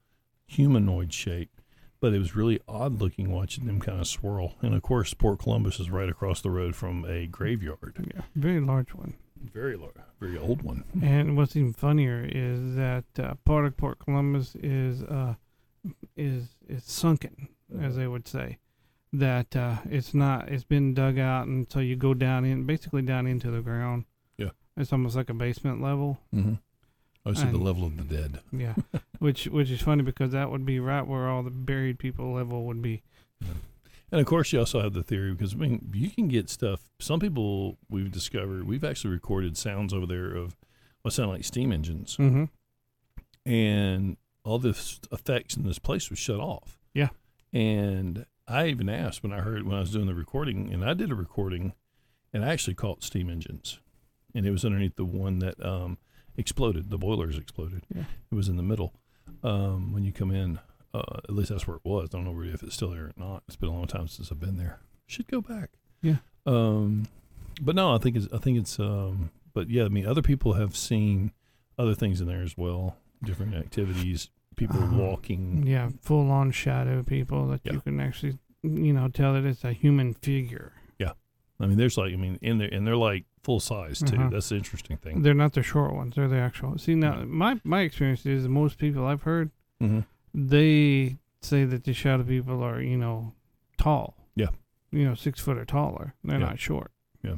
humanoid 0.46 1.12
shape 1.12 1.59
but 2.02 2.14
it 2.14 2.20
was 2.20 2.36
really 2.36 2.60
odd 2.68 3.00
looking 3.02 3.32
watching 3.32 3.66
them 3.66 3.80
kind 3.80 4.00
of 4.00 4.08
swirl. 4.08 4.56
And 4.62 4.74
of 4.74 4.82
course, 4.82 5.14
Port 5.14 5.40
Columbus 5.40 5.80
is 5.80 5.90
right 5.90 6.10
across 6.10 6.42
the 6.42 6.50
road 6.52 6.76
from 6.76 7.06
a 7.06 7.28
graveyard, 7.28 7.96
Yeah. 8.16 8.22
Very 8.36 8.60
large 8.62 8.94
one. 8.94 9.16
very 9.54 9.76
large, 9.78 9.96
very 10.20 10.38
old 10.38 10.62
one. 10.64 10.84
And 11.02 11.36
what's 11.38 11.56
even 11.56 11.74
funnier 11.74 12.28
is 12.30 12.76
that 12.76 13.06
uh, 13.18 13.36
part 13.46 13.66
of 13.66 13.78
Port 13.78 14.00
Columbus 14.00 14.56
is 14.56 15.04
uh, 15.04 15.36
is 16.18 16.50
is 16.68 16.84
sunken, 16.84 17.50
as 17.82 17.96
they 17.96 18.08
would 18.08 18.28
say. 18.28 18.58
That 19.12 19.56
uh, 19.56 19.78
it's 19.90 20.14
not. 20.14 20.50
It's 20.50 20.64
been 20.64 20.94
dug 20.94 21.18
out, 21.18 21.48
and 21.48 21.66
so 21.72 21.80
you 21.80 21.96
go 21.96 22.14
down 22.14 22.46
in, 22.46 22.66
basically 22.66 23.02
down 23.02 23.26
into 23.28 23.50
the 23.50 23.62
ground. 23.62 24.06
Yeah. 24.38 24.50
It's 24.78 24.94
almost 24.94 25.16
like 25.16 25.30
a 25.32 25.34
basement 25.34 25.82
level. 25.82 26.20
Mm-hmm. 26.36 26.54
I 27.30 27.34
see 27.34 27.46
the 27.52 27.58
level 27.58 27.86
of 27.86 27.98
the 27.98 28.04
dead. 28.16 28.40
Yeah. 28.52 28.74
which 29.20 29.46
which 29.48 29.70
is 29.72 29.82
funny 29.82 30.04
because 30.04 30.32
that 30.32 30.50
would 30.52 30.66
be 30.66 30.80
right 30.80 31.06
where 31.06 31.28
all 31.28 31.44
the 31.44 31.50
buried 31.52 32.00
people 32.00 32.34
level 32.34 32.66
would 32.66 32.82
be. 32.82 33.02
And 34.12 34.20
of 34.20 34.26
course, 34.26 34.52
you 34.52 34.60
also 34.60 34.82
have 34.82 34.94
the 34.94 35.04
theory 35.04 35.32
because 35.34 35.54
I 35.54 35.58
mean, 35.58 35.90
you 35.94 36.10
can 36.10 36.28
get 36.28 36.50
stuff. 36.50 36.90
Some 37.00 37.20
people 37.20 37.78
we've 37.90 38.12
discovered 38.12 38.66
we've 38.68 38.84
actually 38.84 39.12
recorded 39.14 39.56
sounds 39.58 39.94
over 39.94 40.06
there 40.08 40.36
of 40.36 40.56
what 41.04 41.14
sound 41.14 41.30
like 41.30 41.44
steam 41.46 41.72
engines, 41.72 42.18
Mm-hmm. 42.18 42.46
and 43.46 44.18
all 44.44 44.60
this 44.60 45.00
effects 45.12 45.56
in 45.56 45.64
this 45.64 45.80
place 45.80 46.10
was 46.10 46.20
shut 46.20 46.40
off. 46.40 46.80
Yeah. 46.94 47.10
And 47.54 48.26
I 48.48 48.68
even 48.68 48.90
asked 48.90 49.22
when 49.24 49.32
I 49.34 49.42
heard 49.42 49.64
when 49.64 49.76
I 49.78 49.80
was 49.82 49.92
doing 49.92 50.08
the 50.08 50.16
recording, 50.16 50.72
and 50.74 50.84
I 50.84 50.94
did 50.94 51.12
a 51.12 51.16
recording, 51.16 51.74
and 52.34 52.44
I 52.44 52.50
actually 52.50 52.76
caught 52.76 53.04
steam 53.04 53.30
engines, 53.30 53.80
and 54.34 54.46
it 54.46 54.52
was 54.52 54.66
underneath 54.66 54.96
the 54.96 55.06
one 55.06 55.40
that 55.40 55.64
um, 55.64 55.98
exploded. 56.40 56.90
The 56.90 56.98
boilers 56.98 57.38
exploded. 57.38 57.84
Yeah. 57.94 58.04
It 58.32 58.36
was 58.36 58.48
in 58.48 58.58
the 58.58 58.64
middle. 58.64 58.94
Um, 59.44 59.94
when 59.94 60.04
you 60.04 60.12
come 60.12 60.32
in, 60.32 60.60
uh, 60.94 61.04
at 61.24 61.30
least 61.36 61.50
that's 61.50 61.68
where 61.68 61.78
it 61.78 61.84
was. 61.86 62.10
I 62.12 62.18
don't 62.18 62.26
know 62.26 62.32
really 62.32 62.54
if 62.54 62.64
it's 62.64 62.76
still 62.76 62.90
there 62.90 63.06
or 63.06 63.12
not. 63.16 63.44
It's 63.48 63.56
been 63.56 63.70
a 63.70 63.74
long 63.74 63.88
time 63.88 64.08
since 64.08 64.32
I've 64.32 64.40
been 64.40 64.58
there. 64.58 64.80
Should 65.08 65.28
go 65.28 65.42
back. 65.42 65.70
Yeah. 66.02 66.18
Um, 66.46 67.08
but 67.62 67.76
no, 67.76 67.94
I 67.94 67.98
think 68.00 68.16
it's 68.16 68.28
I 68.34 68.38
think 68.38 68.58
it's 68.58 68.80
um, 68.80 69.30
but 69.54 69.70
yeah, 69.70 69.86
I 69.86 69.90
mean, 69.90 70.06
other 70.08 70.22
people 70.22 70.54
have 70.54 70.76
seen 70.76 71.32
other 71.78 71.94
things 71.94 72.22
in 72.22 72.28
there 72.28 72.42
as 72.42 72.58
well, 72.58 72.98
different 73.24 73.54
activities, 73.56 74.30
people 74.56 74.78
Uh-huh. 74.82 74.98
walking. 74.98 75.66
Yeah, 75.68 75.90
full 76.02 76.32
on 76.32 76.52
shadow 76.52 77.04
people 77.04 77.48
that 77.50 77.62
Yeah. 77.64 77.74
you 77.74 77.82
can 77.82 78.00
actually, 78.00 78.38
you 78.64 78.94
know, 78.94 79.08
tell 79.10 79.34
that 79.34 79.46
it's 79.46 79.64
a 79.64 79.74
human 79.74 80.14
figure. 80.14 80.74
Yeah. 80.98 81.14
I 81.60 81.68
mean, 81.68 81.78
there's 81.78 81.98
like 81.98 82.14
I 82.14 82.18
mean, 82.18 82.40
in 82.42 82.58
there 82.58 82.70
and 82.72 82.86
they're 82.88 82.96
like 82.98 83.26
full 83.44 83.60
size 83.60 84.00
too. 84.00 84.16
Uh-huh. 84.18 84.30
That's 84.32 84.50
the 84.50 84.56
interesting 84.56 84.98
thing. 84.98 85.22
They're 85.22 85.34
not 85.34 85.54
the 85.54 85.64
short 85.64 85.94
ones; 85.94 86.16
they're 86.16 86.28
the 86.28 86.38
actual. 86.38 86.78
See, 86.78 86.96
now 86.96 87.24
my 87.26 87.60
my 87.64 87.82
experience 87.82 88.26
is 88.26 88.48
most 88.48 88.78
people 88.78 89.06
I've 89.06 89.24
heard 89.24 89.52
Mm-hmm. 89.82 90.00
they 90.34 91.18
say 91.42 91.64
that 91.64 91.86
the 91.86 91.94
shadow 91.94 92.24
people 92.24 92.62
are, 92.64 92.82
you 92.82 92.98
know, 92.98 93.34
tall. 93.78 94.18
Yeah. 94.36 94.50
You 94.92 95.06
know, 95.06 95.16
six 95.16 95.40
foot 95.40 95.58
or 95.58 95.64
taller. 95.66 96.16
They're 96.24 96.38
Yeah. 96.40 96.46
not 96.48 96.60
short. 96.60 96.92
Yeah. 97.24 97.36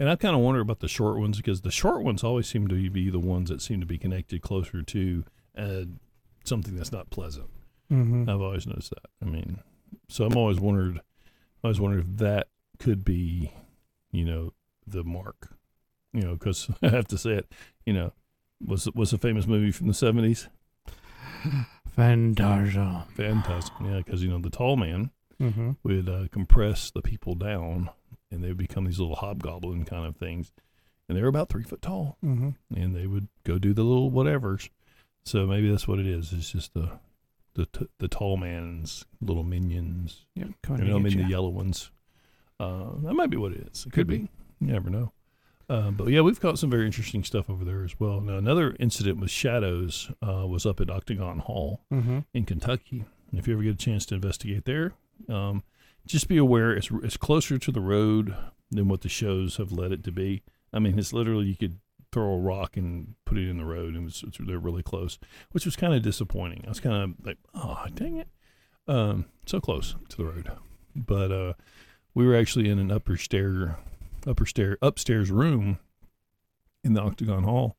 And 0.00 0.08
I 0.10 0.16
kind 0.16 0.34
of 0.34 0.42
wonder 0.42 0.60
about 0.60 0.80
the 0.80 0.88
short 0.88 1.18
ones 1.18 1.36
because 1.36 1.60
the 1.60 1.70
short 1.70 2.02
ones 2.02 2.24
always 2.24 2.48
seem 2.48 2.66
to 2.68 2.90
be 2.90 3.08
the 3.08 3.20
ones 3.20 3.50
that 3.50 3.62
seem 3.62 3.78
to 3.80 3.86
be 3.86 3.98
connected 3.98 4.42
closer 4.42 4.82
to 4.82 5.24
uh, 5.56 5.82
something 6.44 6.74
that's 6.76 6.90
not 6.90 7.10
pleasant. 7.10 7.46
Mm-hmm. 7.92 8.28
I've 8.28 8.40
always 8.40 8.66
noticed 8.66 8.90
that. 8.90 9.08
I 9.22 9.26
mean, 9.30 9.60
so 10.08 10.24
I'm 10.24 10.36
always 10.36 10.58
wondered, 10.58 10.98
I 10.98 11.68
always 11.68 11.78
wondered 11.80 12.00
if 12.00 12.16
that 12.18 12.48
could 12.80 13.04
be, 13.04 13.52
you 14.10 14.24
know, 14.24 14.52
the 14.86 15.04
mark. 15.04 15.54
You 16.12 16.22
know, 16.22 16.32
because 16.34 16.70
I 16.82 16.88
have 16.88 17.06
to 17.08 17.18
say 17.18 17.32
it. 17.32 17.52
You 17.84 17.92
know, 17.92 18.12
was 18.64 18.88
was 18.94 19.12
a 19.12 19.18
famous 19.18 19.46
movie 19.46 19.72
from 19.72 19.86
the 19.88 19.92
'70s. 19.92 20.48
Phantasm. 21.90 23.02
Fantastic. 23.14 23.74
Yeah, 23.82 23.98
because 23.98 24.22
you 24.22 24.28
know 24.30 24.38
the 24.38 24.50
tall 24.50 24.76
man 24.76 25.10
Mm-hmm. 25.38 25.72
would 25.82 26.08
uh, 26.08 26.28
compress 26.32 26.90
the 26.90 27.02
people 27.02 27.34
down, 27.34 27.90
and 28.30 28.42
they 28.42 28.48
would 28.48 28.56
become 28.56 28.86
these 28.86 28.98
little 28.98 29.16
hobgoblin 29.16 29.84
kind 29.84 30.06
of 30.06 30.16
things, 30.16 30.50
and 31.10 31.16
they 31.18 31.20
were 31.20 31.28
about 31.28 31.50
three 31.50 31.62
foot 31.62 31.82
tall. 31.82 32.16
Mm-hmm. 32.24 32.50
and 32.74 32.96
they 32.96 33.06
would 33.06 33.28
go 33.44 33.58
do 33.58 33.74
the 33.74 33.82
little 33.82 34.10
whatevers. 34.10 34.70
So 35.26 35.46
maybe 35.46 35.70
that's 35.70 35.86
what 35.86 35.98
it 35.98 36.06
is. 36.06 36.32
It's 36.32 36.50
just 36.52 36.72
the 36.72 36.88
the 37.52 37.66
t- 37.66 37.88
the 37.98 38.08
tall 38.08 38.38
man's 38.38 39.04
little 39.20 39.42
minions. 39.44 40.24
Yep. 40.36 40.48
You 40.70 40.76
know, 40.84 40.96
I 40.96 41.00
mean 41.00 41.16
get 41.18 41.24
the 41.24 41.28
yellow 41.30 41.50
ones. 41.50 41.90
Uh, 42.58 42.92
that 43.02 43.12
might 43.12 43.28
be 43.28 43.36
what 43.36 43.52
it 43.52 43.68
is. 43.70 43.80
It 43.84 43.92
could, 43.92 43.92
Could 43.92 44.06
be. 44.06 44.18
be. 44.18 44.28
You 44.60 44.68
never 44.72 44.90
know. 44.90 45.12
Uh, 45.68 45.90
but 45.90 46.08
yeah, 46.08 46.20
we've 46.20 46.40
caught 46.40 46.58
some 46.58 46.70
very 46.70 46.86
interesting 46.86 47.24
stuff 47.24 47.50
over 47.50 47.64
there 47.64 47.82
as 47.82 47.98
well. 47.98 48.20
Now, 48.20 48.36
another 48.38 48.76
incident 48.78 49.18
with 49.18 49.30
shadows 49.30 50.12
uh, 50.26 50.46
was 50.46 50.64
up 50.64 50.80
at 50.80 50.90
Octagon 50.90 51.40
Hall 51.40 51.80
Mm-hmm. 51.92 52.20
in 52.32 52.44
Kentucky. 52.44 53.04
If 53.32 53.48
you 53.48 53.54
ever 53.54 53.62
get 53.64 53.74
a 53.74 53.76
chance 53.76 54.06
to 54.06 54.14
investigate 54.14 54.64
there, 54.64 54.92
um, 55.28 55.64
just 56.06 56.28
be 56.28 56.36
aware 56.36 56.72
it's 56.72 56.88
it's 57.02 57.16
closer 57.16 57.58
to 57.58 57.72
the 57.72 57.80
road 57.80 58.36
than 58.70 58.86
what 58.88 59.00
the 59.00 59.08
shows 59.08 59.56
have 59.56 59.72
led 59.72 59.90
it 59.92 60.04
to 60.04 60.12
be. 60.12 60.42
I 60.72 60.78
mean, 60.78 60.96
it's 60.98 61.12
literally 61.12 61.46
you 61.46 61.56
could 61.56 61.80
throw 62.12 62.34
a 62.34 62.38
rock 62.38 62.76
and 62.76 63.14
put 63.24 63.36
it 63.36 63.48
in 63.48 63.58
the 63.58 63.64
road, 63.64 63.94
and 63.96 64.08
it's, 64.08 64.22
it's, 64.22 64.38
they're 64.38 64.58
really 64.60 64.84
close, 64.84 65.18
which 65.50 65.64
was 65.64 65.74
kind 65.74 65.92
of 65.94 66.02
disappointing. 66.02 66.62
I 66.64 66.68
was 66.68 66.78
kind 66.80 66.94
of 67.18 67.26
like, 67.26 67.38
oh, 67.54 67.84
dang 67.94 68.16
it, 68.18 68.28
um, 68.86 69.26
so 69.46 69.60
close 69.60 69.96
to 70.10 70.16
the 70.16 70.24
road. 70.24 70.50
But 70.94 71.32
uh, 71.32 71.52
we 72.14 72.24
were 72.24 72.36
actually 72.36 72.70
in 72.70 72.78
an 72.78 72.92
upper 72.92 73.16
stair, 73.16 73.76
upper 74.26 74.46
stair, 74.46 74.78
upstairs 74.82 75.30
room 75.30 75.78
in 76.82 76.94
the 76.94 77.02
Octagon 77.02 77.44
Hall, 77.44 77.76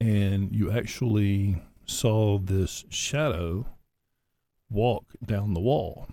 and 0.00 0.54
you 0.54 0.70
actually 0.70 1.62
saw 1.86 2.38
this 2.38 2.84
shadow 2.88 3.66
walk 4.70 5.04
down 5.24 5.54
the 5.54 5.60
wall. 5.60 6.08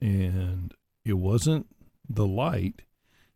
And 0.00 0.74
it 1.04 1.14
wasn't 1.14 1.66
the 2.08 2.26
light 2.26 2.82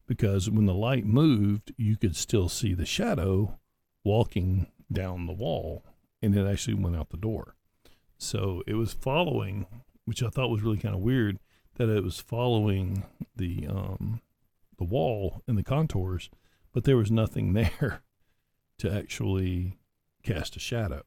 because 0.06 0.50
when 0.50 0.66
the 0.66 0.74
light 0.74 1.04
moved, 1.04 1.72
you 1.76 1.96
could 1.96 2.16
still 2.16 2.48
see 2.48 2.74
the 2.74 2.86
shadow 2.86 3.58
walking 4.02 4.66
down 4.92 5.26
the 5.26 5.32
wall 5.32 5.84
and 6.22 6.36
it 6.36 6.46
actually 6.46 6.74
went 6.74 6.96
out 6.96 7.10
the 7.10 7.16
door. 7.16 7.54
So 8.16 8.62
it 8.66 8.74
was 8.74 8.92
following, 8.92 9.66
which 10.04 10.22
I 10.22 10.28
thought 10.28 10.50
was 10.50 10.62
really 10.62 10.78
kind 10.78 10.94
of 10.94 11.02
weird, 11.02 11.38
that 11.76 11.88
it 11.88 12.02
was 12.02 12.20
following 12.20 13.04
the 13.36 13.66
um, 13.68 14.20
the 14.78 14.84
wall 14.84 15.42
and 15.46 15.56
the 15.56 15.62
contours, 15.62 16.30
but 16.72 16.84
there 16.84 16.96
was 16.96 17.10
nothing 17.10 17.52
there 17.54 18.02
to 18.78 18.92
actually 18.92 19.78
cast 20.22 20.56
a 20.56 20.60
shadow. 20.60 21.02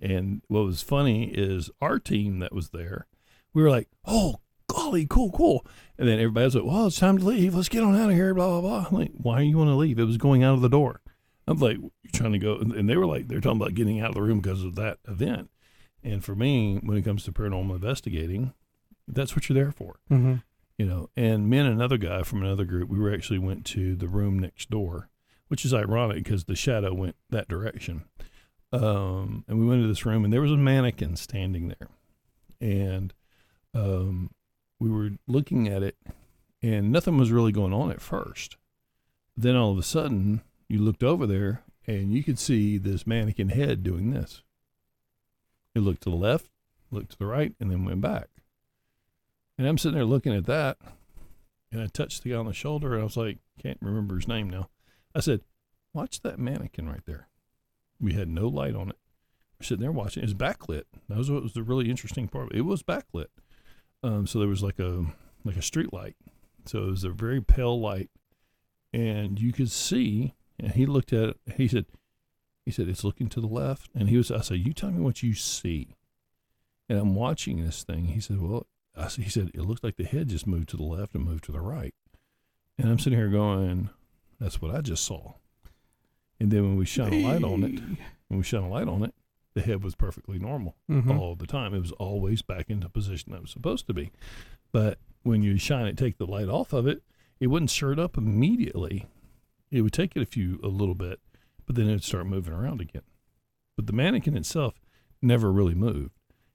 And 0.00 0.42
what 0.48 0.64
was 0.64 0.82
funny 0.82 1.30
is 1.30 1.70
our 1.80 1.98
team 1.98 2.38
that 2.38 2.54
was 2.54 2.70
there, 2.70 3.06
we 3.52 3.62
were 3.62 3.70
like, 3.70 3.88
oh, 4.06 4.36
golly, 4.66 5.06
cool, 5.06 5.30
cool. 5.30 5.66
And 5.98 6.08
then 6.08 6.18
everybody 6.18 6.44
was 6.46 6.54
like, 6.54 6.64
well, 6.64 6.86
it's 6.86 6.98
time 6.98 7.18
to 7.18 7.24
leave. 7.24 7.54
Let's 7.54 7.68
get 7.68 7.82
on 7.82 7.94
out 7.94 8.08
of 8.08 8.16
here, 8.16 8.32
blah, 8.32 8.48
blah, 8.48 8.60
blah. 8.60 8.86
I'm 8.90 8.96
like, 8.96 9.12
why 9.12 9.42
you 9.42 9.58
want 9.58 9.68
to 9.68 9.74
leave? 9.74 9.98
It 9.98 10.04
was 10.04 10.16
going 10.16 10.42
out 10.42 10.54
of 10.54 10.62
the 10.62 10.68
door. 10.68 11.02
I'm 11.46 11.58
like, 11.58 11.78
you're 11.78 12.12
trying 12.12 12.32
to 12.32 12.38
go. 12.38 12.56
And 12.56 12.72
and 12.72 12.88
they 12.88 12.96
were 12.96 13.06
like, 13.06 13.28
they're 13.28 13.40
talking 13.40 13.60
about 13.60 13.74
getting 13.74 14.00
out 14.00 14.10
of 14.10 14.14
the 14.14 14.22
room 14.22 14.40
because 14.40 14.62
of 14.62 14.76
that 14.76 14.98
event. 15.06 15.50
And 16.02 16.24
for 16.24 16.34
me, 16.34 16.78
when 16.82 16.96
it 16.96 17.02
comes 17.02 17.24
to 17.24 17.32
paranormal 17.32 17.74
investigating, 17.74 18.54
that's 19.06 19.34
what 19.34 19.48
you're 19.48 19.54
there 19.54 19.72
for 19.72 19.96
Mm-hmm. 20.10 20.36
You 20.80 20.86
know 20.86 21.10
and 21.16 21.48
me 21.50 21.58
and 21.58 21.68
another 21.68 21.98
guy 21.98 22.22
from 22.22 22.42
another 22.42 22.64
group 22.64 22.88
we 22.88 22.98
were 22.98 23.12
actually 23.12 23.38
went 23.38 23.64
to 23.66 23.94
the 23.94 24.08
room 24.08 24.38
next 24.38 24.70
door 24.70 25.10
which 25.50 25.64
is 25.64 25.74
ironic 25.74 26.22
because 26.22 26.44
the 26.44 26.54
shadow 26.54 26.94
went 26.94 27.16
that 27.28 27.48
direction. 27.48 28.04
Um, 28.72 29.44
and 29.48 29.58
we 29.58 29.66
went 29.66 29.82
to 29.82 29.88
this 29.88 30.06
room 30.06 30.24
and 30.24 30.32
there 30.32 30.40
was 30.40 30.52
a 30.52 30.56
mannequin 30.56 31.16
standing 31.16 31.66
there. 31.66 31.88
And 32.60 33.12
um, 33.74 34.30
we 34.78 34.88
were 34.88 35.10
looking 35.26 35.66
at 35.66 35.82
it 35.82 35.96
and 36.62 36.92
nothing 36.92 37.18
was 37.18 37.32
really 37.32 37.50
going 37.50 37.72
on 37.72 37.90
at 37.90 38.00
first. 38.00 38.56
Then 39.36 39.56
all 39.56 39.72
of 39.72 39.78
a 39.78 39.82
sudden 39.82 40.42
you 40.68 40.78
looked 40.78 41.02
over 41.02 41.26
there 41.26 41.64
and 41.84 42.12
you 42.12 42.22
could 42.22 42.38
see 42.38 42.78
this 42.78 43.08
mannequin 43.08 43.48
head 43.48 43.82
doing 43.82 44.12
this. 44.12 44.42
It 45.74 45.80
looked 45.80 46.04
to 46.04 46.10
the 46.10 46.16
left 46.16 46.48
looked 46.92 47.10
to 47.10 47.18
the 47.18 47.26
right 47.26 47.54
and 47.58 47.72
then 47.72 47.84
went 47.84 48.00
back 48.00 48.28
and 49.60 49.68
I'm 49.68 49.76
sitting 49.76 49.94
there 49.94 50.06
looking 50.06 50.34
at 50.34 50.46
that, 50.46 50.78
and 51.70 51.82
I 51.82 51.86
touched 51.86 52.22
the 52.22 52.30
guy 52.30 52.36
on 52.36 52.46
the 52.46 52.54
shoulder, 52.54 52.94
and 52.94 53.02
I 53.02 53.04
was 53.04 53.18
like, 53.18 53.40
can't 53.62 53.76
remember 53.82 54.14
his 54.14 54.26
name 54.26 54.48
now. 54.48 54.70
I 55.14 55.20
said, 55.20 55.42
watch 55.92 56.22
that 56.22 56.38
mannequin 56.38 56.88
right 56.88 57.04
there. 57.04 57.28
We 58.00 58.14
had 58.14 58.30
no 58.30 58.48
light 58.48 58.74
on 58.74 58.88
it. 58.88 58.96
We're 59.58 59.64
sitting 59.66 59.82
there 59.82 59.92
watching. 59.92 60.22
It 60.22 60.26
was 60.26 60.34
backlit. 60.34 60.84
That 61.10 61.18
was 61.18 61.30
what 61.30 61.42
was 61.42 61.52
the 61.52 61.62
really 61.62 61.90
interesting 61.90 62.26
part. 62.26 62.52
it. 62.52 62.60
It 62.60 62.60
was 62.62 62.82
backlit. 62.82 63.26
Um, 64.02 64.26
so 64.26 64.38
there 64.38 64.48
was 64.48 64.62
like 64.62 64.78
a 64.78 65.04
like 65.44 65.58
a 65.58 65.62
street 65.62 65.92
light. 65.92 66.16
So 66.64 66.84
it 66.84 66.90
was 66.90 67.04
a 67.04 67.10
very 67.10 67.42
pale 67.42 67.78
light, 67.78 68.08
and 68.94 69.38
you 69.38 69.52
could 69.52 69.70
see. 69.70 70.32
And 70.58 70.72
he 70.72 70.86
looked 70.86 71.12
at 71.12 71.28
it. 71.28 71.36
He 71.58 71.68
said, 71.68 71.84
he 72.64 72.70
said 72.70 72.88
it's 72.88 73.04
looking 73.04 73.28
to 73.28 73.42
the 73.42 73.46
left. 73.46 73.90
And 73.94 74.08
he 74.08 74.16
was. 74.16 74.30
I 74.30 74.40
said, 74.40 74.66
you 74.66 74.72
tell 74.72 74.90
me 74.90 75.02
what 75.02 75.22
you 75.22 75.34
see. 75.34 75.96
And 76.88 76.98
I'm 76.98 77.14
watching 77.14 77.62
this 77.62 77.84
thing. 77.84 78.06
He 78.06 78.20
said, 78.20 78.40
well, 78.40 78.66
I, 78.96 79.06
he 79.08 79.28
said, 79.28 79.50
it 79.54 79.62
looks 79.62 79.82
like 79.84 79.96
the 79.96 80.04
head 80.04 80.28
just 80.28 80.46
moved 80.46 80.68
to 80.70 80.76
the 80.76 80.82
left 80.82 81.14
and 81.14 81.24
moved 81.24 81.44
to 81.44 81.52
the 81.52 81.60
right. 81.60 81.94
And 82.78 82.88
I'm 82.88 82.98
sitting 82.98 83.18
here 83.18 83.28
going, 83.28 83.90
that's 84.40 84.60
what 84.60 84.74
I 84.74 84.80
just 84.80 85.04
saw. 85.04 85.34
And 86.38 86.50
then 86.50 86.62
when 86.62 86.76
we 86.76 86.86
shine 86.86 87.12
a 87.12 87.26
light 87.26 87.44
on 87.44 87.62
it, 87.64 87.78
when 88.28 88.38
we 88.38 88.42
shine 88.42 88.62
a 88.62 88.68
light 88.68 88.88
on 88.88 89.02
it, 89.02 89.14
the 89.54 89.60
head 89.62 89.82
was 89.84 89.94
perfectly 89.94 90.38
normal 90.38 90.76
Mm-hmm. 90.90 91.10
all 91.18 91.34
the 91.34 91.46
time. 91.46 91.74
It 91.74 91.80
was 91.80 91.92
always 91.92 92.40
back 92.42 92.70
into 92.70 92.88
position 92.88 93.32
that 93.32 93.38
it 93.38 93.42
was 93.42 93.50
supposed 93.50 93.86
to 93.88 93.94
be. 93.94 94.10
But 94.72 94.98
when 95.22 95.42
you 95.42 95.58
shine 95.58 95.86
it, 95.86 95.98
take 95.98 96.18
the 96.18 96.26
light 96.26 96.48
off 96.48 96.72
of 96.72 96.86
it, 96.86 97.02
it 97.40 97.48
wouldn't 97.48 97.70
shirt 97.70 97.98
up 97.98 98.16
immediately. 98.16 99.06
It 99.70 99.82
would 99.82 99.92
take 99.92 100.16
it 100.16 100.22
a 100.22 100.26
few, 100.26 100.58
a 100.62 100.68
little 100.68 100.94
bit, 100.94 101.20
but 101.66 101.74
then 101.76 101.86
it'd 101.88 102.04
start 102.04 102.26
moving 102.26 102.52
around 102.54 102.80
again. 102.80 103.02
But 103.76 103.86
the 103.86 103.92
mannequin 103.92 104.36
itself 104.36 104.74
never 105.20 105.52
really 105.52 105.74
moved. 105.74 106.12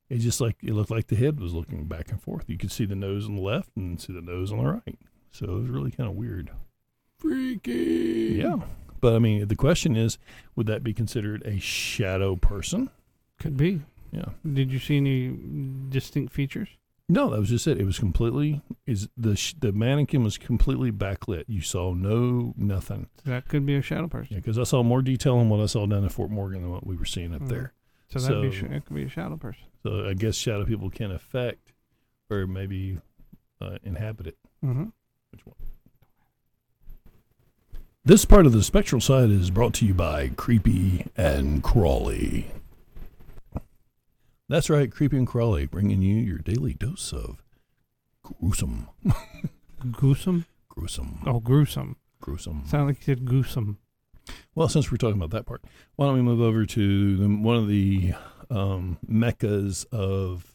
It 0.09 0.19
just 0.19 0.39
like 0.39 0.57
it 0.63 0.73
looked 0.73 0.91
like 0.91 1.07
the 1.07 1.15
head 1.15 1.39
was 1.39 1.53
looking 1.53 1.85
back 1.85 2.11
and 2.11 2.21
forth. 2.21 2.45
You 2.47 2.57
could 2.57 2.71
see 2.71 2.85
the 2.85 2.95
nose 2.95 3.25
on 3.25 3.35
the 3.35 3.41
left 3.41 3.69
and 3.75 3.99
see 3.99 4.13
the 4.13 4.21
nose 4.21 4.51
on 4.51 4.59
the 4.59 4.65
right. 4.71 4.99
So 5.31 5.45
it 5.45 5.51
was 5.51 5.67
really 5.67 5.91
kind 5.91 6.07
of 6.09 6.15
weird. 6.15 6.51
Freaky. 7.17 8.35
Yeah. 8.41 8.57
But 9.01 9.13
I 9.15 9.19
mean, 9.19 9.47
the 9.47 9.55
question 9.55 9.95
is, 9.95 10.17
would 10.55 10.67
that 10.67 10.83
be 10.83 10.93
considered 10.93 11.41
a 11.45 11.59
shadow 11.59 12.35
person? 12.35 12.89
Could 13.39 13.57
be. 13.57 13.81
Yeah. 14.11 14.29
Did 14.51 14.71
you 14.71 14.79
see 14.79 14.97
any 14.97 15.35
distinct 15.89 16.33
features? 16.33 16.69
No, 17.09 17.29
that 17.29 17.39
was 17.39 17.49
just 17.49 17.67
it. 17.67 17.79
It 17.79 17.85
was 17.85 17.99
completely 17.99 18.61
is 18.87 19.09
the 19.15 19.35
sh- 19.35 19.53
the 19.59 19.71
mannequin 19.71 20.23
was 20.23 20.37
completely 20.37 20.91
backlit. 20.91 21.43
You 21.47 21.61
saw 21.61 21.93
no 21.93 22.53
nothing. 22.57 23.09
That 23.25 23.47
could 23.47 23.65
be 23.65 23.75
a 23.75 23.81
shadow 23.81 24.07
person. 24.07 24.33
Yeah, 24.35 24.39
because 24.39 24.57
I 24.57 24.63
saw 24.63 24.81
more 24.81 25.01
detail 25.03 25.37
on 25.37 25.49
what 25.49 25.59
I 25.59 25.67
saw 25.67 25.85
down 25.85 26.03
in 26.03 26.09
Fort 26.09 26.31
Morgan 26.31 26.61
than 26.61 26.71
what 26.71 26.85
we 26.87 26.95
were 26.95 27.05
seeing 27.05 27.33
up 27.35 27.41
Mhm. 27.43 27.49
there. 27.49 27.73
So 28.07 28.41
be 28.41 28.51
sh- 28.51 28.63
it 28.63 28.85
could 28.85 28.95
be 28.95 29.03
a 29.03 29.09
shadow 29.09 29.37
person. 29.37 29.65
So 29.85 30.07
I 30.09 30.15
guess 30.15 30.33
shadow 30.35 30.65
people 30.65 30.89
can 30.89 31.11
affect 31.11 31.71
or 32.31 32.47
maybe 32.47 32.97
uh, 33.61 33.77
inhabit 33.83 34.25
it. 34.25 34.37
Mm-hmm. 34.65 34.85
Which 35.31 35.45
one? 35.45 35.55
This 38.03 38.25
part 38.25 38.47
of 38.47 38.51
the 38.51 38.63
Spectral 38.63 38.99
Side 38.99 39.29
is 39.29 39.51
brought 39.51 39.75
to 39.75 39.85
you 39.85 39.93
by 39.93 40.29
Creepy 40.29 41.05
and 41.15 41.61
Crawly. 41.61 42.47
That's 44.49 44.71
right, 44.71 44.91
Creepy 44.91 45.17
and 45.17 45.27
Crawly, 45.27 45.67
bringing 45.67 46.01
you 46.01 46.15
your 46.15 46.39
daily 46.39 46.73
dose 46.73 47.13
of 47.13 47.43
gruesome, 48.23 48.89
Gruesome? 49.91 50.45
gruesome, 50.67 51.19
Oh, 51.27 51.39
gruesome. 51.39 51.97
gruesome. 52.21 52.63
Sound 52.65 52.87
like 52.87 52.97
you 53.01 53.03
said 53.13 53.23
gruesome. 53.23 53.77
Well, 54.55 54.67
since 54.67 54.89
we're 54.91 54.97
talking 54.97 55.17
about 55.21 55.29
that 55.29 55.45
part, 55.45 55.63
why 55.95 56.07
don't 56.07 56.15
we 56.15 56.23
move 56.23 56.41
over 56.41 56.65
to 56.65 57.17
the, 57.17 57.27
one 57.27 57.55
of 57.57 57.67
the 57.67 58.13
um, 58.49 58.97
meccas 59.07 59.85
of 59.91 60.53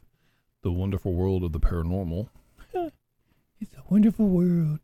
the 0.62 0.70
wonderful 0.72 1.12
world 1.14 1.43
of 1.45 1.53
the 1.53 1.61
paranormal? 1.61 2.28
it's 2.74 3.74
a 3.76 3.82
wonderful 3.91 4.28
world. 4.28 4.78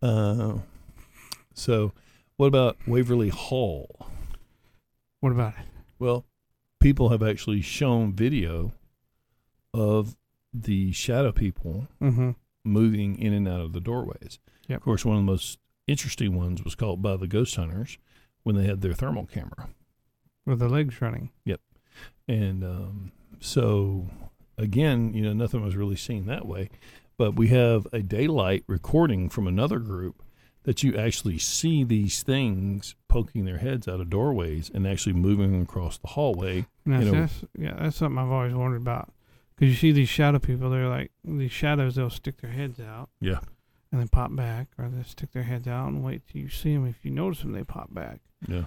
Uh, 0.00 0.58
so, 1.54 1.92
what 2.36 2.46
about 2.46 2.76
Waverly 2.86 3.28
Hall? 3.28 4.08
What 5.20 5.32
about 5.32 5.54
it? 5.58 5.64
Well, 5.98 6.24
people 6.80 7.10
have 7.10 7.22
actually 7.22 7.60
shown 7.62 8.12
video 8.12 8.72
of 9.74 10.16
the 10.52 10.92
shadow 10.92 11.32
people 11.32 11.88
Mm-hmm. 12.00 12.30
moving 12.64 13.18
in 13.18 13.32
and 13.32 13.48
out 13.48 13.60
of 13.60 13.72
the 13.72 13.80
doorways. 13.80 14.38
Yep. 14.68 14.78
Of 14.78 14.82
course, 14.84 15.04
one 15.04 15.16
of 15.16 15.22
the 15.22 15.30
most 15.30 15.58
interesting 15.86 16.36
ones 16.36 16.62
was 16.64 16.74
caught 16.74 17.00
by 17.02 17.16
the 17.16 17.26
ghost 17.26 17.56
hunters 17.56 17.98
when 18.42 18.56
they 18.56 18.64
had 18.66 18.80
their 18.80 18.92
thermal 18.92 19.26
camera. 19.26 19.68
With 20.44 20.58
the 20.58 20.68
legs 20.68 21.00
running. 21.00 21.30
And 22.28 22.62
um, 22.64 23.12
so, 23.40 24.06
again, 24.58 25.12
you 25.14 25.22
know, 25.22 25.32
nothing 25.32 25.62
was 25.64 25.76
really 25.76 25.96
seen 25.96 26.26
that 26.26 26.46
way. 26.46 26.70
But 27.18 27.34
we 27.36 27.48
have 27.48 27.86
a 27.92 28.00
daylight 28.00 28.64
recording 28.66 29.28
from 29.28 29.46
another 29.46 29.78
group 29.78 30.22
that 30.64 30.82
you 30.82 30.96
actually 30.96 31.38
see 31.38 31.82
these 31.84 32.22
things 32.22 32.94
poking 33.08 33.44
their 33.44 33.58
heads 33.58 33.88
out 33.88 34.00
of 34.00 34.08
doorways 34.10 34.70
and 34.72 34.86
actually 34.86 35.12
moving 35.12 35.60
across 35.60 35.98
the 35.98 36.08
hallway. 36.08 36.66
Now, 36.86 37.00
You 37.00 37.04
know- 37.06 37.20
that's, 37.22 37.44
yeah, 37.58 37.74
that's 37.78 37.96
something 37.96 38.18
I've 38.18 38.30
always 38.30 38.54
wondered 38.54 38.80
about. 38.82 39.12
Because 39.56 39.70
you 39.70 39.76
see 39.76 39.92
these 39.92 40.08
shadow 40.08 40.38
people, 40.38 40.70
they're 40.70 40.88
like, 40.88 41.10
these 41.24 41.52
shadows, 41.52 41.96
they'll 41.96 42.10
stick 42.10 42.40
their 42.40 42.50
heads 42.50 42.80
out 42.80 43.10
Yeah. 43.20 43.40
and 43.92 44.00
then 44.00 44.08
pop 44.08 44.34
back, 44.34 44.68
or 44.78 44.88
they'll 44.88 45.04
stick 45.04 45.32
their 45.32 45.42
heads 45.42 45.68
out 45.68 45.88
and 45.88 46.02
wait 46.02 46.22
till 46.26 46.40
you 46.40 46.48
see 46.48 46.74
them. 46.74 46.86
If 46.86 47.04
you 47.04 47.10
notice 47.10 47.42
them, 47.42 47.52
they 47.52 47.62
pop 47.64 47.92
back. 47.92 48.20
Yeah. 48.48 48.64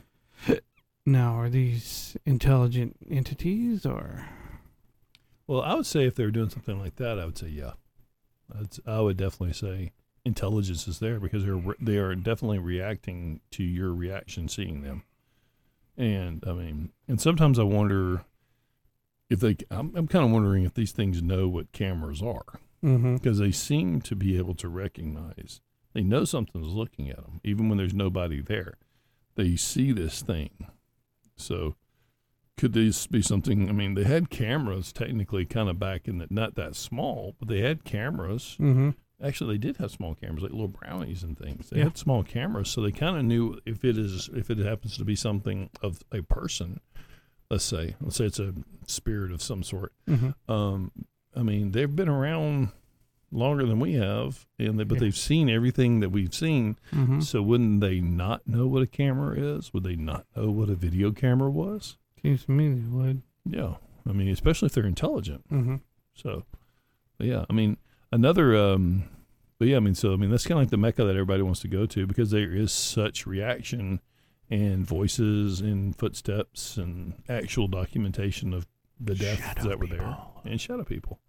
Now, 1.06 1.40
are 1.40 1.50
these 1.50 2.18
intelligent 2.26 2.98
entities 3.10 3.86
or. 3.86 4.26
Well, 5.48 5.62
I 5.62 5.76
would 5.76 5.86
say 5.86 6.06
if 6.06 6.16
they 6.16 6.26
were 6.26 6.32
doing 6.32 6.50
something 6.50 6.80
like 6.80 6.96
that, 6.96 7.20
I 7.20 7.26
would 7.26 7.38
say 7.38 7.48
yeah. 7.48 7.74
I'd, 8.58 8.70
I 8.88 9.02
would 9.02 9.18
definitely 9.18 9.54
say 9.54 9.92
intelligence 10.24 10.88
is 10.88 11.00
there 11.00 11.20
because 11.20 11.46
they're 11.46 11.62
they 11.80 11.98
are 11.98 12.16
definitely 12.16 12.60
reacting 12.60 13.42
to 13.52 13.64
your 13.64 13.94
reaction 13.94 14.48
seeing 14.48 14.82
them. 14.82 15.04
And 15.98 16.44
I 16.48 16.54
mean, 16.54 16.92
and 17.08 17.22
sometimes 17.22 17.60
I 17.60 17.64
wonder 17.64 18.26
if 19.30 19.40
they. 19.40 19.58
I'm, 19.70 19.96
I'm 19.96 20.08
kind 20.08 20.26
of 20.26 20.32
wondering 20.32 20.64
if 20.64 20.74
these 20.74 20.92
things 20.92 21.22
know 21.22 21.48
what 21.48 21.72
cameras 21.72 22.22
are 22.22 22.60
Mm-hmm. 22.84 23.16
because 23.16 23.40
they 23.40 23.52
seem 23.52 24.00
to 24.02 24.16
be 24.16 24.38
able 24.38 24.54
to 24.56 24.68
recognize. 24.70 25.60
They 25.94 26.04
know 26.04 26.24
something's 26.24 26.68
looking 26.68 27.10
at 27.10 27.16
them, 27.16 27.40
even 27.44 27.68
when 27.68 27.80
there's 27.80 27.96
nobody 27.96 28.42
there. 28.42 28.76
They 29.36 29.56
see 29.56 29.92
this 29.92 30.22
thing. 30.22 30.68
So, 31.38 31.76
could 32.58 32.74
this 32.74 33.08
be 33.08 33.22
something? 33.22 33.70
I 33.70 33.74
mean, 33.74 33.96
they 33.96 34.04
had 34.06 34.30
cameras 34.30 34.94
technically 34.94 35.46
kind 35.46 35.70
of 35.70 35.78
back 35.80 36.08
in 36.08 36.18
the 36.20 36.28
not 36.30 36.56
that 36.56 36.76
small, 36.76 37.36
but 37.40 37.48
they 37.50 37.60
had 37.62 37.84
cameras. 37.84 38.56
Mm-hmm. 38.60 38.92
Actually, 39.24 39.56
they 39.56 39.60
did 39.68 39.78
have 39.78 39.92
small 39.92 40.14
cameras, 40.16 40.44
like 40.44 40.52
little 40.52 40.68
brownies 40.68 41.24
and 41.24 41.38
things. 41.38 41.70
They 41.70 41.78
Yeah. 41.78 41.86
had 41.86 41.98
small 41.98 42.24
cameras, 42.24 42.70
so 42.70 42.82
they 42.82 42.92
kind 42.92 43.18
of 43.18 43.24
knew 43.26 43.60
if 43.66 43.84
it 43.86 43.98
is 43.98 44.30
if 44.36 44.50
it 44.50 44.58
happens 44.60 44.98
to 44.98 45.06
be 45.06 45.16
something 45.16 45.70
of 45.82 46.00
a 46.12 46.22
person. 46.22 46.80
Let's 47.50 47.64
say, 47.64 47.96
let's 48.02 48.16
say 48.16 48.26
it's 48.26 48.40
a 48.40 48.54
spirit 48.88 49.32
of 49.32 49.42
some 49.42 49.62
sort 49.64 49.94
Mm-hmm. 50.10 50.52
um, 50.52 50.92
I 51.36 51.44
mean, 51.44 51.72
they've 51.72 51.94
been 51.94 52.08
around 52.10 52.70
longer 53.36 53.66
than 53.66 53.80
we 53.80 53.94
have, 53.94 54.46
and 54.58 54.80
they, 54.80 54.84
but 54.84 54.96
Yeah. 54.96 55.02
they've 55.02 55.18
seen 55.18 55.50
everything 55.50 56.00
that 56.00 56.10
we've 56.10 56.34
seen. 56.34 56.78
Mm-hmm. 56.94 57.20
So 57.22 57.42
wouldn't 57.42 57.82
they 57.82 58.00
not 58.00 58.48
know 58.48 58.66
what 58.68 58.82
a 58.82 58.88
camera 58.88 59.36
is? 59.38 59.74
Would 59.74 59.84
they 59.84 59.96
not 59.96 60.26
know 60.36 60.50
what 60.52 60.70
a 60.70 60.76
video 60.76 61.12
camera 61.12 61.50
was? 61.50 61.98
Seems 62.22 62.46
to 62.46 62.52
me 62.52 62.70
they 62.70 62.88
would. 62.90 63.22
Yeah, 63.46 63.76
I 64.08 64.14
mean, 64.14 64.30
especially 64.30 64.68
if 64.68 64.74
they're 64.74 64.86
intelligent. 64.86 65.48
Mm-hmm. 65.52 65.76
So, 66.16 66.46
yeah, 67.20 67.46
I 67.50 67.54
mean, 67.54 67.78
another. 68.12 68.56
Um, 68.56 69.04
but 69.60 69.68
yeah, 69.68 69.78
I 69.78 69.80
mean, 69.82 69.96
so 69.96 70.14
I 70.14 70.16
mean, 70.16 70.32
that's 70.32 70.46
kind 70.48 70.58
of 70.60 70.64
like 70.64 70.72
the 70.72 70.78
mecca 70.78 71.04
that 71.06 71.12
everybody 71.16 71.44
wants 71.44 71.60
to 71.62 71.68
go 71.68 71.86
to 71.86 72.06
because 72.08 72.32
there 72.32 72.52
is 72.52 72.72
such 72.72 73.26
reaction 73.28 74.02
and 74.50 74.86
voices 74.86 75.60
and 75.62 75.96
footsteps 75.96 76.78
and 76.78 77.14
actual 77.30 77.68
documentation 77.68 78.54
of 78.54 78.68
the 79.00 79.16
deaths 79.16 79.64
that 79.66 79.80
were 79.80 79.88
there 79.88 80.18
and 80.46 80.60
shadow 80.62 80.84
people. 80.84 81.20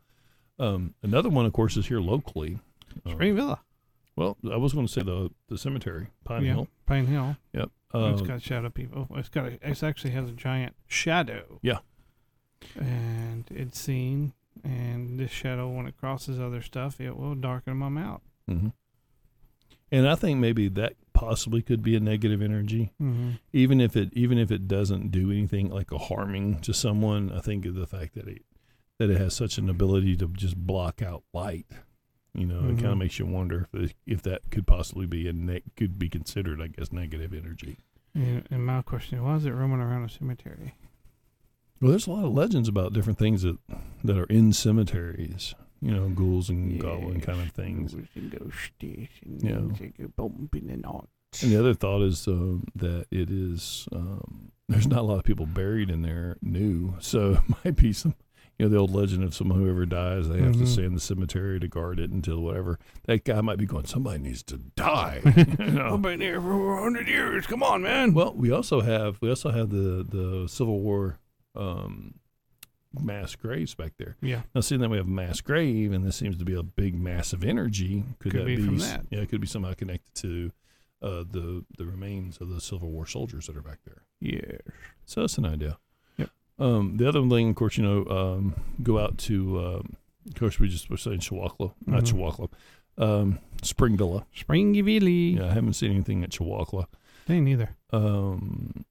Um, 0.58 0.94
another 1.02 1.28
one, 1.28 1.46
of 1.46 1.52
course, 1.52 1.76
is 1.76 1.86
here 1.88 2.00
locally. 2.00 2.58
Uh, 3.04 3.10
Spring 3.10 3.34
Villa. 3.36 3.60
well, 4.16 4.36
I 4.50 4.56
was 4.56 4.72
going 4.72 4.86
to 4.86 4.92
say 4.92 5.02
the 5.02 5.30
the 5.48 5.58
cemetery, 5.58 6.08
Pine 6.24 6.44
yeah. 6.44 6.52
Hill. 6.54 6.68
Pine 6.86 7.06
Hill. 7.06 7.36
Yep. 7.52 7.70
It's 7.94 8.22
got 8.22 8.42
shadow 8.42 8.68
people. 8.68 9.06
It's 9.14 9.28
got 9.30 9.46
a, 9.46 9.52
it 9.66 9.82
actually 9.82 10.10
has 10.10 10.28
a 10.28 10.32
giant 10.32 10.74
shadow. 10.86 11.58
Yeah. 11.62 11.78
And 12.78 13.44
it's 13.50 13.78
seen, 13.78 14.32
and 14.64 15.18
this 15.18 15.30
shadow, 15.30 15.68
when 15.70 15.86
it 15.86 15.96
crosses 15.96 16.38
other 16.38 16.60
stuff, 16.62 17.00
it 17.00 17.16
will 17.16 17.34
darken 17.34 17.78
them 17.80 17.96
out. 17.98 18.22
mhm. 18.50 18.72
And 19.92 20.08
I 20.08 20.14
think 20.16 20.40
maybe 20.40 20.68
that 20.68 20.94
possibly 21.12 21.62
could 21.62 21.82
be 21.82 21.94
a 21.94 22.00
negative 22.00 22.42
energy, 22.42 22.92
Mm-hmm. 23.00 23.30
even 23.52 23.80
if 23.80 23.96
it 23.96 24.10
even 24.14 24.36
if 24.36 24.50
it 24.50 24.66
doesn't 24.66 25.10
do 25.10 25.30
anything 25.30 25.70
like 25.70 25.92
a 25.92 25.98
harming 25.98 26.60
to 26.62 26.74
someone. 26.74 27.30
I 27.32 27.40
think 27.40 27.64
of 27.66 27.74
the 27.76 27.86
fact 27.86 28.14
that 28.16 28.26
it 28.26 28.42
that 28.98 29.10
it 29.10 29.18
has 29.18 29.34
such 29.34 29.58
an 29.58 29.68
ability 29.68 30.16
to 30.16 30.28
just 30.28 30.56
block 30.56 31.02
out 31.02 31.22
light. 31.32 31.66
You 32.34 32.46
know, 32.46 32.68
it 32.68 32.74
kind 32.76 32.92
of 32.92 32.98
makes 32.98 33.18
you 33.18 33.24
wonder 33.26 33.66
if 33.72 33.94
if 34.06 34.22
that 34.22 34.50
could 34.50 34.66
possibly 34.66 35.06
be 35.06 35.26
a 35.26 35.32
ne- 35.32 35.62
could 35.76 35.98
be 35.98 36.08
considered, 36.10 36.60
I 36.60 36.66
guess, 36.68 36.92
negative 36.92 37.32
energy. 37.32 37.78
And, 38.14 38.46
and 38.50 38.64
my 38.64 38.82
question 38.82 39.18
is, 39.18 39.24
why 39.24 39.36
is 39.36 39.46
it 39.46 39.52
roaming 39.52 39.80
around 39.80 40.04
a 40.04 40.08
cemetery? 40.10 40.74
Well, 41.80 41.90
there's 41.90 42.06
a 42.06 42.10
lot 42.12 42.24
of 42.24 42.32
legends 42.32 42.68
about 42.68 42.92
different 42.92 43.18
things 43.18 43.42
that 43.42 43.58
that 44.04 44.18
are 44.18 44.24
in 44.24 44.52
cemeteries. 44.52 45.54
You 45.80 45.92
know, 45.92 46.08
ghouls 46.08 46.48
and 46.48 46.80
goblin 46.80 47.20
kind 47.20 47.40
of 47.40 47.50
things. 47.52 47.92
Ghouls 47.94 48.06
and 48.14 48.32
ghosties 48.32 49.08
and 49.24 49.42
Yeah. 49.42 49.56
things 49.56 49.78
that 49.78 49.98
go 49.98 50.08
bump 50.16 50.54
in 50.56 50.66
the 50.68 50.76
night. 50.78 51.08
And 51.42 51.52
the 51.52 51.58
other 51.58 51.74
thought 51.74 52.02
is 52.02 52.26
um, 52.28 52.64
that 52.74 53.06
it 53.10 53.30
is 53.30 53.86
um, 53.92 54.52
there's 54.68 54.86
not 54.86 55.00
a 55.00 55.02
lot 55.02 55.18
of 55.18 55.24
people 55.24 55.44
buried 55.46 55.90
in 55.90 56.00
there 56.02 56.36
new, 56.40 56.94
so 57.00 57.32
it 57.48 57.64
might 57.64 57.76
be 57.76 57.92
some. 57.92 58.14
You 58.58 58.64
know, 58.66 58.70
the 58.70 58.78
old 58.78 58.90
legend 58.94 59.22
of 59.22 59.34
someone 59.34 59.58
who 59.60 59.68
ever 59.68 59.84
dies, 59.84 60.28
they 60.28 60.38
have 60.40 60.54
to 60.54 60.60
Mhm. 60.60 60.66
stay 60.66 60.84
in 60.84 60.94
the 60.94 61.00
cemetery 61.00 61.60
to 61.60 61.68
guard 61.68 62.00
it 62.00 62.10
until 62.10 62.40
whatever. 62.40 62.78
That 63.04 63.24
guy 63.24 63.40
might 63.42 63.58
be 63.58 63.66
going. 63.66 63.84
Somebody 63.84 64.18
needs 64.22 64.42
to 64.44 64.56
die. 64.56 65.20
you 65.58 65.72
know? 65.72 65.94
I've 65.94 66.02
been 66.02 66.20
here 66.22 66.40
for 66.40 66.78
a 66.78 66.82
hundred 66.82 67.06
years. 67.06 67.46
Come 67.46 67.62
on, 67.62 67.82
man. 67.82 68.14
Well, 68.14 68.32
we 68.34 68.50
also 68.50 68.80
have 68.80 69.18
we 69.20 69.28
also 69.28 69.50
have 69.50 69.68
the 69.70 70.02
the 70.08 70.48
Civil 70.48 70.80
War 70.80 71.18
um, 71.54 72.14
mass 72.98 73.34
graves 73.36 73.74
back 73.74 73.92
there. 73.98 74.16
yeah. 74.22 74.42
Now, 74.54 74.62
seeing 74.62 74.80
that 74.80 74.88
we 74.88 74.96
have 74.96 75.06
a 75.06 75.10
mass 75.10 75.40
grave, 75.42 75.92
and 75.92 76.04
this 76.04 76.16
seems 76.16 76.38
to 76.38 76.44
be 76.46 76.54
a 76.54 76.62
big 76.62 76.94
mass 76.94 77.32
of 77.34 77.44
energy, 77.44 78.04
could, 78.20 78.32
Could 78.32 78.40
that 78.40 78.46
be 78.46 78.56
be, 78.56 78.76
that. 78.78 79.06
Yeah, 79.10 79.20
it 79.20 79.28
could 79.28 79.40
be 79.42 79.46
somehow 79.46 79.74
connected 79.74 80.14
to 80.22 80.50
uh, 81.02 81.24
the 81.30 81.64
the 81.76 81.84
remains 81.84 82.38
of 82.38 82.48
the 82.48 82.60
Civil 82.60 82.90
War 82.90 83.06
soldiers 83.06 83.48
that 83.48 83.56
are 83.56 83.62
back 83.62 83.80
there. 83.84 84.02
Yeah. 84.20 84.58
So 85.04 85.20
that's 85.20 85.36
an 85.36 85.44
idea. 85.44 85.78
Um, 86.58 86.96
the 86.96 87.08
other 87.08 87.26
thing, 87.28 87.50
of 87.50 87.54
course, 87.56 87.76
you 87.76 87.84
know, 87.84 88.04
um, 88.06 88.54
go 88.82 88.98
out 88.98 89.18
to. 89.18 89.58
Um, 89.60 89.96
of 90.26 90.34
course, 90.34 90.58
we 90.58 90.68
just 90.68 90.90
were 90.90 90.96
saying 90.96 91.20
Chihuahua, 91.20 91.70
not 91.86 92.02
Mhm. 92.02 92.06
Chihuahua, 92.08 92.46
um, 92.98 93.38
Spring 93.62 93.96
Villa. 93.96 94.26
Springy 94.34 94.80
Valley. 94.80 95.36
Yeah, 95.36 95.46
I 95.50 95.52
haven't 95.52 95.74
seen 95.74 95.92
anything 95.92 96.24
at 96.24 96.30
Chihuahua. 96.30 96.86
They 97.26 97.40
neither. 97.40 97.76
Um, 97.92 98.84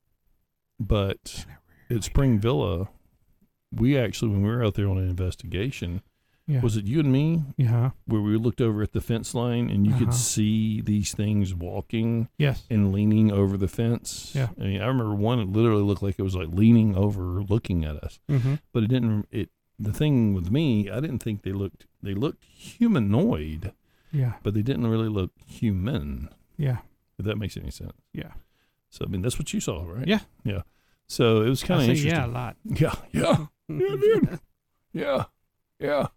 but 0.80 1.46
at 1.90 2.04
Spring 2.04 2.40
Villa, 2.40 2.88
we 3.72 3.98
actually, 3.98 4.32
when 4.32 4.44
we 4.44 4.50
were 4.50 4.64
out 4.64 4.76
there 4.76 4.88
on 4.88 4.98
an 4.98 5.10
investigation, 5.10 6.02
Yeah. 6.48 6.62
was 6.62 6.78
it 6.78 6.86
you 6.86 7.00
and 7.00 7.12
me 7.12 7.44
yeah. 7.58 7.90
where 8.06 8.22
we 8.22 8.38
looked 8.38 8.62
over 8.62 8.84
at 8.84 8.92
the 8.94 9.02
fence 9.02 9.34
line 9.34 9.70
and 9.70 9.86
you 9.88 9.94
Uh-huh. 9.94 10.06
could 10.06 10.14
see 10.14 10.80
these 10.82 11.12
things 11.14 11.56
walking 11.56 12.30
Yes. 12.38 12.66
and 12.70 12.92
leaning 12.94 13.32
over 13.32 13.58
the 13.58 13.68
fence? 13.68 14.32
Yeah. 14.36 14.50
I 14.60 14.64
mean, 14.64 14.82
I 14.82 14.86
remember 14.86 15.16
one 15.16 15.40
it 15.40 15.48
literally 15.50 15.82
looked 15.82 16.04
like 16.04 16.20
it 16.20 16.24
was 16.24 16.36
like 16.36 16.50
leaning 16.50 16.96
over, 16.96 17.22
looking 17.42 17.84
at 17.84 17.96
us, 18.04 18.20
Mm-hmm. 18.30 18.56
but 18.74 18.84
it 18.84 18.88
didn't. 18.90 19.28
It 19.32 19.50
the 19.80 19.92
thing 19.92 20.34
with 20.34 20.52
me, 20.52 20.90
I 20.90 21.00
didn't 21.02 21.20
think 21.20 21.42
they 21.42 21.52
looked. 21.52 21.86
They 22.02 22.14
looked 22.14 22.44
humanoid, 22.46 23.74
Yeah. 24.12 24.34
but 24.44 24.54
they 24.54 24.62
didn't 24.62 24.88
really 24.88 25.10
look 25.10 25.32
human. 25.46 26.30
Yeah. 26.58 26.78
If 27.18 27.26
that 27.26 27.38
makes 27.38 27.58
any 27.58 27.72
sense. 27.72 27.94
Yeah. 28.14 28.34
So 28.90 29.04
I 29.06 29.10
mean, 29.10 29.22
that's 29.22 29.38
what 29.40 29.52
you 29.54 29.60
saw, 29.60 29.84
right? 29.86 30.08
Yeah. 30.08 30.20
Yeah. 30.44 30.62
So 31.08 31.42
it 31.42 31.50
was 31.50 31.64
kind 31.64 31.82
of 31.82 31.90
interesting. 31.90 32.12
yeah 32.12 32.26
a 32.26 32.28
lot. 32.28 32.56
Yeah. 32.64 32.94
Yeah. 33.12 33.46
Yeah, 33.68 33.96
dude. 34.00 34.40
Yeah, 34.94 35.24
yeah, 35.80 36.08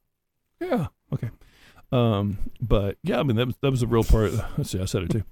yeah. 0.60 0.88
Okay. 1.12 1.30
Um, 1.90 2.38
but 2.60 2.98
yeah, 3.02 3.18
I 3.20 3.22
mean 3.22 3.36
that 3.36 3.46
was 3.46 3.56
that 3.62 3.70
was 3.70 3.82
a 3.82 3.86
real 3.86 4.04
part. 4.04 4.32
Let's 4.58 4.70
see, 4.70 4.80
I 4.80 4.84
said 4.84 5.04
it 5.04 5.10
too. 5.10 5.24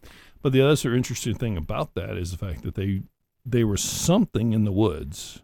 But 0.43 0.53
the 0.53 0.63
other 0.63 0.95
interesting 0.95 1.35
thing 1.35 1.57
about 1.57 1.95
that 1.95 2.17
is 2.17 2.31
the 2.31 2.39
fact 2.39 2.63
that 2.63 2.75
they 2.75 3.03
they 3.45 3.63
were 3.65 3.77
something 3.77 4.53
in 4.53 4.65
the 4.65 4.73
woods. 4.73 5.43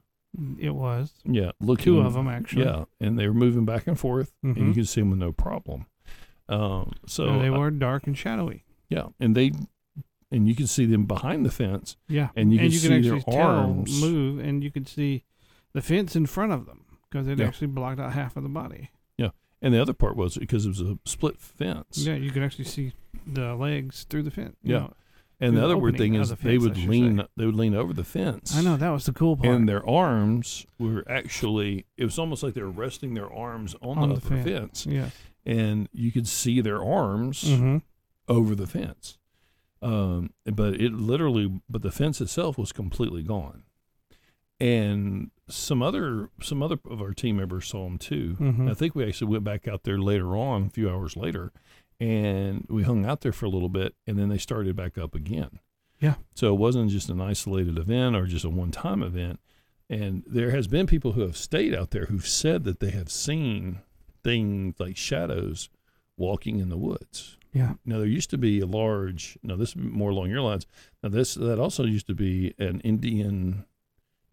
It 0.59 0.75
was 0.75 1.13
Yeah, 1.25 1.51
looking 1.61 1.85
two 1.85 2.01
of 2.01 2.15
them 2.15 2.29
actually. 2.29 2.65
Yeah, 2.65 2.85
and 3.01 3.19
they 3.19 3.27
were 3.29 3.35
moving 3.35 3.67
back 3.67 3.87
and 3.87 3.99
forth, 3.99 4.33
and 4.43 4.57
you 4.57 4.63
Mhm. 4.65 4.75
could 4.75 4.89
see 4.89 5.03
them 5.03 5.11
with 5.11 5.19
no 5.19 5.33
problem. 5.33 5.85
Um, 6.49 6.93
so 7.07 7.27
So 7.27 7.39
they 7.39 7.51
were 7.51 7.71
dark 7.71 8.07
and 8.07 8.17
shadowy. 8.17 8.65
yeah, 8.89 9.09
and 9.21 9.35
they 9.37 9.53
and 10.31 10.49
you 10.49 10.55
can 10.55 10.67
see 10.67 10.87
them 10.87 11.05
behind 11.05 11.45
the 11.45 11.51
fence. 11.51 11.99
Yeah, 12.09 12.31
and 12.35 12.51
you 12.53 12.59
can 12.59 12.71
see 12.71 13.01
their 13.03 13.21
arms. 13.29 14.01
move, 14.01 14.39
and 14.39 14.65
you 14.65 14.71
could 14.71 14.89
see 14.89 15.25
the 15.75 15.83
fence 15.83 16.17
in 16.17 16.25
front 16.25 16.53
of 16.53 16.65
them 16.65 16.87
because 17.11 17.27
it 17.29 17.39
Yeah. 17.39 17.47
actually 17.49 17.67
blocked 17.67 18.01
out 18.01 18.15
half 18.15 18.35
of 18.37 18.43
the 18.43 18.49
body. 18.49 18.89
And 19.63 19.73
the 19.73 19.81
other 19.81 19.93
part 19.95 20.17
was 20.17 20.37
because 20.37 20.67
it 20.67 20.71
was 20.71 20.81
a 20.81 20.99
split 21.07 21.39
fence. 21.39 21.99
Yeah, 21.99 22.15
you 22.15 22.31
could 22.33 22.43
actually 22.43 22.65
see 22.65 22.93
the 23.27 23.55
legs 23.55 24.05
through 24.11 24.25
the 24.25 24.31
fence. 24.33 24.57
Yeah. 24.63 24.79
know. 24.79 24.93
And 25.41 25.57
the 25.57 25.61
the 25.61 25.65
other 25.67 25.77
weird 25.79 25.97
thing 25.99 26.15
is 26.15 26.29
the 26.31 26.37
they 26.37 26.59
fence, 26.59 26.63
I 26.63 26.67
would 26.67 26.79
lean 26.89 27.19
say. 27.19 27.27
they 27.37 27.47
would 27.47 27.55
lean 27.55 27.75
over 27.75 27.93
the 27.93 28.05
fence. 28.05 28.57
I 28.57 28.63
know 28.63 28.77
that 28.77 28.91
was 28.91 29.07
the 29.07 29.13
cool 29.13 29.37
part. 29.37 29.55
And 29.55 29.69
their 29.69 29.89
arms 29.89 30.67
were 30.79 31.05
actually 31.09 31.87
it 31.97 32.05
was 32.05 32.19
almost 32.19 32.43
like 32.43 32.55
they 32.55 32.63
were 32.63 32.71
resting 32.71 33.15
their 33.15 33.33
arms 33.33 33.75
on, 33.83 33.99
On 33.99 34.09
the, 34.11 34.15
the 34.17 34.21
fence. 34.21 34.45
fence. 34.45 34.87
yeah. 34.87 35.11
And 35.47 35.89
you 35.93 36.13
could 36.13 36.29
see 36.29 36.61
their 36.61 36.83
arms 36.83 37.43
Mm-hmm. 37.45 37.79
over 38.29 38.55
the 38.55 38.67
fence. 38.67 39.19
Um, 39.81 40.31
but 40.45 40.75
it 40.81 40.93
literally, 40.93 41.61
but 41.69 41.83
the 41.83 41.91
fence 41.91 42.21
itself 42.21 42.57
was 42.57 42.71
completely 42.73 43.23
gone. 43.25 43.65
And 44.61 45.31
some 45.55 45.83
other, 45.83 46.29
some 46.41 46.63
other 46.63 46.79
of 46.89 47.01
our 47.01 47.13
team 47.13 47.37
members 47.37 47.69
saw 47.69 47.85
them 47.85 47.99
too. 47.99 48.37
Mhm. 48.39 48.71
I 48.71 48.75
think 48.75 48.95
we 48.95 49.05
actually 49.05 49.31
went 49.31 49.45
back 49.45 49.69
out 49.69 49.85
there 49.85 49.99
later 49.99 50.37
on, 50.37 50.65
a 50.65 50.71
few 50.71 50.89
hours 50.91 51.17
later, 51.17 51.53
and 52.01 52.67
we 52.69 52.83
hung 52.83 53.05
out 53.05 53.21
there 53.21 53.33
for 53.33 53.47
a 53.47 53.51
little 53.51 53.69
bit, 53.69 53.95
and 54.07 54.19
then 54.19 54.29
they 54.29 54.39
started 54.39 54.75
back 54.77 54.99
up 54.99 55.15
again. 55.15 55.59
Yeah. 56.01 56.17
So 56.35 56.53
it 56.53 56.59
wasn't 56.59 56.91
just 56.91 57.09
an 57.11 57.21
isolated 57.21 57.79
event 57.79 58.17
or 58.17 58.27
just 58.27 58.45
a 58.45 58.51
one-time 58.51 59.03
event. 59.03 59.39
And 59.89 60.25
there 60.27 60.51
has 60.51 60.67
been 60.67 60.87
people 60.87 61.13
who 61.13 61.21
have 61.21 61.37
stayed 61.37 61.75
out 61.75 61.91
there 61.91 62.07
who've 62.07 62.27
said 62.27 62.65
that 62.65 62.81
they 62.81 62.91
have 62.91 63.11
seen 63.11 63.79
things 64.25 64.75
like 64.81 64.97
shadows 64.97 65.69
walking 66.17 66.59
in 66.59 66.71
the 66.71 66.77
woods. 66.79 67.37
Yeah. 67.53 67.75
Now 67.85 67.99
there 67.99 68.07
used 68.07 68.31
to 68.31 68.39
be 68.39 68.61
a 68.61 68.67
large. 68.67 69.37
No, 69.43 69.57
this 69.57 69.71
is 69.71 69.77
more 69.77 70.11
along 70.11 70.31
your 70.31 70.41
lines. 70.41 70.67
Now 71.03 71.11
this 71.11 71.35
that 71.35 71.59
also 71.59 71.85
used 71.85 72.07
to 72.07 72.15
be 72.15 72.55
an 72.59 72.81
Indian 72.81 73.65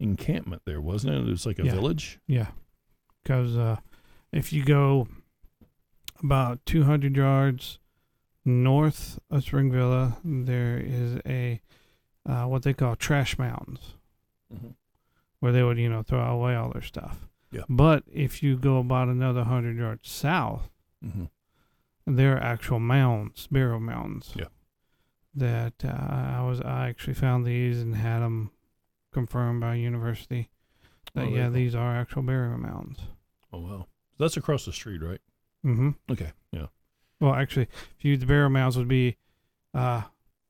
encampment 0.00 0.62
there, 0.64 0.80
wasn't 0.80 1.14
it? 1.14 1.18
It 1.28 1.30
was 1.30 1.46
like 1.46 1.58
a 1.60 1.64
Yeah. 1.64 1.72
village. 1.74 2.18
Yeah. 2.26 2.48
Because 3.22 3.56
uh, 3.56 3.76
if 4.32 4.52
you 4.52 4.64
go 4.64 5.06
about 6.22 6.64
200 6.66 7.14
yards 7.16 7.78
north 8.44 9.18
of 9.30 9.44
Spring 9.44 9.70
Villa, 9.70 10.16
there 10.24 10.78
is 10.78 11.20
a 11.26 11.60
uh, 12.26 12.44
what 12.44 12.62
they 12.62 12.74
call 12.74 12.96
trash 12.96 13.38
mounds 13.38 13.94
where 15.40 15.52
they 15.52 15.62
would, 15.62 15.78
you 15.78 15.88
know, 15.88 16.02
throw 16.02 16.20
away 16.22 16.54
all 16.54 16.70
their 16.70 16.82
stuff. 16.82 17.28
Yeah. 17.50 17.62
But 17.68 18.04
if 18.12 18.42
you 18.42 18.56
go 18.56 18.78
about 18.78 19.08
another 19.08 19.40
100 19.40 19.76
yards 19.76 20.08
south, 20.08 20.70
Mm-hmm. 21.04 21.24
there 22.14 22.36
are 22.36 22.42
actual 22.42 22.78
mounds, 22.78 23.46
burial 23.50 23.80
mounds. 23.80 24.32
Yeah. 24.36 24.48
That 25.34 25.72
uh, 25.82 25.88
I 26.36 26.42
was, 26.42 26.60
I 26.60 26.88
actually 26.90 27.14
found 27.14 27.46
these 27.46 27.80
and 27.80 27.96
had 27.96 28.18
them 28.20 28.50
confirmed 29.12 29.60
by 29.60 29.74
university 29.74 30.48
that 31.14 31.26
Oh, 31.26 31.28
yeah, 31.28 31.44
cool. 31.44 31.52
these 31.52 31.74
are 31.74 31.96
actual 31.96 32.22
burial 32.22 32.58
mounds. 32.58 33.00
Oh 33.52 33.58
wow, 33.60 33.86
that's 34.18 34.36
across 34.36 34.64
the 34.64 34.72
street, 34.72 35.02
right? 35.02 35.20
Mm-hmm. 35.64 35.90
Okay, 36.10 36.32
yeah. 36.52 36.66
Well, 37.20 37.34
actually, 37.34 37.68
if 37.98 38.04
you 38.04 38.16
the 38.16 38.26
burial 38.26 38.48
mounds 38.50 38.76
would 38.78 38.88
be 38.88 39.16
uh, 39.74 40.02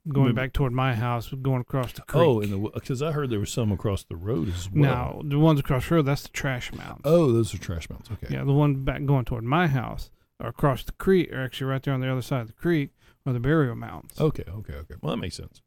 going 0.09 0.27
Maybe- 0.29 0.37
back 0.37 0.53
toward 0.53 0.73
my 0.73 0.95
house, 0.95 1.29
going 1.43 1.63
across 1.63 1.93
the 1.93 2.03
creek. 2.03 2.23
Oh, 2.23 2.41
and 2.41 2.53
the 2.53 2.59
because 2.75 3.03
I 3.03 3.13
heard 3.13 3.31
there 3.31 3.41
was 3.41 3.51
some 3.51 3.73
across 3.73 4.05
the 4.05 4.17
road 4.17 4.49
as 4.49 4.71
well. 4.71 4.83
now 4.83 5.23
the 5.25 5.39
ones 5.39 5.59
across 5.61 5.89
the 5.89 5.97
road, 5.97 6.07
that's 6.07 6.23
the 6.23 6.29
trash 6.29 6.73
mounds. 6.73 7.01
Oh, 7.05 7.33
those 7.33 7.55
are 7.55 7.59
trash 7.59 7.89
mounds. 7.91 8.11
Okay. 8.11 8.35
Yeah, 8.35 8.45
the 8.45 8.53
one 8.53 8.85
back 8.85 9.05
going 9.05 9.25
toward 9.25 9.45
my 9.45 9.67
house 9.67 10.11
or 10.39 10.49
across 10.49 10.85
the 10.85 10.93
creek, 10.93 11.33
or 11.33 11.41
actually 11.43 11.67
right 11.71 11.83
there 11.83 11.93
on 11.95 12.01
the 12.01 12.11
other 12.11 12.23
side 12.23 12.43
of 12.43 12.47
the 12.49 12.53
creek, 12.55 12.91
are 13.27 13.33
the 13.33 13.41
burial 13.41 13.75
mounds. 13.75 14.19
Okay. 14.21 14.45
Okay. 14.49 14.75
Okay. 14.75 14.95
Well, 15.03 15.15
that 15.15 15.21
makes 15.21 15.37
sense. 15.37 15.61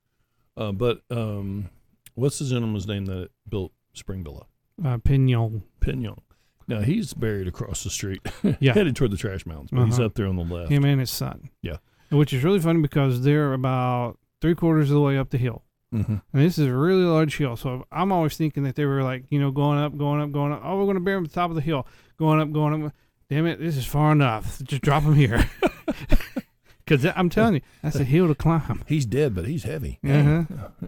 Uh, 0.56 0.72
but 0.72 1.02
um, 1.12 1.70
what's 2.16 2.40
the 2.40 2.46
gentleman's 2.46 2.88
name 2.88 3.06
that 3.06 3.30
built 3.50 3.72
Spring 3.94 4.24
Villa? 4.24 4.46
Uh, 4.84 4.98
Penn 4.98 5.28
Yonge. 5.28 5.64
Pignon. 5.80 6.20
Now 6.68 6.80
he's 6.82 7.14
buried 7.14 7.48
across 7.48 7.84
the 7.84 7.90
street, 7.90 8.22
Yeah. 8.60 8.74
headed 8.74 8.96
toward 8.96 9.12
the 9.12 9.18
trash 9.18 9.46
mounds, 9.46 9.70
but 9.72 9.86
he's 9.86 9.96
Uh-huh. 10.00 10.06
up 10.08 10.16
there 10.16 10.28
on 10.28 10.36
the 10.38 10.44
left. 10.44 10.72
Him 10.72 10.86
and 10.86 11.00
his 11.00 11.12
son. 11.12 11.50
Yeah. 11.62 11.78
Which 12.10 12.32
is 12.34 12.44
really 12.44 12.60
funny 12.60 12.82
because 12.82 13.22
they're 13.24 13.54
about 13.54 14.18
three 14.42 14.56
quarters 14.56 14.90
of 14.90 14.96
the 14.96 15.02
way 15.02 15.18
up 15.18 15.30
the 15.30 15.38
hill. 15.38 15.64
Mm-hmm. 15.94 16.16
And 16.34 16.42
this 16.42 16.58
is 16.58 16.68
a 16.68 16.74
really 16.74 17.04
large 17.04 17.38
hill. 17.38 17.56
So 17.58 17.86
I'm 17.92 18.12
always 18.12 18.36
thinking 18.38 18.64
that 18.64 18.76
they 18.76 18.86
were 18.86 19.04
like, 19.04 19.26
you 19.30 19.40
know, 19.40 19.52
going 19.52 19.78
up, 19.78 19.96
going 19.98 20.22
up, 20.22 20.32
going 20.32 20.52
up. 20.54 20.62
Oh, 20.64 20.78
we're 20.78 20.86
going 20.86 20.96
to 20.96 21.02
bury 21.02 21.18
them 21.18 21.26
at 21.26 21.32
the 21.32 21.36
top 21.36 21.50
of 21.52 21.56
the 21.56 21.62
hill. 21.62 21.86
Going 22.18 22.40
up, 22.40 22.52
going 22.52 22.86
up. 22.86 22.94
Damn 23.30 23.46
it, 23.46 23.60
this 23.60 23.76
is 23.78 23.86
far 23.86 24.12
enough. 24.12 24.62
Just 24.64 24.82
drop 24.82 25.04
them 25.04 25.16
here. 25.16 25.50
Because 26.86 27.06
I'm 27.16 27.30
telling 27.30 27.56
you, 27.56 27.62
that's 27.82 27.96
a 27.96 28.04
hill 28.04 28.28
to 28.28 28.36
climb. 28.36 28.84
He's 28.88 29.06
dead, 29.06 29.34
but 29.34 29.46
he's 29.46 29.64
heavy. 29.64 30.00
Uh-huh. 30.04 30.44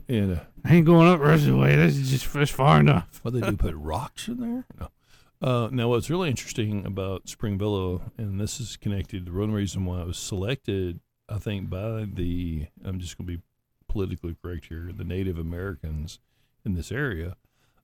And 0.10 0.38
uh, 0.38 0.40
I 0.66 0.76
ain't 0.76 0.86
going 0.86 1.08
up 1.08 1.20
the 1.20 1.26
rest 1.26 1.44
of 1.44 1.52
the 1.54 1.58
way. 1.58 1.76
This 1.76 1.96
is 1.98 2.10
just 2.12 2.36
it's 2.36 2.52
far 2.52 2.80
enough. 2.82 3.20
what 3.24 3.34
they 3.34 3.40
do? 3.42 3.56
Put 3.56 3.76
rocks 3.76 4.28
in 4.28 4.40
there? 4.42 4.66
No. 4.80 4.90
Uh, 5.42 5.70
now, 5.72 5.88
what's 5.90 6.10
really 6.10 6.30
interesting 6.30 6.86
about 6.86 7.30
Spring 7.30 7.58
Villa, 7.58 8.00
and 8.18 8.40
this 8.42 8.60
is 8.60 8.78
connected, 8.78 9.26
the 9.26 9.32
one 9.32 9.52
reason 9.52 9.86
why 9.86 10.02
it 10.02 10.08
was 10.08 10.18
selected, 10.18 11.00
I 11.30 11.38
think, 11.40 11.70
by 11.70 12.06
the, 12.12 12.68
I'm 12.84 13.00
just 13.00 13.18
going 13.18 13.28
to 13.28 13.38
be 13.38 13.44
politically 13.88 14.36
correct 14.42 14.66
here, 14.68 14.92
the 14.96 15.04
Native 15.04 15.38
Americans 15.38 16.20
in 16.66 16.74
this 16.74 16.92
area, 16.92 17.36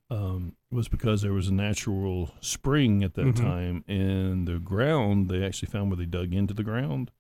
um, 0.10 0.56
was 0.72 0.88
because 0.88 1.22
there 1.22 1.34
was 1.34 1.48
a 1.50 1.54
natural 1.54 2.32
spring 2.42 3.04
at 3.04 3.14
that 3.14 3.28
Mhm. 3.28 3.36
time, 3.38 3.84
and 3.88 4.48
the 4.48 4.60
ground, 4.60 5.30
they 5.30 5.46
actually 5.46 5.70
found 5.70 5.90
where 5.90 5.98
they 5.98 6.06
dug 6.06 6.34
into 6.34 6.54
the 6.54 6.64
ground. 6.64 7.12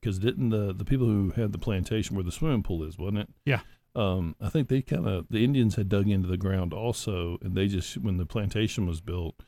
Because 0.00 0.18
didn't 0.18 0.50
the, 0.50 0.72
the 0.72 0.84
people 0.84 1.06
who 1.06 1.30
had 1.30 1.52
the 1.52 1.58
plantation 1.58 2.14
where 2.14 2.24
the 2.24 2.32
swimming 2.32 2.62
pool 2.62 2.84
is, 2.84 2.96
wasn't 2.98 3.18
it? 3.18 3.28
Yeah. 3.44 3.60
Um, 3.96 4.36
I 4.40 4.48
think 4.48 4.68
they 4.68 4.80
kind 4.82 5.06
of, 5.08 5.26
the 5.28 5.42
Indians 5.44 5.74
had 5.74 5.88
dug 5.88 6.08
into 6.08 6.28
the 6.28 6.36
ground 6.36 6.72
also, 6.72 7.38
and 7.42 7.56
they 7.56 7.66
just, 7.66 7.96
when 7.98 8.16
the 8.16 8.26
plantation 8.26 8.86
was 8.86 9.00
built, 9.00 9.42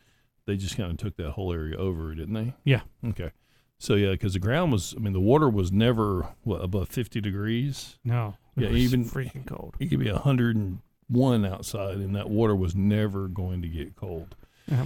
they 0.46 0.56
just 0.56 0.76
kind 0.76 0.90
of 0.90 0.96
took 0.96 1.16
that 1.18 1.32
whole 1.32 1.52
area 1.52 1.76
over, 1.76 2.12
didn't 2.14 2.34
they? 2.34 2.54
Yeah. 2.64 2.80
Okay. 3.06 3.30
So 3.78 3.94
yeah, 3.94 4.10
because 4.10 4.32
the 4.32 4.40
ground 4.40 4.72
was, 4.72 4.92
I 4.96 5.00
mean, 5.00 5.12
the 5.12 5.20
water 5.20 5.48
was 5.48 5.70
never 5.72 6.28
what 6.42 6.62
above 6.62 6.88
fifty 6.88 7.20
degrees. 7.20 7.98
No. 8.04 8.36
Yeah, 8.56 8.70
even- 8.70 9.04
freaking 9.06 9.46
cold. 9.46 9.76
It 9.78 9.86
could 9.86 10.00
be 10.00 10.08
hundred 10.10 10.56
and 10.56 10.80
one 11.08 11.46
outside, 11.46 11.96
and 11.98 12.14
that 12.14 12.28
water 12.28 12.54
was 12.54 12.74
never 12.74 13.26
going 13.28 13.62
to 13.62 13.68
get 13.68 13.96
cold. 13.96 14.34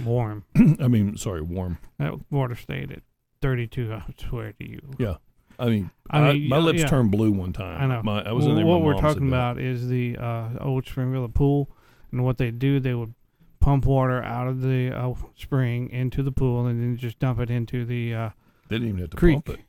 Warm. 0.05 0.45
I 0.79 0.87
mean, 0.87 1.17
sorry, 1.17 1.41
warm. 1.41 1.77
That 1.99 2.13
water 2.31 2.55
stayed 2.55 2.91
at 2.91 3.03
32. 3.41 3.93
I 3.93 4.03
swear 4.17 4.53
to 4.53 4.69
you. 4.69 4.81
Yeah. 4.97 5.15
I 5.59 5.65
mean, 5.69 5.91
I 6.09 6.19
I 6.19 6.33
mean, 6.33 6.49
my 6.49 6.57
lips 6.57 6.79
yeah. 6.81 6.87
turned 6.87 7.11
blue 7.11 7.31
one 7.31 7.53
time. 7.53 7.81
I 7.81 7.87
know. 7.95 8.01
My, 8.03 8.21
I 8.21 8.31
was 8.31 8.43
Well, 8.45 8.51
in 8.51 8.57
there. 8.57 8.65
what 8.65 8.81
we're 8.81 8.99
talking 8.99 9.27
about 9.27 9.59
is 9.59 9.87
the 9.87 10.17
uh, 10.17 10.49
old 10.61 10.85
Spring 10.85 11.11
Villa 11.11 11.29
pool, 11.29 11.69
and 12.11 12.23
what 12.23 12.37
they 12.37 12.51
do, 12.51 12.79
they 12.79 12.93
would 12.93 13.13
pump 13.59 13.85
water 13.85 14.21
out 14.21 14.47
of 14.47 14.61
the 14.61 14.91
uh, 14.91 15.13
spring 15.35 15.89
into 15.89 16.21
the 16.23 16.31
pool, 16.31 16.65
and 16.67 16.79
then 16.81 16.97
just 16.97 17.19
dump 17.19 17.39
it 17.39 17.49
into 17.49 17.85
the 17.85 18.13
uh, 18.13 18.29
They 18.69 18.75
didn't 18.75 18.89
even 18.89 19.01
have 19.01 19.09
to 19.11 19.17
creek. 19.17 19.45
pump 19.45 19.59
it. 19.59 19.65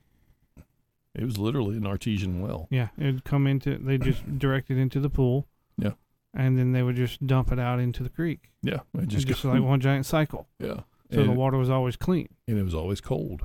It 1.14 1.24
was 1.24 1.38
literally 1.38 1.76
an 1.78 1.86
artesian 1.86 2.42
well. 2.42 2.68
Yeah, 2.70 2.88
it'd 2.98 3.24
come 3.24 3.46
into. 3.46 3.78
They 3.78 3.96
just 3.96 4.38
direct 4.38 4.70
it 4.70 4.76
into 4.78 5.00
the 5.00 5.08
pool. 5.08 5.46
Yeah. 5.78 5.92
And 6.34 6.58
then 6.58 6.72
they 6.72 6.82
would 6.82 6.96
just 6.96 7.26
dump 7.26 7.50
it 7.52 7.58
out 7.58 7.80
into 7.80 8.02
the 8.02 8.10
creek. 8.10 8.50
Yeah, 8.62 8.80
it 8.98 9.08
just, 9.08 9.26
just 9.26 9.44
like 9.44 9.62
one 9.62 9.80
giant 9.80 10.04
cycle. 10.04 10.46
yeah. 10.58 10.80
So 11.12 11.20
and, 11.20 11.28
the 11.30 11.32
water 11.34 11.56
was 11.56 11.70
always 11.70 11.94
clean. 11.96 12.28
and 12.48 12.58
it 12.58 12.64
was 12.64 12.74
always 12.74 13.00
cold. 13.00 13.44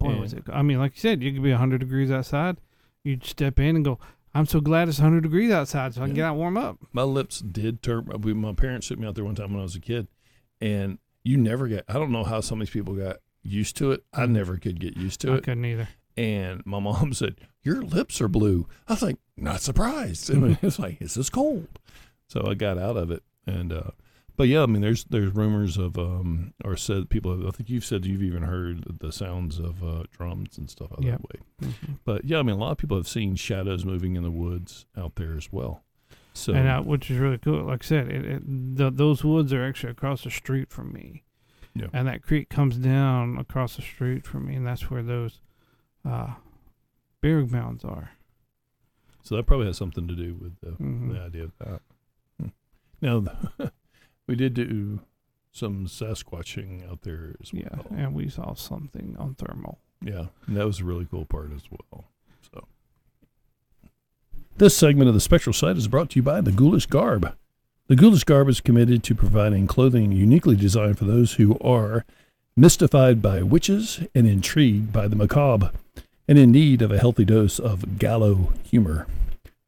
Boy, 0.00 0.10
And- 0.10 0.20
was 0.20 0.32
it! 0.32 0.44
I 0.52 0.62
mean, 0.62 0.78
like 0.78 0.94
you 0.96 1.00
said, 1.00 1.22
you 1.22 1.32
could 1.32 1.42
be 1.42 1.50
100 1.50 1.78
degrees 1.78 2.10
outside. 2.10 2.58
You'd 3.04 3.24
step 3.24 3.58
in 3.58 3.76
and 3.76 3.84
go, 3.84 3.98
"I'm 4.34 4.46
so 4.46 4.60
glad 4.60 4.88
it's 4.88 4.98
100 4.98 5.22
degrees 5.22 5.50
outside, 5.50 5.94
so 5.94 6.02
I 6.02 6.06
can 6.06 6.10
Yeah. 6.10 6.22
get 6.22 6.24
out 6.26 6.30
and 6.32 6.38
warm 6.38 6.56
up." 6.56 6.78
my 6.92 7.02
lips 7.02 7.40
did 7.40 7.82
turn. 7.82 8.08
My 8.22 8.52
parents 8.52 8.88
took 8.88 8.98
me 8.98 9.06
out 9.06 9.14
there 9.16 9.24
one 9.24 9.34
time 9.34 9.50
when 9.52 9.60
I 9.60 9.64
was 9.64 9.74
a 9.76 9.80
kid, 9.80 10.08
and 10.60 10.98
you 11.24 11.36
never 11.36 11.66
get. 11.68 11.84
I 11.88 11.94
don't 11.94 12.12
know 12.12 12.24
how 12.24 12.40
some 12.40 12.60
of 12.60 12.66
these 12.66 12.72
people 12.72 12.94
got 12.94 13.16
used 13.42 13.76
to 13.78 13.92
it. 13.92 14.04
I 14.12 14.26
Mhm. 14.26 14.30
never 14.30 14.56
could 14.56 14.78
get 14.80 14.96
used 14.96 15.20
to 15.22 15.30
I 15.30 15.34
it. 15.34 15.36
I 15.38 15.40
couldn't 15.40 15.64
either. 15.64 15.88
And 16.16 16.64
my 16.66 16.78
mom 16.80 17.12
said, 17.12 17.36
"Your 17.62 17.82
lips 17.82 18.20
are 18.20 18.28
blue." 18.28 18.66
I 18.88 18.92
was 18.94 19.02
like, 19.02 19.18
not 19.36 19.60
surprised. 19.60 20.30
I 20.30 20.34
mean, 20.38 20.58
it's 20.62 20.78
like 20.78 21.00
it's 21.00 21.14
just 21.14 21.32
cold. 21.32 21.66
So 22.28 22.46
I 22.46 22.54
got 22.54 22.78
out 22.78 22.96
of 22.96 23.10
it, 23.10 23.22
and 23.46 23.72
uh, 23.72 23.90
but 24.38 24.48
yeah, 24.48 24.62
I 24.62 24.66
mean, 24.66 24.80
there's 24.80 25.04
there's 25.04 25.34
rumors 25.34 25.76
of 25.76 25.98
um 25.98 26.54
or 26.64 26.76
said 26.76 27.10
people. 27.10 27.46
I 27.46 27.50
think 27.50 27.68
you've 27.68 27.84
said 27.84 28.06
you've 28.06 28.22
even 28.22 28.42
heard 28.44 28.84
the 29.00 29.12
sounds 29.12 29.58
of 29.58 29.84
uh, 29.84 30.04
drums 30.10 30.56
and 30.56 30.70
stuff 30.70 30.90
out 30.92 31.02
Yeah. 31.02 31.10
that 31.12 31.22
way. 31.22 31.40
Mhm. 31.68 31.98
But 32.06 32.24
yeah, 32.24 32.38
I 32.38 32.42
mean, 32.42 32.56
a 32.56 32.58
lot 32.58 32.70
of 32.72 32.78
people 32.78 32.96
have 32.96 33.08
seen 33.08 33.34
shadows 33.36 33.84
moving 33.84 34.16
in 34.16 34.22
the 34.22 34.30
woods 34.30 34.86
out 34.96 35.16
there 35.16 35.36
as 35.36 35.52
well. 35.52 35.82
So 36.32 36.54
and 36.54 36.66
uh, 36.68 36.80
which 36.82 37.10
is 37.10 37.18
really 37.18 37.38
cool. 37.38 37.64
Like 37.64 37.82
I 37.84 37.86
said, 37.86 38.08
it, 38.10 38.24
it, 38.24 38.42
the, 38.46 38.90
those 38.90 39.22
woods 39.24 39.52
are 39.52 39.64
actually 39.64 39.90
across 39.90 40.22
the 40.24 40.30
street 40.30 40.70
from 40.70 40.92
me. 40.92 41.24
Yeah. 41.74 41.88
And 41.92 42.06
that 42.08 42.22
creek 42.22 42.48
comes 42.48 42.76
down 42.76 43.36
across 43.38 43.76
the 43.76 43.82
street 43.82 44.24
from 44.24 44.46
me, 44.46 44.54
and 44.54 44.66
that's 44.66 44.88
where 44.90 45.02
those 45.02 45.40
uh, 46.04 46.34
burial 47.20 47.48
mounds 47.48 47.84
are. 47.84 48.12
So 49.22 49.36
that 49.36 49.46
probably 49.46 49.66
has 49.66 49.76
something 49.76 50.06
to 50.08 50.14
do 50.14 50.34
with 50.40 50.58
the, 50.60 50.70
Mhm. 50.82 51.12
the 51.12 51.20
idea 51.20 51.44
of 51.44 51.52
that. 51.58 51.82
Hmm. 52.40 52.48
Now, 53.02 53.24
we 54.28 54.36
did 54.36 54.54
do 54.54 55.00
some 55.50 55.86
Sasquatching 55.86 56.88
out 56.88 57.02
there 57.02 57.34
as 57.42 57.52
well. 57.52 57.86
Yeah, 57.90 58.04
and 58.04 58.14
we 58.14 58.28
saw 58.28 58.54
something 58.54 59.16
on 59.18 59.34
thermal. 59.34 59.80
Yeah, 60.00 60.26
and 60.46 60.56
that 60.56 60.66
was 60.66 60.80
a 60.80 60.84
really 60.84 61.06
cool 61.10 61.24
part 61.24 61.50
as 61.52 61.62
well. 61.70 62.04
So, 62.52 62.68
this 64.58 64.76
segment 64.76 65.08
of 65.08 65.14
the 65.14 65.20
Spectral 65.20 65.52
Side 65.52 65.76
is 65.76 65.88
brought 65.88 66.10
to 66.10 66.16
you 66.16 66.22
by 66.22 66.40
the 66.40 66.52
Ghoulish 66.52 66.86
Garb. 66.86 67.34
The 67.88 67.96
Ghoulish 67.96 68.24
Garb 68.24 68.48
is 68.48 68.60
committed 68.60 69.02
to 69.04 69.14
providing 69.14 69.66
clothing 69.66 70.12
uniquely 70.12 70.54
designed 70.54 70.98
for 70.98 71.06
those 71.06 71.34
who 71.34 71.58
are 71.58 72.04
mystified 72.54 73.22
by 73.22 73.42
witches 73.42 74.00
and 74.14 74.26
intrigued 74.26 74.92
by 74.92 75.08
the 75.08 75.16
macabre, 75.16 75.72
and 76.28 76.38
in 76.38 76.52
need 76.52 76.82
of 76.82 76.92
a 76.92 76.98
healthy 76.98 77.24
dose 77.24 77.58
of 77.58 77.98
gallow 77.98 78.52
humor. 78.64 79.06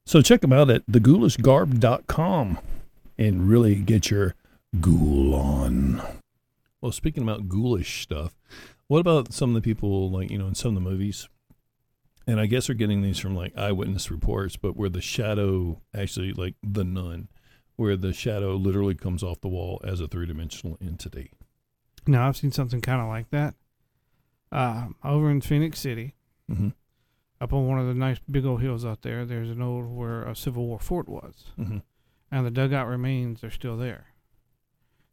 So 0.05 0.21
check 0.21 0.43
them 0.43 0.53
out 0.53 0.71
at 0.71 0.87
theghoulishgarb.com 0.87 2.59
and 3.17 3.49
really 3.49 3.77
get 3.77 4.11
your 4.11 4.35
ghoul 4.79 5.35
on. 5.35 6.03
Well, 6.81 6.93
speaking 6.93 7.23
about 7.23 7.49
ghoulish 7.49 8.03
stuff, 8.03 8.35
what 8.87 9.01
about 9.01 9.33
some 9.33 9.51
of 9.51 9.55
the 9.55 9.61
people 9.67 10.11
like 10.11 10.31
you 10.31 10.39
know 10.39 10.47
in 10.49 10.55
some 10.55 10.77
of 10.77 10.83
the 10.83 10.89
movies? 10.91 11.29
And 12.27 12.39
I 12.39 12.47
guess 12.47 12.67
they're 12.67 12.77
getting 12.77 13.03
these 13.03 13.19
from 13.19 13.35
like 13.35 13.57
eyewitness 13.57 14.11
reports, 14.11 14.57
but 14.57 14.77
where 14.77 14.89
the 14.91 15.01
shadow 15.01 15.81
actually 15.95 16.33
like 16.33 16.55
the 16.63 16.85
nun, 16.85 17.29
where 17.77 17.97
the 17.97 18.13
shadow 18.13 18.55
literally 18.55 18.95
comes 18.95 19.23
off 19.23 19.41
the 19.41 19.49
wall 19.49 19.81
as 19.85 20.01
a 20.01 20.07
three 20.07 20.27
dimensional 20.27 20.79
entity. 20.81 21.33
Now 22.07 22.29
I've 22.29 22.37
seen 22.37 22.53
something 22.53 22.81
kind 22.81 23.01
of 23.01 23.09
like 23.09 23.31
that. 23.31 23.55
Uh, 24.53 24.89
over 25.05 25.31
in 25.31 25.41
Phenix 25.41 25.81
City, 25.81 26.15
Mm-hmm. 26.51 26.69
up 27.41 27.53
on 27.53 27.69
one 27.69 27.79
of 27.79 27.87
the 27.87 27.95
nice 27.95 28.19
big 28.29 28.45
old 28.45 28.61
hills 28.61 28.85
out 28.85 29.03
there, 29.03 29.25
there's 29.25 29.51
an 29.51 29.63
old 29.63 29.87
where 29.89 30.25
a 30.25 30.35
Civil 30.35 30.67
War 30.67 30.81
fort 30.81 31.09
was, 31.09 31.45
Mm-hmm. 31.59 31.79
and 32.33 32.47
the 32.47 32.51
dugout 32.51 32.89
remains 32.89 33.43
are 33.45 33.51
still 33.51 33.77
there. 33.77 34.07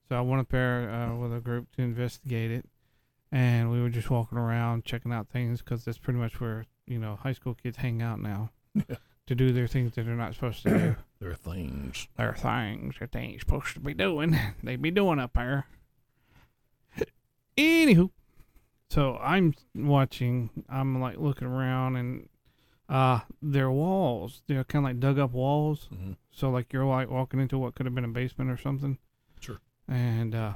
So 0.08 0.18
I 0.18 0.22
went 0.22 0.41
up 0.41 0.49
there 0.49 0.89
uh, 0.89 1.16
with 1.16 1.34
a 1.34 1.39
group 1.39 1.76
to 1.76 1.82
investigate 1.82 2.51
it, 2.51 2.66
and 3.32 3.70
we 3.70 3.82
were 3.82 3.89
just 3.89 4.10
walking 4.10 4.38
around 4.38 4.86
checking 4.86 5.12
out 5.12 5.28
things 5.28 5.62
because 5.62 5.84
that's 5.84 5.97
pretty 5.97 6.20
much 6.20 6.39
where 6.39 6.66
you 6.86 6.97
know 6.97 7.18
high 7.22 7.34
school 7.34 7.53
kids 7.53 7.78
hang 7.78 8.01
out 8.01 8.22
now 8.22 8.51
to 9.28 9.36
do 9.36 9.51
their 9.51 9.68
things 9.68 9.93
that 9.95 10.05
they're 10.05 10.16
not 10.16 10.34
supposed 10.34 10.64
to 10.64 10.70
do. 10.70 10.95
There 11.20 11.32
are 11.32 11.34
things. 11.34 12.08
their 12.16 12.36
things 12.36 12.97
that 12.99 13.12
they 13.12 13.22
ain't 13.22 13.39
supposed 13.39 13.74
to 13.74 13.80
be 13.80 13.95
doing. 13.95 14.38
They 14.64 14.76
be 14.76 14.91
doing 14.91 15.18
up 15.18 15.34
there. 15.34 15.66
Anywho, 17.58 18.12
so 18.91 19.18
I'm 19.18 19.55
watching. 19.74 20.51
I'm 20.70 21.01
like 21.01 21.18
looking 21.18 21.47
around, 21.47 21.95
and 21.95 22.30
uh, 22.88 23.22
their 23.41 23.72
walls. 23.72 24.43
They're 24.45 24.64
kind 24.64 24.86
of 24.86 24.89
like 24.91 24.99
dug 24.99 25.18
up 25.18 25.32
walls. 25.32 25.89
Mm-hmm. 25.91 26.14
So 26.30 26.51
like 26.51 26.72
you're 26.72 26.86
like 26.86 27.10
walking 27.10 27.39
into 27.39 27.58
what 27.58 27.74
could 27.74 27.88
have 27.88 27.95
been 27.95 28.05
a 28.05 28.10
basement 28.10 28.51
or 28.51 28.58
something. 28.58 28.99
And 29.88 30.36
uh, 30.36 30.54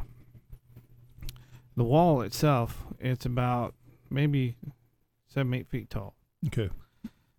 the 1.76 1.84
wall 1.84 2.22
itself, 2.22 2.86
it's 3.00 3.26
about 3.26 3.76
maybe 4.10 4.58
seven, 5.30 5.54
eight 5.54 5.68
feet 5.68 5.90
tall. 5.90 6.16
Okay, 6.48 6.70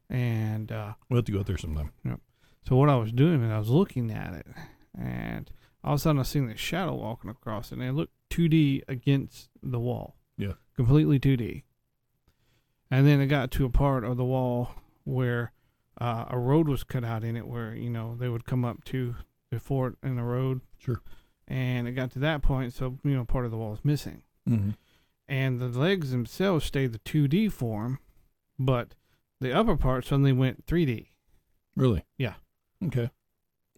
And 0.09 0.71
uh, 0.71 0.93
we'll 1.09 1.19
have 1.19 1.25
to 1.25 1.33
go 1.33 1.41
out 1.41 1.47
there 1.47 1.59
sometime. 1.59 1.93
Yep. 2.05 2.21
So 2.69 2.77
what 2.77 2.89
I 2.89 2.97
was 2.97 3.11
doing 3.13 3.43
is 3.43 3.51
I 3.51 3.59
was 3.59 3.69
looking 3.69 4.11
at 4.13 4.35
it, 4.35 4.47
and 4.97 5.51
all 5.83 5.95
of 5.95 5.99
a 5.99 6.01
sudden 6.01 6.21
I 6.21 6.23
seen 6.23 6.47
this 6.47 6.61
shadow 6.61 6.95
walking 6.95 7.31
across 7.31 7.73
it, 7.73 7.79
and 7.79 7.89
it 7.89 7.93
looked 7.93 8.13
2D 8.31 8.83
against 8.89 9.51
the 9.63 9.81
wall. 9.81 10.17
Yeah. 10.39 10.53
Completely 10.77 11.19
2D. 11.19 11.65
And 12.91 13.07
then 13.07 13.21
it 13.21 13.27
got 13.27 13.51
to 13.53 13.65
a 13.65 13.71
part 13.71 14.05
of 14.05 14.17
the 14.17 14.25
wall 14.25 14.71
where 15.05 15.53
uh, 16.01 16.27
a 16.29 16.39
road 16.39 16.69
was 16.69 16.85
cut 16.85 17.05
out 17.05 17.25
in 17.25 17.37
it, 17.37 17.47
where 17.47 17.75
you 17.75 17.91
know 17.91 18.15
they 18.15 18.29
would 18.29 18.45
come 18.45 18.65
up 18.65 18.85
to 18.85 19.17
the 19.51 19.59
fort 19.59 19.97
in 20.03 20.17
the 20.17 20.23
road. 20.23 20.61
Sure. 20.79 21.01
And 21.49 21.87
it 21.89 21.93
got 21.93 22.11
to 22.13 22.19
that 22.21 22.41
point, 22.43 22.73
so 22.73 22.99
you 23.05 23.15
know 23.15 23.25
part 23.25 23.45
of 23.45 23.51
the 23.51 23.57
wall 23.57 23.73
is 23.75 23.85
missing, 23.85 24.23
Mm-hmm. 24.49 24.71
and 25.29 25.61
the 25.61 25.69
legs 25.69 26.11
themselves 26.11 26.65
stayed 26.65 26.93
the 26.93 26.99
2D 27.01 27.51
form, 27.53 27.99
but 28.59 28.95
the 29.41 29.53
upper 29.53 29.77
part 29.77 30.05
suddenly 30.07 30.33
went 30.33 30.67
3D. 30.67 31.09
Really? 31.77 32.05
Yeah. 32.17 32.35
Okay. 32.85 33.11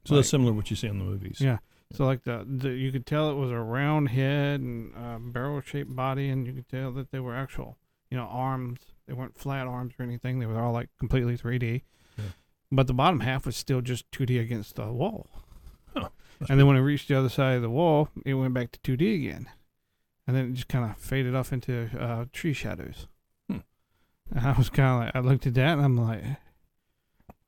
So 0.05 0.15
Like- 0.15 0.19
that's 0.21 0.29
similar 0.31 0.53
to 0.53 0.57
what 0.57 0.71
you 0.71 0.77
see 0.77 0.89
in 0.89 0.99
the 0.99 1.05
movies. 1.05 1.41
Yeah. 1.41 1.59
So 1.93 2.05
like 2.07 2.25
the, 2.25 2.45
the 2.47 2.71
you 2.71 2.91
could 2.93 3.07
tell 3.07 3.31
it 3.31 3.35
was 3.35 3.51
a 3.51 3.59
round 3.61 4.09
head 4.09 4.61
and 4.61 4.93
uh, 4.97 5.19
barrel 5.19 5.61
shaped 5.61 5.95
body, 5.95 6.29
and 6.29 6.47
you 6.47 6.53
could 6.53 6.69
tell 6.69 6.91
that 6.93 7.11
they 7.13 7.21
were 7.21 7.35
actual, 7.37 7.79
you 8.11 8.17
know, 8.17 8.25
arms. 8.25 8.81
They 9.07 9.13
weren't 9.15 9.39
flat 9.39 9.67
arms 9.67 9.95
or 9.99 10.03
anything. 10.03 10.39
They 10.39 10.47
were 10.47 10.61
all 10.61 10.73
like 10.73 10.89
completely 10.99 11.37
3D. 11.39 11.83
Yeah. 12.19 12.25
But 12.73 12.87
the 12.89 12.95
bottom 12.95 13.21
half 13.21 13.47
was 13.47 13.57
still 13.57 13.81
just 13.81 14.11
2D 14.11 14.41
against 14.41 14.77
the 14.77 14.91
wall. 14.93 15.29
Huh. 15.95 16.09
And 16.49 16.59
then 16.59 16.67
when 16.67 16.77
it 16.77 16.81
reached 16.81 17.09
the 17.09 17.19
other 17.19 17.29
side 17.29 17.57
of 17.57 17.63
the 17.63 17.71
wall, 17.71 18.09
it 18.25 18.35
went 18.35 18.55
back 18.55 18.71
to 18.73 18.97
2D 18.97 19.15
again, 19.15 19.47
and 20.27 20.37
then 20.37 20.47
it 20.51 20.53
just 20.55 20.69
kind 20.69 20.85
of 20.91 20.97
faded 20.99 21.35
off 21.35 21.53
into 21.53 21.89
uh, 21.99 22.25
tree 22.33 22.53
shadows. 22.53 23.07
Hmm. 23.49 23.59
And 24.35 24.47
I 24.47 24.53
was 24.53 24.71
kind 24.71 24.89
of 25.09 25.15
like, 25.15 25.17
I 25.17 25.27
looked 25.27 25.47
at 25.47 25.55
that 25.55 25.73
and 25.75 25.83
I'm 25.83 25.97
like, 25.97 26.23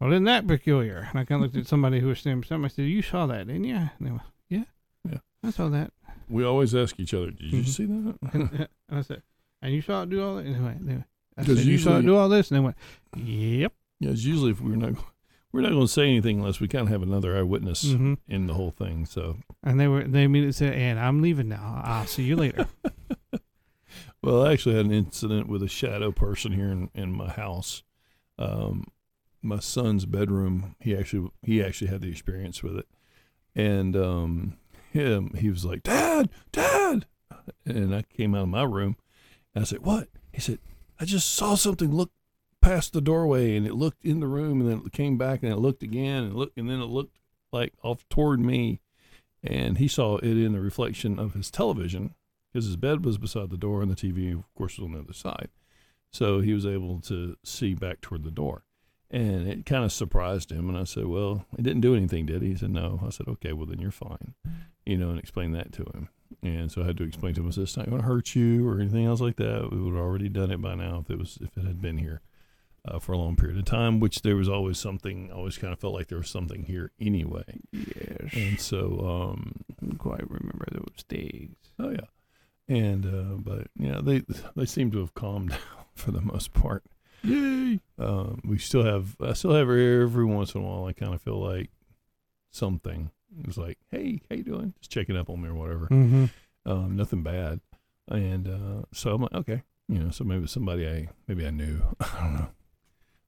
well, 0.00 0.12
isn't 0.12 0.24
that 0.24 0.46
peculiar? 0.46 1.08
And 1.10 1.18
I 1.20 1.24
kind 1.24 1.42
of 1.42 1.46
looked 1.54 1.56
at 1.56 1.66
somebody 1.68 2.00
who 2.00 2.08
was 2.08 2.18
standing 2.18 2.40
beside 2.42 2.58
me. 2.58 2.66
I 2.66 2.68
said, 2.68 2.82
you 2.86 3.02
saw 3.02 3.26
that, 3.26 3.46
didn't 3.46 3.64
you? 3.64 3.76
And 3.76 3.90
they 4.00 4.10
went, 4.10 4.22
yeah, 4.48 4.64
Yeah. 5.08 5.18
I 5.42 5.50
saw 5.50 5.68
that. 5.68 5.92
We 6.28 6.44
always 6.44 6.74
ask 6.74 6.98
each 6.98 7.14
other, 7.14 7.30
"Did 7.30 7.52
you 7.52 7.62
Mhm. 7.62 7.66
see 7.68 7.84
that?" 7.86 8.16
And, 8.32 8.50
and 8.88 8.98
I 8.98 9.02
said, 9.02 9.22
and 9.62 9.72
you 9.72 9.80
saw 9.80 10.02
it 10.02 10.10
do 10.10 10.22
all 10.22 10.34
that? 10.36 10.44
And 10.46 10.54
they 10.56 10.60
went, 10.60 10.86
they 10.86 10.92
went, 10.94 11.04
I 11.38 11.44
said, 11.44 11.58
you 11.58 11.78
saw 11.78 11.98
it 11.98 12.02
do 12.02 12.16
all 12.16 12.28
this? 12.28 12.50
And 12.50 12.56
they 12.58 12.64
went, 12.64 12.76
yep. 13.16 13.72
Yeah, 14.00 14.10
it's 14.10 14.24
usually 14.24 14.50
if 14.50 14.60
we're 14.60 14.76
not 14.76 14.94
we're 15.56 15.62
not 15.62 15.70
going 15.70 15.86
to 15.86 15.88
say 15.88 16.02
anything 16.02 16.40
unless 16.40 16.60
we 16.60 16.68
kind 16.68 16.82
of 16.82 16.90
have 16.90 17.00
another 17.00 17.34
eyewitness 17.34 17.92
hmm 17.92 18.14
in 18.28 18.46
the 18.46 18.52
whole 18.52 18.72
thing. 18.72 19.06
So, 19.06 19.38
And 19.64 19.80
they 19.80 19.88
were, 19.88 20.04
they 20.04 20.24
immediately 20.24 20.52
said, 20.52 20.74
and 20.74 21.00
I'm 21.00 21.22
leaving 21.22 21.48
now. 21.48 21.80
I'll 21.82 22.06
see 22.06 22.24
you 22.24 22.36
later. 22.36 22.68
well, 24.22 24.44
I 24.44 24.52
actually 24.52 24.74
had 24.74 24.84
an 24.84 24.92
incident 24.92 25.48
with 25.48 25.62
a 25.62 25.68
shadow 25.68 26.12
person 26.12 26.52
here 26.52 26.68
in, 26.68 26.90
in 26.94 27.10
my 27.10 27.30
house. 27.30 27.84
Um, 28.38 28.84
my 29.40 29.58
son's 29.58 30.04
bedroom. 30.04 30.76
He 30.78 30.94
actually 30.94 31.30
he 31.42 31.62
actually 31.64 31.88
had 31.88 32.02
the 32.02 32.10
experience 32.10 32.62
with 32.62 32.76
it, 32.76 32.86
and 33.54 33.96
um, 33.96 34.58
him 34.92 35.32
he 35.38 35.48
was 35.48 35.64
like, 35.64 35.84
"Dad, 35.84 36.28
Dad," 36.52 37.06
and 37.64 37.94
I 37.94 38.02
came 38.02 38.34
out 38.34 38.42
of 38.42 38.48
my 38.48 38.64
room, 38.64 38.96
and 39.54 39.62
I 39.62 39.64
said, 39.64 39.78
"What?" 39.78 40.08
He 40.32 40.40
said, 40.42 40.58
"I 41.00 41.06
just 41.06 41.30
saw 41.34 41.54
something 41.54 41.94
look 41.94 42.10
past 42.66 42.92
the 42.92 43.00
doorway, 43.00 43.56
and 43.56 43.66
it 43.66 43.74
looked 43.74 44.04
in 44.04 44.20
the 44.20 44.26
room, 44.26 44.60
and 44.60 44.70
then 44.70 44.82
it 44.84 44.92
came 44.92 45.16
back, 45.16 45.42
and 45.42 45.52
it 45.52 45.56
looked 45.56 45.82
again, 45.82 46.24
and 46.24 46.34
looked, 46.34 46.58
and 46.58 46.68
then 46.68 46.80
it 46.80 46.86
looked 46.86 47.18
like 47.52 47.72
off 47.82 48.08
toward 48.08 48.40
me." 48.40 48.80
And 49.42 49.78
he 49.78 49.86
saw 49.86 50.16
it 50.16 50.24
in 50.24 50.52
the 50.52 50.60
reflection 50.60 51.18
of 51.18 51.34
his 51.34 51.50
television 51.50 52.14
because 52.52 52.66
his 52.66 52.76
bed 52.76 53.04
was 53.04 53.18
beside 53.18 53.50
the 53.50 53.56
door 53.56 53.82
and 53.82 53.90
the 53.90 53.94
TV, 53.94 54.32
of 54.32 54.52
course, 54.54 54.78
was 54.78 54.86
on 54.86 54.92
the 54.92 55.00
other 55.00 55.12
side. 55.12 55.50
So 56.10 56.40
he 56.40 56.54
was 56.54 56.66
able 56.66 57.00
to 57.02 57.36
see 57.44 57.74
back 57.74 58.00
toward 58.00 58.24
the 58.24 58.30
door. 58.30 58.64
And 59.10 59.46
it 59.46 59.66
kind 59.66 59.84
of 59.84 59.92
surprised 59.92 60.50
him. 60.50 60.68
And 60.68 60.76
I 60.76 60.84
said, 60.84 61.06
Well, 61.06 61.46
it 61.56 61.62
didn't 61.62 61.82
do 61.82 61.94
anything, 61.94 62.26
did 62.26 62.42
he? 62.42 62.48
He 62.48 62.56
said, 62.56 62.70
No. 62.70 63.00
I 63.06 63.10
said, 63.10 63.28
Okay, 63.28 63.52
well, 63.52 63.66
then 63.66 63.78
you're 63.78 63.92
fine. 63.92 64.34
You 64.84 64.96
know, 64.96 65.10
and 65.10 65.18
explain 65.18 65.52
that 65.52 65.72
to 65.74 65.82
him. 65.82 66.08
And 66.42 66.72
so 66.72 66.82
I 66.82 66.86
had 66.86 66.96
to 66.98 67.04
explain 67.04 67.34
to 67.34 67.42
him, 67.42 67.48
I 67.48 67.50
said, 67.50 67.64
It's 67.64 67.76
not 67.76 67.88
going 67.88 68.00
to 68.00 68.08
hurt 68.08 68.34
you 68.34 68.68
or 68.68 68.80
anything 68.80 69.04
else 69.04 69.20
like 69.20 69.36
that. 69.36 69.68
We 69.70 69.78
would 69.78 69.94
have 69.94 70.02
already 70.02 70.28
done 70.28 70.50
it 70.50 70.60
by 70.60 70.74
now 70.74 71.04
if 71.04 71.10
it 71.10 71.18
was 71.18 71.38
if 71.40 71.56
it 71.56 71.66
had 71.66 71.80
been 71.80 71.98
here 71.98 72.22
uh, 72.86 72.98
for 72.98 73.12
a 73.12 73.18
long 73.18 73.36
period 73.36 73.58
of 73.58 73.64
time, 73.64 74.00
which 74.00 74.22
there 74.22 74.36
was 74.36 74.48
always 74.48 74.78
something, 74.78 75.30
always 75.32 75.58
kind 75.58 75.72
of 75.72 75.78
felt 75.78 75.94
like 75.94 76.08
there 76.08 76.18
was 76.18 76.30
something 76.30 76.64
here 76.64 76.92
anyway. 77.00 77.60
yes. 77.72 78.32
And 78.32 78.60
so, 78.60 79.32
um, 79.32 79.64
I 79.82 79.94
quite 79.96 80.28
remember 80.30 80.66
those 80.72 81.04
days. 81.08 81.50
Oh 81.78 81.90
yeah, 81.90 82.06
and 82.68 83.06
uh, 83.06 83.36
but 83.38 83.68
you 83.76 83.90
know 83.90 84.00
they 84.00 84.22
they 84.54 84.66
seem 84.66 84.90
to 84.92 84.98
have 84.98 85.14
calmed 85.14 85.50
down 85.50 85.60
for 85.94 86.10
the 86.10 86.20
most 86.20 86.52
part. 86.52 86.84
Yay! 87.22 87.80
Um, 87.98 88.40
we 88.44 88.58
still 88.58 88.84
have 88.84 89.16
I 89.20 89.32
still 89.32 89.54
have 89.54 89.68
every 89.68 90.24
once 90.24 90.54
in 90.54 90.62
a 90.62 90.64
while 90.64 90.84
I 90.86 90.92
kind 90.92 91.14
of 91.14 91.22
feel 91.22 91.40
like 91.40 91.70
something 92.50 93.10
is 93.46 93.58
like, 93.58 93.78
hey, 93.90 94.20
how 94.30 94.36
you 94.36 94.42
doing? 94.42 94.74
Just 94.78 94.90
checking 94.90 95.16
up 95.16 95.28
on 95.28 95.42
me 95.42 95.48
or 95.48 95.54
whatever. 95.54 95.88
Mm-hmm. 95.88 96.26
Um, 96.64 96.96
nothing 96.96 97.22
bad, 97.22 97.60
and 98.08 98.48
uh, 98.48 98.86
so 98.92 99.14
I'm 99.14 99.22
like, 99.22 99.34
okay, 99.34 99.62
you 99.88 99.98
know, 99.98 100.10
so 100.10 100.24
maybe 100.24 100.46
somebody 100.46 100.88
I 100.88 101.08
maybe 101.28 101.46
I 101.46 101.50
knew, 101.50 101.82
I 102.00 102.20
don't 102.20 102.34
know, 102.34 102.48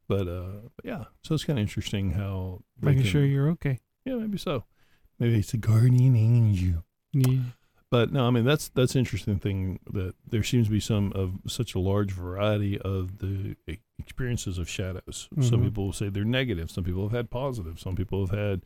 but 0.09 0.26
uh, 0.28 0.68
but 0.76 0.84
yeah, 0.84 1.04
so 1.22 1.34
it's 1.34 1.44
kind 1.44 1.59
of 1.59 1.62
interesting 1.62 2.12
how 2.12 2.62
they 2.80 2.86
Making 2.90 3.02
can- 3.02 3.11
sure 3.12 3.24
you're 3.24 3.50
okay. 3.50 3.78
yeah, 4.04 4.14
maybe 4.16 4.38
so, 4.38 4.64
maybe 5.18 5.38
it's 5.38 5.54
a 5.54 5.59
guardian 5.59 6.16
angel. 6.16 6.84
Yeah. 7.12 7.40
But 7.90 8.12
no, 8.12 8.26
I 8.26 8.30
mean 8.30 8.44
that's 8.44 8.68
that's 8.68 8.94
interesting 8.96 9.38
thing 9.38 9.80
that 9.92 10.14
there 10.28 10.42
seems 10.42 10.66
to 10.66 10.70
be 10.70 10.80
some 10.80 11.11
of 11.14 11.38
such 11.46 11.74
a 11.74 11.78
large 11.78 12.12
variety 12.12 12.78
of 12.78 13.18
the 13.18 13.56
e- 13.66 13.78
experiences 13.98 14.59
of 14.59 14.68
shadows. 14.68 15.28
Some 15.40 15.61
Mhm. 15.61 15.64
people 15.64 15.84
will 15.86 15.92
say 15.94 16.09
they're 16.11 16.24
negative. 16.24 16.70
Some 16.70 16.84
people 16.84 17.02
have 17.04 17.12
had 17.12 17.30
positive. 17.30 17.80
Some 17.80 17.96
people 17.96 18.26
have 18.26 18.38
had, 18.38 18.62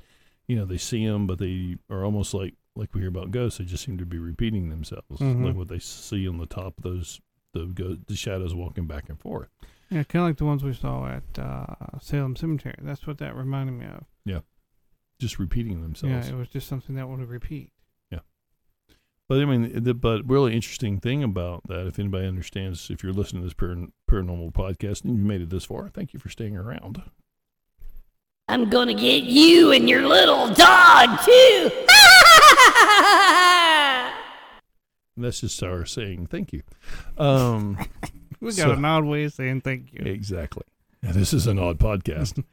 you 0.49 0.57
know, 0.57 0.65
they 0.65 0.77
see 0.77 1.07
them, 1.07 1.29
but 1.29 1.39
they 1.39 1.77
are 1.89 2.05
almost 2.05 2.35
like 2.35 2.55
like 2.75 2.95
we 2.95 3.01
hear 3.01 3.09
about 3.11 3.31
ghosts. 3.31 3.59
They 3.59 3.65
just 3.65 3.85
seem 3.85 3.97
to 3.99 4.07
be 4.07 4.19
repeating 4.19 4.71
themselves, 4.71 5.21
Mhm. 5.21 5.45
like 5.45 5.55
what 5.57 5.69
they 5.69 5.79
see 5.79 6.27
on 6.27 6.39
the 6.39 6.47
top 6.47 6.79
of 6.79 6.83
those 6.85 7.21
the 7.53 7.67
go- 7.67 7.99
the 8.07 8.17
shadows 8.17 8.55
walking 8.55 8.87
back 8.87 9.09
and 9.09 9.21
forth. 9.21 9.51
Yeah, 9.93 10.05
kind 10.05 10.23
of 10.23 10.29
like 10.31 10.39
the 10.39 10.47
ones 10.47 10.65
we 10.65 10.73
saw 10.73 11.07
at 11.07 11.39
uh, 11.39 11.99
Salem 12.01 12.35
Cemetery. 12.35 12.77
That's 12.81 13.07
what 13.07 13.19
that 13.19 13.37
reminded 13.37 13.73
me 13.73 13.85
of. 13.85 14.07
Yeah, 14.25 14.41
just 15.21 15.39
repeating 15.39 15.83
themselves. 15.83 16.29
Yeah, 16.29 16.35
it 16.35 16.39
was 16.39 16.49
just 16.49 16.67
something 16.67 16.97
that 16.97 17.09
would 17.09 17.21
repeat. 17.29 17.73
Yeah, 18.11 18.21
but 19.29 19.39
I 19.39 19.45
mean, 19.45 19.85
the 19.85 19.93
but 19.93 20.27
really 20.27 20.55
interesting 20.55 20.99
thing 20.99 21.23
about 21.23 21.65
that, 21.69 21.87
if 21.87 21.99
anybody 21.99 22.27
understands, 22.27 22.89
if 22.89 23.03
you're 23.03 23.13
listening 23.13 23.43
to 23.43 23.49
this 23.49 23.55
par- 23.55 23.89
paranormal 24.11 24.53
podcast 24.55 25.05
and 25.05 25.19
you 25.19 25.25
made 25.25 25.43
it 25.43 25.51
this 25.51 25.67
far, 25.67 25.91
thank 25.91 26.15
you 26.15 26.21
for 26.21 26.31
staying 26.31 26.57
around. 26.57 27.03
I'm 28.49 28.71
gonna 28.71 28.95
get 28.95 29.25
you 29.25 29.73
and 29.73 29.91
your 29.91 30.09
little 30.09 30.49
dog 30.55 31.21
too. 31.23 31.71
And 35.15 35.25
that's 35.25 35.41
just 35.43 35.63
our 35.63 35.85
saying 35.85 36.29
thank 36.29 36.55
you. 36.55 36.63
Um, 37.19 37.79
We 38.43 38.49
got 38.49 38.57
So- 38.57 38.73
an 38.73 38.85
odd 38.85 39.05
way 39.05 39.25
of 39.25 39.33
saying 39.33 39.61
thank 39.63 39.93
you. 39.93 40.01
exactly. 40.05 40.65
And 41.03 41.15
this 41.15 41.33
is 41.33 41.47
an 41.47 41.59
odd 41.59 41.79
podcast. 41.79 42.45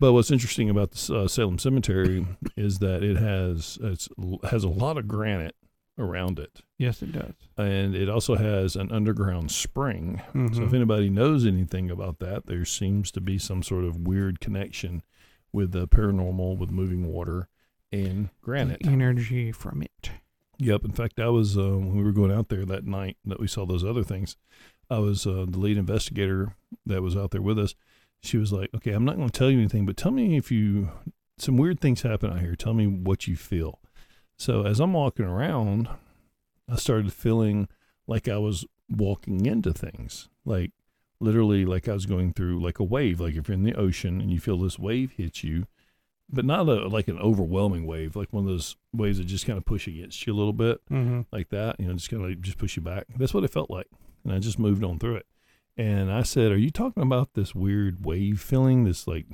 but 0.00 0.12
what's 0.12 0.30
interesting 0.30 0.70
about 0.70 0.92
the 0.92 1.16
uh, 1.20 1.28
Salem 1.28 1.58
Cemetery 1.58 2.26
is 2.56 2.78
that 2.78 3.02
it 3.02 3.16
has 3.16 3.78
it's 3.82 4.08
has 4.44 4.64
a 4.64 4.68
lot 4.68 4.96
of 4.98 5.06
granite 5.06 5.54
around 5.98 6.38
it, 6.38 6.62
Yes, 6.78 7.02
it 7.02 7.12
does. 7.12 7.34
and 7.58 7.94
it 7.94 8.08
also 8.08 8.34
has 8.36 8.76
an 8.76 8.90
underground 8.90 9.50
spring. 9.50 10.22
So 10.32 10.38
if 10.62 10.70
Mhm. 10.70 10.74
anybody 10.74 11.10
knows 11.10 11.44
anything 11.44 11.90
about 11.90 12.18
that, 12.20 12.46
there 12.46 12.64
seems 12.64 13.10
to 13.12 13.20
be 13.20 13.36
some 13.38 13.62
sort 13.62 13.84
of 13.84 14.00
weird 14.06 14.40
connection 14.40 15.02
with 15.52 15.72
the 15.72 15.86
paranormal, 15.86 16.56
with 16.56 16.70
moving 16.70 17.06
water 17.12 17.48
and 17.92 18.30
granite. 18.40 18.82
The 18.82 18.88
energy 18.88 19.52
from 19.52 19.82
it. 19.82 20.10
Yep. 20.58 20.84
In 20.86 20.92
fact, 20.92 21.20
I 21.20 21.28
was 21.28 21.58
uh, 21.58 21.62
when 21.76 21.96
we 21.98 22.02
were 22.02 22.12
going 22.12 22.32
out 22.32 22.48
there 22.48 22.64
that 22.64 22.86
night 22.86 23.18
that 23.26 23.38
we 23.38 23.46
saw 23.46 23.66
those 23.66 23.84
other 23.84 24.02
things. 24.02 24.36
I 24.90 24.98
was 24.98 25.26
uh, 25.26 25.46
the 25.48 25.58
lead 25.58 25.78
investigator 25.78 26.54
that 26.86 27.02
was 27.02 27.16
out 27.16 27.30
there 27.30 27.42
with 27.42 27.58
us. 27.58 27.74
She 28.20 28.36
was 28.36 28.52
like, 28.52 28.70
"Okay, 28.74 28.92
I'm 28.92 29.04
not 29.04 29.16
going 29.16 29.28
to 29.28 29.38
tell 29.38 29.50
you 29.50 29.58
anything, 29.58 29.86
but 29.86 29.96
tell 29.96 30.12
me 30.12 30.36
if 30.36 30.50
you 30.50 30.90
some 31.38 31.56
weird 31.56 31.80
things 31.80 32.02
happen 32.02 32.30
out 32.30 32.40
here. 32.40 32.54
Tell 32.54 32.74
me 32.74 32.86
what 32.86 33.26
you 33.26 33.36
feel." 33.36 33.80
So 34.36 34.64
as 34.66 34.80
I'm 34.80 34.92
walking 34.92 35.24
around, 35.24 35.88
I 36.68 36.76
started 36.76 37.12
feeling 37.12 37.68
like 38.06 38.28
I 38.28 38.38
was 38.38 38.64
walking 38.90 39.46
into 39.46 39.72
things, 39.72 40.28
like 40.44 40.72
literally 41.20 41.64
like 41.64 41.88
I 41.88 41.92
was 41.94 42.06
going 42.06 42.32
through 42.32 42.60
like 42.62 42.78
a 42.78 42.84
wave. 42.84 43.20
Like 43.20 43.34
if 43.36 43.48
you're 43.48 43.54
in 43.54 43.62
the 43.62 43.74
ocean 43.74 44.20
and 44.20 44.30
you 44.30 44.40
feel 44.40 44.58
this 44.58 44.78
wave 44.78 45.12
hit 45.12 45.42
you, 45.44 45.66
but 46.28 46.44
not 46.44 46.68
a, 46.68 46.88
like 46.88 47.08
an 47.08 47.18
overwhelming 47.18 47.86
wave, 47.86 48.16
like 48.16 48.32
one 48.32 48.44
of 48.44 48.50
those 48.50 48.76
waves 48.92 49.18
that 49.18 49.24
just 49.24 49.46
kind 49.46 49.56
of 49.58 49.64
push 49.64 49.86
against 49.86 50.26
you 50.26 50.32
a 50.32 50.36
little 50.36 50.52
bit, 50.52 50.80
Mm-hmm. 50.90 51.20
like 51.30 51.48
that. 51.50 51.78
You 51.78 51.86
know, 51.86 51.94
just 51.94 52.10
kind 52.10 52.22
of 52.22 52.28
like 52.28 52.40
just 52.40 52.58
push 52.58 52.76
you 52.76 52.82
back. 52.82 53.06
That's 53.16 53.32
what 53.34 53.44
it 53.44 53.52
felt 53.52 53.70
like, 53.70 53.86
and 54.24 54.32
I 54.32 54.38
just 54.38 54.58
moved 54.58 54.84
on 54.84 54.98
through 54.98 55.16
it. 55.16 55.26
And 55.76 56.12
I 56.12 56.22
said, 56.22 56.52
"Are 56.52 56.58
you 56.58 56.70
talking 56.70 57.02
about 57.02 57.34
this 57.34 57.54
weird 57.54 58.04
wave 58.04 58.40
feeling? 58.40 58.84
This 58.84 59.06
like, 59.06 59.26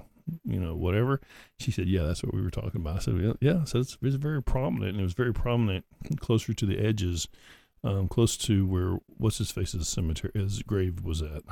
you 0.45 0.61
know, 0.61 0.75
whatever?" 0.77 1.21
She 1.59 1.71
said, 1.71 1.89
"Yeah, 1.89 2.03
that's 2.05 2.23
what 2.23 2.35
we 2.35 2.43
were 2.43 2.51
talking 2.51 2.81
about." 2.81 2.97
I 2.97 2.99
said, 3.01 3.17
"Yeah." 3.21 3.33
yeah. 3.41 3.65
So 3.65 3.81
it's, 3.81 3.99
it's 4.03 4.17
very 4.17 4.43
prominent, 4.43 4.93
and 4.93 5.01
it 5.01 5.05
was 5.05 5.15
very 5.15 5.35
prominent 5.35 5.85
closer 6.21 6.55
to 6.55 6.67
the 6.67 6.79
edges, 6.79 7.27
um, 7.83 8.07
close 8.09 8.37
to 8.39 8.67
where 8.67 8.99
what's 9.17 9.39
his 9.39 9.51
face's 9.51 9.89
cemetery, 9.89 10.31
his 10.35 10.63
grave 10.63 11.05
was 11.05 11.23
at, 11.23 11.43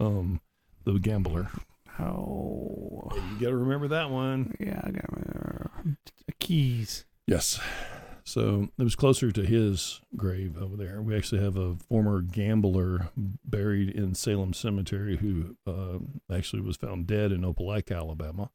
um, 0.00 0.40
the 0.84 0.98
gambler. 0.98 1.48
Oh, 2.00 3.10
You 3.14 3.38
got 3.40 3.50
to 3.50 3.56
remember 3.56 3.86
that 3.88 4.10
one. 4.10 4.54
yeah, 4.58 4.80
I 4.82 4.90
got 4.90 5.04
uh, 5.36 5.90
keys. 6.40 7.04
Yes. 7.26 7.60
So 8.24 8.68
it 8.78 8.82
was 8.82 8.94
closer 8.94 9.32
to 9.32 9.42
his 9.42 10.00
grave 10.16 10.56
over 10.60 10.76
there. 10.76 11.02
We 11.02 11.16
actually 11.16 11.42
have 11.42 11.56
a 11.56 11.74
former 11.74 12.20
gambler 12.20 13.08
buried 13.16 13.90
in 13.90 14.14
Salem 14.14 14.52
Cemetery 14.52 15.16
who 15.16 15.56
uh, 15.66 15.98
actually 16.34 16.62
was 16.62 16.76
found 16.76 17.06
dead 17.06 17.32
in 17.32 17.42
Opelika, 17.42 17.96
Alabama, 17.96 18.50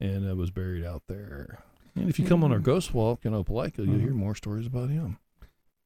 and 0.00 0.30
uh, 0.30 0.34
was 0.34 0.50
buried 0.50 0.84
out 0.84 1.04
there. 1.08 1.60
And 1.94 2.10
if 2.10 2.18
you 2.18 2.26
come 2.26 2.44
on 2.44 2.52
our 2.52 2.58
ghost 2.58 2.92
walk 2.92 3.24
in 3.24 3.32
Opelika, 3.32 3.78
you'll 3.78 3.98
hear 3.98 4.12
more 4.12 4.34
stories 4.34 4.66
about 4.66 4.90
him. 4.90 5.18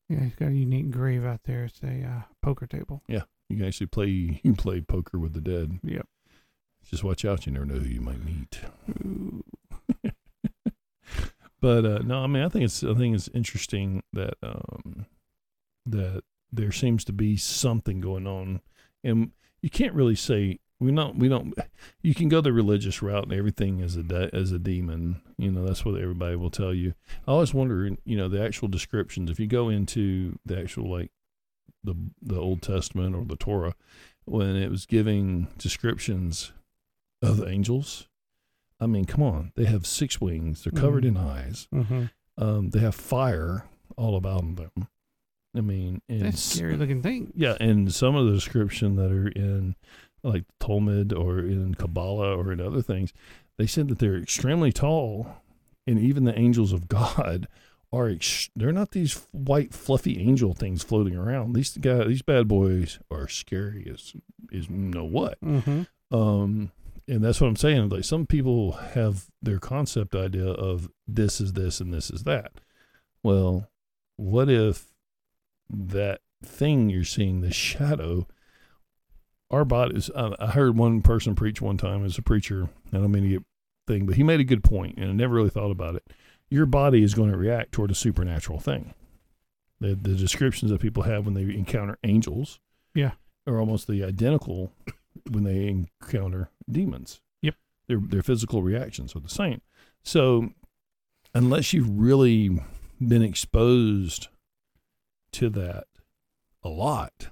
Yeah, 0.08 0.24
he's 0.24 0.34
got 0.34 0.48
a 0.48 0.54
unique 0.54 0.90
grave 0.90 1.24
out 1.24 1.44
there. 1.44 1.64
It's 1.64 1.80
a 1.84 2.02
uh, 2.02 2.22
poker 2.42 2.66
table. 2.66 3.02
Yeah, 3.06 3.22
you 3.48 3.58
can 3.58 3.66
actually 3.66 3.86
play 3.86 4.08
you 4.08 4.40
can 4.42 4.56
play 4.56 4.80
poker 4.80 5.20
with 5.20 5.34
the 5.34 5.40
dead. 5.40 5.78
Yep. 5.84 6.06
Just 6.84 7.04
watch 7.04 7.24
out; 7.24 7.46
you 7.46 7.52
never 7.52 7.64
know 7.64 7.78
who 7.78 7.88
you 7.88 8.00
might 8.00 8.24
meet. 8.24 8.58
But 11.60 11.84
uh, 11.84 11.98
no, 11.98 12.24
I 12.24 12.26
mean, 12.26 12.42
I 12.42 12.48
think 12.48 12.64
it's 12.64 12.82
I 12.82 12.94
think 12.94 13.14
it's 13.14 13.28
interesting 13.34 14.02
that 14.12 14.34
um, 14.42 15.06
that 15.86 16.22
there 16.52 16.72
seems 16.72 17.04
to 17.04 17.12
be 17.12 17.36
something 17.36 18.00
going 18.00 18.26
on, 18.26 18.60
and 19.04 19.32
you 19.62 19.70
can't 19.70 19.94
really 19.94 20.14
say 20.14 20.58
we 20.78 20.90
not 20.90 21.16
we 21.16 21.28
don't. 21.28 21.54
You 22.02 22.14
can 22.14 22.28
go 22.28 22.40
the 22.40 22.52
religious 22.52 23.02
route 23.02 23.24
and 23.24 23.32
everything 23.32 23.82
as 23.82 23.96
a 23.96 24.02
de- 24.02 24.34
as 24.34 24.52
a 24.52 24.58
demon. 24.58 25.20
You 25.36 25.50
know, 25.50 25.66
that's 25.66 25.84
what 25.84 26.00
everybody 26.00 26.36
will 26.36 26.50
tell 26.50 26.72
you. 26.72 26.94
I 27.28 27.32
always 27.32 27.52
wonder, 27.52 27.90
you 28.04 28.16
know, 28.16 28.28
the 28.28 28.42
actual 28.42 28.68
descriptions. 28.68 29.30
If 29.30 29.38
you 29.38 29.46
go 29.46 29.68
into 29.68 30.38
the 30.46 30.58
actual 30.58 30.90
like 30.90 31.10
the 31.84 31.94
the 32.22 32.38
Old 32.38 32.62
Testament 32.62 33.14
or 33.14 33.24
the 33.24 33.36
Torah, 33.36 33.74
when 34.24 34.56
it 34.56 34.70
was 34.70 34.86
giving 34.86 35.48
descriptions 35.58 36.52
of 37.22 37.36
the 37.36 37.48
angels. 37.48 38.06
I 38.80 38.86
mean, 38.86 39.04
come 39.04 39.22
on. 39.22 39.52
They 39.56 39.64
have 39.66 39.86
six 39.86 40.20
wings. 40.20 40.64
They're 40.64 40.72
covered 40.78 41.04
Mhm. 41.04 41.08
in 41.08 41.16
eyes. 41.16 41.68
Mm-hmm. 41.74 42.04
Um, 42.38 42.70
they 42.70 42.80
have 42.80 42.94
fire 42.94 43.64
all 43.96 44.16
about 44.16 44.56
them. 44.56 44.88
I 45.54 45.60
mean, 45.60 46.00
and 46.08 46.22
That's 46.22 46.40
scary 46.42 46.76
looking 46.76 47.02
thing. 47.02 47.32
yeah, 47.34 47.56
and 47.60 47.92
some 47.92 48.14
of 48.16 48.26
the 48.26 48.32
description 48.32 48.96
that 48.96 49.10
are 49.10 49.28
in 49.28 49.74
like 50.22 50.44
Talmud 50.60 51.12
or 51.12 51.40
in 51.40 51.74
Kabbalah 51.74 52.36
or 52.36 52.52
in 52.52 52.60
other 52.60 52.82
things, 52.82 53.12
they 53.58 53.66
said 53.66 53.88
that 53.88 53.98
they're 53.98 54.16
extremely 54.16 54.72
tall, 54.72 55.42
and 55.86 55.98
even 55.98 56.24
the 56.24 56.38
angels 56.38 56.72
of 56.72 56.88
God 56.88 57.48
are 57.92 58.08
ex- 58.08 58.48
they're 58.54 58.70
not 58.72 58.92
these 58.92 59.26
white 59.32 59.74
fluffy 59.74 60.20
angel 60.20 60.54
things 60.54 60.84
floating 60.84 61.16
around. 61.16 61.54
These 61.54 61.76
guys, 61.78 62.06
these 62.06 62.22
bad 62.22 62.46
boys 62.46 63.00
are 63.10 63.26
scary 63.26 63.90
as 63.92 64.14
is 64.52 64.68
you 64.68 64.76
know 64.76 65.04
what. 65.04 65.40
Mm-hmm. 65.42 65.82
Um, 66.16 66.70
and 67.10 67.24
that's 67.24 67.40
what 67.40 67.48
I'm 67.48 67.56
saying. 67.56 67.88
Like 67.88 68.04
some 68.04 68.26
people 68.26 68.72
have 68.72 69.26
their 69.42 69.58
concept 69.58 70.14
idea 70.14 70.46
of 70.48 70.90
this 71.06 71.40
is 71.40 71.52
this 71.54 71.80
and 71.80 71.92
this 71.92 72.10
is 72.10 72.22
that. 72.24 72.52
Well, 73.22 73.68
what 74.16 74.48
if 74.48 74.86
that 75.68 76.20
thing 76.42 76.88
you're 76.88 77.04
seeing, 77.04 77.40
the 77.40 77.52
shadow, 77.52 78.26
our 79.50 79.64
bodies? 79.64 80.10
Uh, 80.14 80.36
I 80.38 80.48
heard 80.48 80.76
one 80.76 81.02
person 81.02 81.34
preach 81.34 81.60
one 81.60 81.76
time 81.76 82.04
as 82.04 82.16
a 82.18 82.22
preacher. 82.22 82.68
I 82.92 82.96
don't 82.98 83.10
mean 83.12 83.24
to 83.24 83.28
get 83.28 83.42
thing, 83.86 84.06
but 84.06 84.16
he 84.16 84.22
made 84.22 84.40
a 84.40 84.44
good 84.44 84.62
point, 84.64 84.96
and 84.98 85.10
I 85.10 85.12
never 85.12 85.34
really 85.34 85.50
thought 85.50 85.70
about 85.70 85.96
it. 85.96 86.06
Your 86.48 86.66
body 86.66 87.02
is 87.02 87.14
going 87.14 87.30
to 87.30 87.36
react 87.36 87.72
toward 87.72 87.90
a 87.90 87.94
supernatural 87.94 88.58
thing. 88.60 88.94
The 89.80 89.94
the 89.94 90.14
descriptions 90.14 90.70
that 90.70 90.80
people 90.80 91.04
have 91.04 91.24
when 91.24 91.34
they 91.34 91.42
encounter 91.42 91.98
angels, 92.04 92.60
Yeah. 92.94 93.12
are 93.46 93.58
almost 93.58 93.86
the 93.88 94.04
identical 94.04 94.72
when 95.30 95.44
they 95.44 95.68
encounter 95.68 96.50
demons. 96.70 97.20
Yep. 97.42 97.54
Their 97.88 97.98
their 97.98 98.22
physical 98.22 98.62
reactions 98.62 99.14
are 99.14 99.20
the 99.20 99.28
same. 99.28 99.60
So 100.02 100.50
unless 101.34 101.72
you've 101.72 101.90
really 101.98 102.60
been 103.00 103.22
exposed 103.22 104.28
to 105.32 105.48
that 105.50 105.84
a 106.62 106.68
lot, 106.68 107.28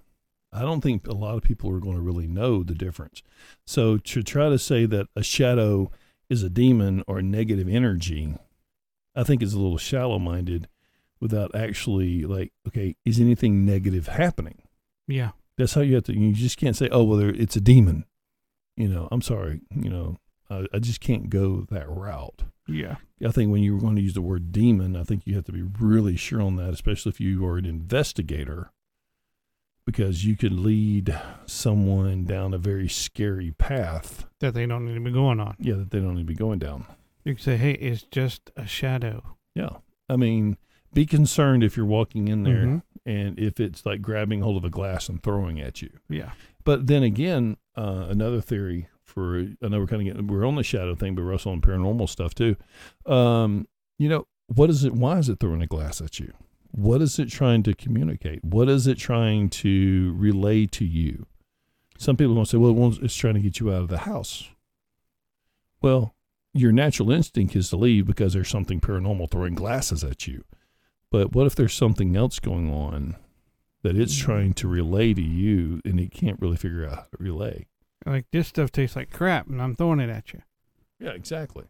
I 0.52 0.62
don't 0.62 0.80
think 0.80 1.06
a 1.06 1.12
lot 1.12 1.36
of 1.36 1.42
people 1.42 1.70
are 1.70 1.80
going 1.80 1.96
to 1.96 2.02
really 2.02 2.26
know 2.26 2.62
the 2.62 2.74
difference. 2.74 3.22
So 3.66 3.98
to 3.98 4.22
try 4.22 4.48
to 4.48 4.58
say 4.58 4.86
that 4.86 5.08
a 5.14 5.22
shadow 5.22 5.90
is 6.30 6.42
a 6.42 6.50
demon 6.50 7.02
or 7.06 7.22
negative 7.22 7.68
energy, 7.68 8.34
I 9.14 9.24
think 9.24 9.42
is 9.42 9.54
a 9.54 9.58
little 9.58 9.78
shallow 9.78 10.18
minded 10.18 10.68
without 11.20 11.54
actually 11.54 12.24
like, 12.24 12.52
okay, 12.66 12.96
is 13.04 13.20
anything 13.20 13.64
negative 13.64 14.06
happening? 14.06 14.62
Yeah. 15.06 15.30
That's 15.58 15.74
how 15.74 15.82
you 15.82 15.96
have 15.96 16.04
to. 16.04 16.14
You 16.18 16.32
just 16.32 16.56
can't 16.56 16.76
say, 16.76 16.88
"Oh, 16.90 17.04
well, 17.04 17.20
it's 17.20 17.56
a 17.56 17.60
demon." 17.60 18.04
You 18.76 18.88
know, 18.88 19.08
I'm 19.12 19.22
sorry. 19.22 19.60
You 19.74 19.90
know, 19.90 20.16
I, 20.48 20.66
I 20.72 20.78
just 20.78 21.00
can't 21.00 21.28
go 21.28 21.66
that 21.70 21.88
route. 21.90 22.44
Yeah. 22.68 22.96
I 23.26 23.30
think 23.32 23.50
when 23.50 23.62
you 23.62 23.74
were 23.74 23.80
going 23.80 23.96
to 23.96 24.02
use 24.02 24.14
the 24.14 24.22
word 24.22 24.52
demon, 24.52 24.94
I 24.94 25.02
think 25.02 25.26
you 25.26 25.34
have 25.34 25.44
to 25.46 25.52
be 25.52 25.62
really 25.62 26.16
sure 26.16 26.40
on 26.40 26.56
that, 26.56 26.70
especially 26.72 27.10
if 27.10 27.20
you 27.20 27.44
are 27.46 27.56
an 27.58 27.64
investigator, 27.66 28.70
because 29.84 30.24
you 30.24 30.36
could 30.36 30.52
lead 30.52 31.18
someone 31.46 32.24
down 32.24 32.54
a 32.54 32.58
very 32.58 32.88
scary 32.88 33.50
path. 33.52 34.26
That 34.40 34.54
they 34.54 34.66
don't 34.66 34.84
need 34.84 34.94
to 34.94 35.00
be 35.00 35.10
going 35.10 35.40
on. 35.40 35.56
Yeah, 35.58 35.74
that 35.76 35.90
they 35.90 35.98
don't 35.98 36.14
need 36.14 36.22
to 36.22 36.26
be 36.26 36.34
going 36.34 36.58
down. 36.58 36.86
You 37.24 37.34
can 37.34 37.42
say, 37.42 37.56
hey, 37.56 37.72
it's 37.72 38.02
just 38.04 38.50
a 38.56 38.66
shadow. 38.66 39.36
Yeah, 39.54 39.78
I 40.08 40.16
mean, 40.16 40.56
be 40.92 41.04
concerned 41.06 41.64
if 41.64 41.76
you're 41.76 41.84
walking 41.86 42.28
in 42.28 42.42
there 42.44 42.64
Mhm. 42.64 42.82
And 43.08 43.38
if 43.38 43.58
it's 43.58 43.86
like 43.86 44.02
grabbing 44.02 44.42
hold 44.42 44.58
of 44.58 44.64
a 44.64 44.70
glass 44.70 45.08
and 45.08 45.22
throwing 45.22 45.58
at 45.60 45.80
you. 45.80 45.88
Yeah. 46.10 46.32
But 46.64 46.86
then 46.88 47.02
again, 47.02 47.56
uh, 47.74 48.06
another 48.10 48.42
theory 48.42 48.88
for 49.02 49.38
I 49.38 49.68
know 49.68 49.80
we're 49.80 49.86
kind 49.86 50.02
of 50.02 50.14
getting 50.14 50.26
we're 50.26 50.46
on 50.46 50.56
the 50.56 50.62
shadow 50.62 50.94
thing, 50.94 51.14
but 51.14 51.22
Russell 51.22 51.54
and 51.54 51.62
paranormal 51.62 52.08
stuff 52.08 52.34
too. 52.34 52.56
Um, 53.06 53.66
you 53.98 54.10
know, 54.10 54.26
what 54.54 54.68
is 54.68 54.84
it? 54.84 54.92
Why 54.92 55.16
is 55.16 55.30
it 55.30 55.40
throwing 55.40 55.62
a 55.62 55.66
glass 55.66 56.02
at 56.02 56.20
you? 56.20 56.34
What 56.70 57.00
is 57.00 57.18
it 57.18 57.30
trying 57.30 57.62
to 57.62 57.74
communicate? 57.74 58.44
What 58.44 58.68
is 58.68 58.86
it 58.86 58.98
trying 58.98 59.48
to 59.50 60.14
relay 60.14 60.66
to 60.66 60.84
you? 60.84 61.26
Some 61.96 62.16
people 62.16 62.36
to 62.36 62.44
say, 62.44 62.58
well, 62.58 62.94
it's 63.02 63.16
trying 63.16 63.34
to 63.34 63.40
get 63.40 63.58
you 63.58 63.72
out 63.72 63.82
of 63.82 63.88
the 63.88 63.98
house. 63.98 64.50
Well, 65.80 66.14
your 66.52 66.72
natural 66.72 67.10
instinct 67.10 67.56
is 67.56 67.70
to 67.70 67.76
leave 67.76 68.06
because 68.06 68.34
there's 68.34 68.50
something 68.50 68.80
paranormal 68.80 69.30
throwing 69.30 69.54
glasses 69.54 70.04
at 70.04 70.26
you. 70.26 70.44
But 71.10 71.32
what 71.34 71.46
if 71.46 71.54
there's 71.54 71.74
something 71.74 72.16
else 72.16 72.38
going 72.38 72.70
on 72.72 73.16
that 73.82 73.96
it's 73.96 74.14
Mhm. 74.18 74.24
trying 74.24 74.52
to 74.54 74.68
relay 74.68 75.14
to 75.14 75.22
you 75.22 75.80
and 75.84 75.98
it 76.00 76.10
can't 76.10 76.40
really 76.40 76.56
figure 76.56 76.84
out 76.86 76.94
how 76.94 77.02
to 77.02 77.16
relay? 77.18 77.66
Like 78.06 78.26
this 78.30 78.48
stuff 78.48 78.70
tastes 78.72 78.96
like 78.96 79.10
crap, 79.10 79.48
and 79.48 79.60
I'm 79.60 79.74
throwing 79.74 80.00
it 80.00 80.10
at 80.10 80.32
you. 80.32 80.42
Yeah, 81.00 81.10
exactly. 81.10 81.64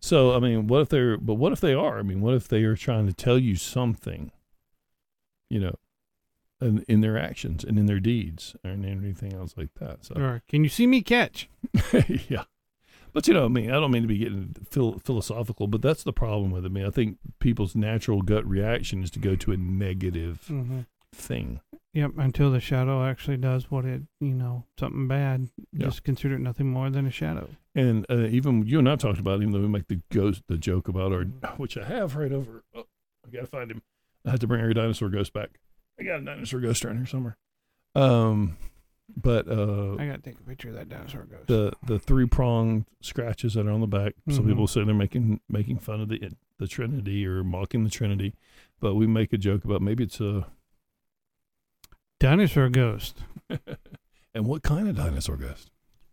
so, 0.00 0.34
I 0.34 0.38
mean, 0.40 0.66
what 0.66 0.82
if 0.82 0.88
they're, 0.90 1.16
but 1.16 1.34
what 1.34 1.52
if 1.52 1.60
they 1.60 1.72
are? 1.74 1.98
I 1.98 2.02
mean, 2.02 2.20
what 2.20 2.34
if 2.34 2.48
they 2.48 2.62
are 2.64 2.76
trying 2.76 3.06
to 3.06 3.12
tell 3.14 3.38
you 3.38 3.56
something, 3.56 4.30
you 5.48 5.60
know, 5.60 5.76
in, 6.60 6.84
in 6.88 7.00
their 7.00 7.18
actions 7.18 7.64
and 7.64 7.78
in 7.78 7.86
their 7.86 8.00
deeds 8.00 8.56
and 8.64 8.84
anything 8.84 9.32
else 9.32 9.54
like 9.56 9.72
that? 9.80 10.04
So, 10.04 10.14
Or 10.16 10.42
can 10.48 10.62
you 10.64 10.68
see 10.70 10.86
me 10.86 11.00
catch? 11.02 11.48
yeah. 12.28 12.44
But, 13.16 13.26
you 13.26 13.32
know, 13.32 13.46
I 13.46 13.48
mean, 13.48 13.70
I 13.70 13.80
don't 13.80 13.90
mean 13.92 14.02
to 14.02 14.08
be 14.08 14.18
getting 14.18 14.54
phil- 14.70 14.98
philosophical, 15.02 15.68
but 15.68 15.80
that's 15.80 16.02
the 16.02 16.12
problem 16.12 16.50
with 16.50 16.66
it. 16.66 16.68
I 16.68 16.70
mean, 16.70 16.84
I 16.84 16.90
think 16.90 17.16
people's 17.38 17.74
natural 17.74 18.20
gut 18.20 18.46
reaction 18.46 19.02
is 19.02 19.10
to 19.12 19.18
go 19.18 19.34
to 19.36 19.52
a 19.52 19.56
negative 19.56 20.44
Mm-hmm. 20.50 20.80
thing. 21.14 21.60
Yep. 21.94 22.10
Until 22.18 22.50
the 22.50 22.60
shadow 22.60 23.02
actually 23.06 23.38
does 23.38 23.70
what 23.70 23.86
it, 23.86 24.02
you 24.20 24.34
know, 24.34 24.64
something 24.78 25.08
bad. 25.08 25.48
Yeah. 25.72 25.86
Just 25.86 26.04
consider 26.04 26.34
it 26.34 26.40
nothing 26.40 26.70
more 26.70 26.90
than 26.90 27.06
a 27.06 27.10
shadow. 27.10 27.48
And 27.74 28.04
uh, 28.10 28.26
even 28.26 28.66
you 28.66 28.78
and 28.80 28.86
I 28.90 28.96
talked 28.96 29.18
about, 29.18 29.40
it, 29.40 29.44
even 29.44 29.52
though 29.54 29.60
we 29.60 29.68
make 29.68 29.88
the 29.88 30.02
ghost 30.12 30.42
the 30.46 30.58
joke 30.58 30.86
about 30.86 31.12
our, 31.12 31.22
which 31.56 31.78
I 31.78 31.84
have 31.86 32.16
right 32.16 32.32
over. 32.32 32.64
Oh, 32.74 32.84
I 33.26 33.30
gotta 33.30 33.46
find 33.46 33.70
him. 33.70 33.80
I 34.26 34.32
had 34.32 34.40
to 34.42 34.46
bring 34.46 34.60
our 34.60 34.74
dinosaur 34.74 35.08
ghost 35.08 35.32
back. 35.32 35.58
I 35.98 36.02
got 36.02 36.20
a 36.20 36.22
dinosaur 36.26 36.60
ghost 36.60 36.84
around 36.84 36.98
here 36.98 37.06
somewhere. 37.06 37.38
Um, 37.94 38.58
but 39.14 39.46
uh, 39.48 39.94
I 39.98 40.06
gotta 40.06 40.18
take 40.22 40.38
a 40.38 40.42
picture 40.42 40.68
of 40.68 40.74
that 40.74 40.88
dinosaur 40.88 41.24
ghost. 41.24 41.46
the 41.46 41.72
the 41.86 41.98
three 41.98 42.26
pronged 42.26 42.86
scratches 43.00 43.54
that 43.54 43.66
are 43.66 43.70
on 43.70 43.80
the 43.80 43.86
back. 43.86 44.14
Some 44.30 44.44
Mhm. 44.44 44.48
people 44.48 44.66
say 44.66 44.84
they're 44.84 44.94
making 44.94 45.40
making 45.48 45.78
fun 45.78 46.00
of 46.00 46.08
the 46.08 46.32
the 46.58 46.66
Trinity 46.66 47.26
or 47.26 47.44
mocking 47.44 47.84
the 47.84 47.90
Trinity, 47.90 48.34
but 48.80 48.94
we 48.94 49.06
make 49.06 49.32
a 49.32 49.38
joke 49.38 49.64
about 49.64 49.82
maybe 49.82 50.04
it's 50.04 50.20
a. 50.20 50.46
dinosaur 52.18 52.68
ghost. 52.68 53.22
and 54.34 54.46
what 54.46 54.62
kind 54.62 54.88
of 54.88 54.96
dinosaur 54.96 55.36
ghost? 55.36 55.70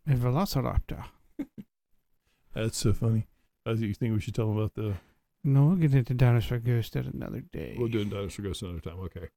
A 0.07 0.11
velociraptor. 0.13 1.05
That's 2.53 2.77
so 2.77 2.93
funny. 2.93 3.27
I 3.65 3.71
you 3.71 3.93
think 3.93 4.13
we 4.13 4.19
should 4.19 4.35
tell 4.35 4.47
them 4.49 4.57
about 4.57 4.75
the. 4.75 4.95
No, 5.45 5.65
we'll 5.65 5.75
get 5.77 5.93
into 5.95 6.13
dinosaur 6.13 6.59
ghost 6.59 6.95
at 6.95 7.05
another 7.05 7.41
day. 7.41 7.75
We'll 7.77 7.87
do 7.87 8.03
dinosaur 8.05 8.43
ghost 8.45 8.61
another 8.61 8.79
time. 8.79 8.99
Okay, 8.99 9.27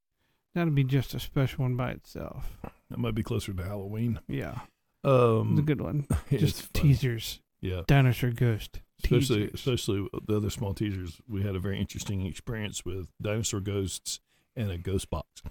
That'll 0.57 0.73
be 0.73 0.85
just 0.85 1.13
a 1.13 1.21
special 1.21 1.65
one 1.65 1.77
by 1.77 1.91
itself. 1.91 2.57
that 2.89 2.99
might 2.99 3.15
be 3.15 3.23
closer 3.23 3.53
to 3.53 3.63
Halloween. 3.63 4.21
Yeah, 4.27 4.61
Um, 5.05 5.51
it's 5.51 5.61
a 5.61 5.63
good 5.63 5.83
one. 5.83 6.07
Just 6.31 6.73
teasers. 6.73 7.41
Yeah. 7.61 7.83
Dinosaur 7.87 8.31
ghost. 8.31 8.81
especially 9.05 9.49
teasers. 9.49 9.55
especially 9.55 10.09
the 10.27 10.39
other 10.39 10.49
small 10.49 10.73
teasers. 10.73 11.21
We 11.29 11.43
had 11.43 11.57
a 11.57 11.59
very 11.59 11.79
interesting 11.79 12.25
experience 12.25 12.87
with 12.87 13.09
dinosaur 13.21 13.61
ghosts 13.61 14.21
and 14.57 14.71
a 14.71 14.79
ghost 14.79 15.11
box. 15.11 15.43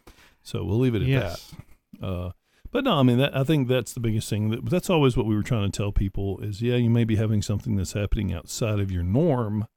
So 0.42 0.64
we'll 0.64 0.80
leave 0.80 0.96
it 0.96 1.04
at 1.04 1.08
yes. 1.08 1.54
that. 2.00 2.04
Uh, 2.04 2.32
but 2.72 2.84
no, 2.84 2.94
I 2.96 3.04
mean 3.04 3.20
that 3.20 3.38
I 3.38 3.44
think 3.44 3.68
that's 3.68 3.94
the 3.94 4.00
biggest 4.00 4.28
thing. 4.28 4.50
That, 4.50 4.68
that's 4.68 4.90
always 4.90 5.16
what 5.16 5.28
we 5.28 5.36
were 5.36 5.44
trying 5.44 5.70
to 5.70 5.78
tell 5.78 5.92
people 5.92 6.40
is 6.40 6.64
yeah, 6.64 6.78
you 6.78 6.90
may 6.90 7.04
be 7.04 7.18
having 7.18 7.44
something 7.44 7.76
that's 7.76 7.94
happening 7.94 8.34
outside 8.34 8.80
of 8.80 8.92
your 8.92 9.04
norm, 9.04 9.68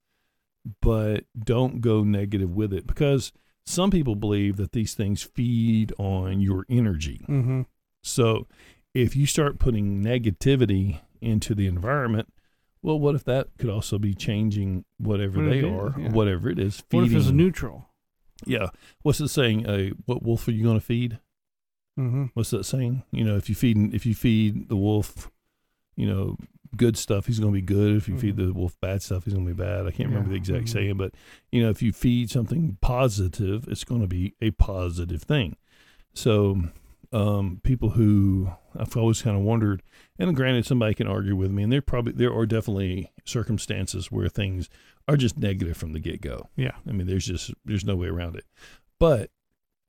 but 0.81 1.25
don't 1.39 1.83
go 1.83 2.03
negative 2.03 2.57
with 2.57 2.73
it 2.73 2.87
because 2.87 3.31
some 3.69 3.91
people 3.91 4.15
believe 4.15 4.57
that 4.57 4.73
these 4.73 4.95
things 4.95 5.23
feed 5.23 5.93
on 5.99 6.41
your 6.41 6.65
energy. 6.69 7.25
Mm-hmm. 7.29 7.63
So 8.03 8.47
if 8.95 9.15
you 9.15 9.27
start 9.27 9.59
putting 9.59 10.03
negativity 10.03 11.01
into 11.21 11.55
the 11.55 11.67
environment, 11.67 12.33
well, 12.83 12.99
what 12.99 13.15
if 13.15 13.25
that 13.25 13.49
could 13.59 13.71
also 13.71 13.99
be 13.99 14.15
changing 14.15 14.85
whatever 14.99 15.43
What 15.43 15.51
they 15.51 15.63
are, 15.63 15.95
yeah. 15.99 16.11
whatever 16.13 16.49
it 16.49 16.59
is? 16.59 16.83
What 16.91 17.05
if 17.05 17.13
it's 17.13 17.25
feeding- 17.27 17.37
neutral? 17.37 17.89
Yeah. 18.47 18.69
What's 19.03 19.21
it 19.21 19.29
saying? 19.29 19.67
Uh, 19.67 19.91
what 20.07 20.23
wolf 20.23 20.47
are 20.47 20.53
you 20.53 20.63
going 20.63 20.79
to 20.79 20.85
feed? 20.85 21.19
Mm-hmm. 21.99 22.27
What's 22.35 22.51
that 22.51 22.65
saying? 22.65 23.03
You 23.11 23.25
know, 23.25 23.37
if 23.37 23.49
you 23.49 23.57
feed 23.57 23.93
if 23.93 24.07
you 24.07 24.15
feed 24.15 24.69
the 24.69 24.77
wolf, 24.77 25.29
you 25.97 26.07
know, 26.07 26.37
good 26.77 26.97
stuff, 26.97 27.27
he's 27.27 27.39
going 27.41 27.53
to 27.53 27.57
be 27.61 27.63
good. 27.63 27.97
If 27.97 28.09
you 28.09 28.19
feed 28.19 28.37
Mhm. 28.37 28.47
the 28.47 28.53
wolf 28.53 28.77
bad 28.81 29.03
stuff, 29.03 29.25
he's 29.25 29.35
going 29.35 29.47
to 29.47 29.55
be 29.55 29.63
bad. 29.63 29.87
I 29.87 29.91
can't 29.91 30.09
remember 30.09 30.31
the 30.31 30.37
exact 30.37 30.67
mhm. 30.67 30.69
saying, 30.69 30.97
but 30.97 31.15
you 31.53 31.63
know, 31.63 31.71
if 31.71 31.83
you 31.83 31.93
feed 31.93 32.31
something 32.31 32.79
positive, 32.81 33.67
it's 33.69 33.85
going 33.85 34.01
to 34.01 34.07
be 34.07 34.35
a 34.41 34.51
positive 34.53 35.23
thing. 35.23 35.57
So, 36.15 36.63
um, 37.13 37.61
people 37.65 37.91
who 37.91 38.51
I've 38.77 38.97
always 38.97 39.23
kind 39.23 39.37
of 39.37 39.43
wondered, 39.43 39.83
and 40.19 40.35
granted, 40.37 40.67
somebody 40.67 40.95
can 40.95 41.07
argue 41.07 41.37
with 41.37 41.51
me, 41.51 41.63
and 41.63 41.73
there 41.73 41.81
probably 41.81 42.13
there 42.13 42.35
are 42.35 42.45
definitely 42.47 43.11
circumstances 43.25 44.11
where 44.13 44.29
things 44.29 44.69
are 45.07 45.17
just 45.17 45.39
negative 45.39 45.77
from 45.77 45.95
the 45.95 46.01
get 46.01 46.21
go. 46.21 46.49
Yeah. 46.57 46.73
I 46.87 46.93
mean, 46.93 47.07
there's 47.07 47.27
just 47.27 47.53
there's 47.65 47.85
no 47.85 47.97
way 47.97 48.09
around 48.09 48.37
it. 48.37 48.45
But 49.01 49.31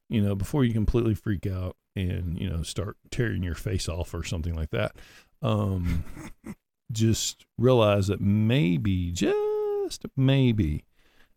you 0.08 0.22
know, 0.22 0.34
before 0.34 0.64
you 0.64 0.74
completely 0.74 1.14
freak 1.14 1.46
out 1.46 1.76
and 1.96 2.40
you 2.40 2.50
know 2.50 2.64
start 2.64 2.96
tearing 3.12 3.44
your 3.44 3.56
face 3.56 3.90
off 3.90 4.14
or 4.14 4.24
something 4.24 4.56
like 4.56 4.70
that, 4.72 4.96
um, 5.42 6.04
just 6.92 7.46
realize 7.58 8.08
that 8.08 8.22
maybe, 8.22 9.12
just 9.12 10.06
maybe, 10.16 10.86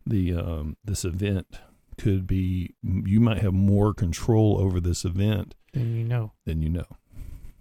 the 0.07 0.34
um, 0.34 0.76
this 0.84 1.05
event 1.05 1.46
could 1.98 2.26
be 2.26 2.74
you 2.82 3.20
might 3.20 3.38
have 3.38 3.53
more 3.53 3.92
control 3.94 4.59
over 4.59 4.80
this 4.80 5.05
event 5.05 5.55
Then 5.72 5.94
you 5.94 6.05
know. 6.05 6.32
than 6.44 6.62
you 6.62 6.68
know. 6.68 6.86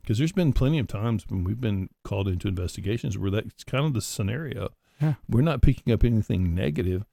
Because 0.01 0.17
there's 0.17 0.31
been 0.31 0.53
plenty 0.53 0.79
of 0.79 0.87
times 0.87 1.25
when 1.27 1.43
we've 1.43 1.61
been 1.61 1.89
called 2.03 2.27
into 2.27 2.47
investigations 2.47 3.17
where 3.17 3.29
that's 3.29 3.63
kind 3.63 3.85
of 3.85 3.93
the 3.93 4.01
scenario. 4.01 4.69
Yeah. 4.99 5.15
We're 5.29 5.41
not 5.41 5.61
picking 5.61 5.93
up 5.93 6.03
anything 6.03 6.55
negative, 6.55 7.05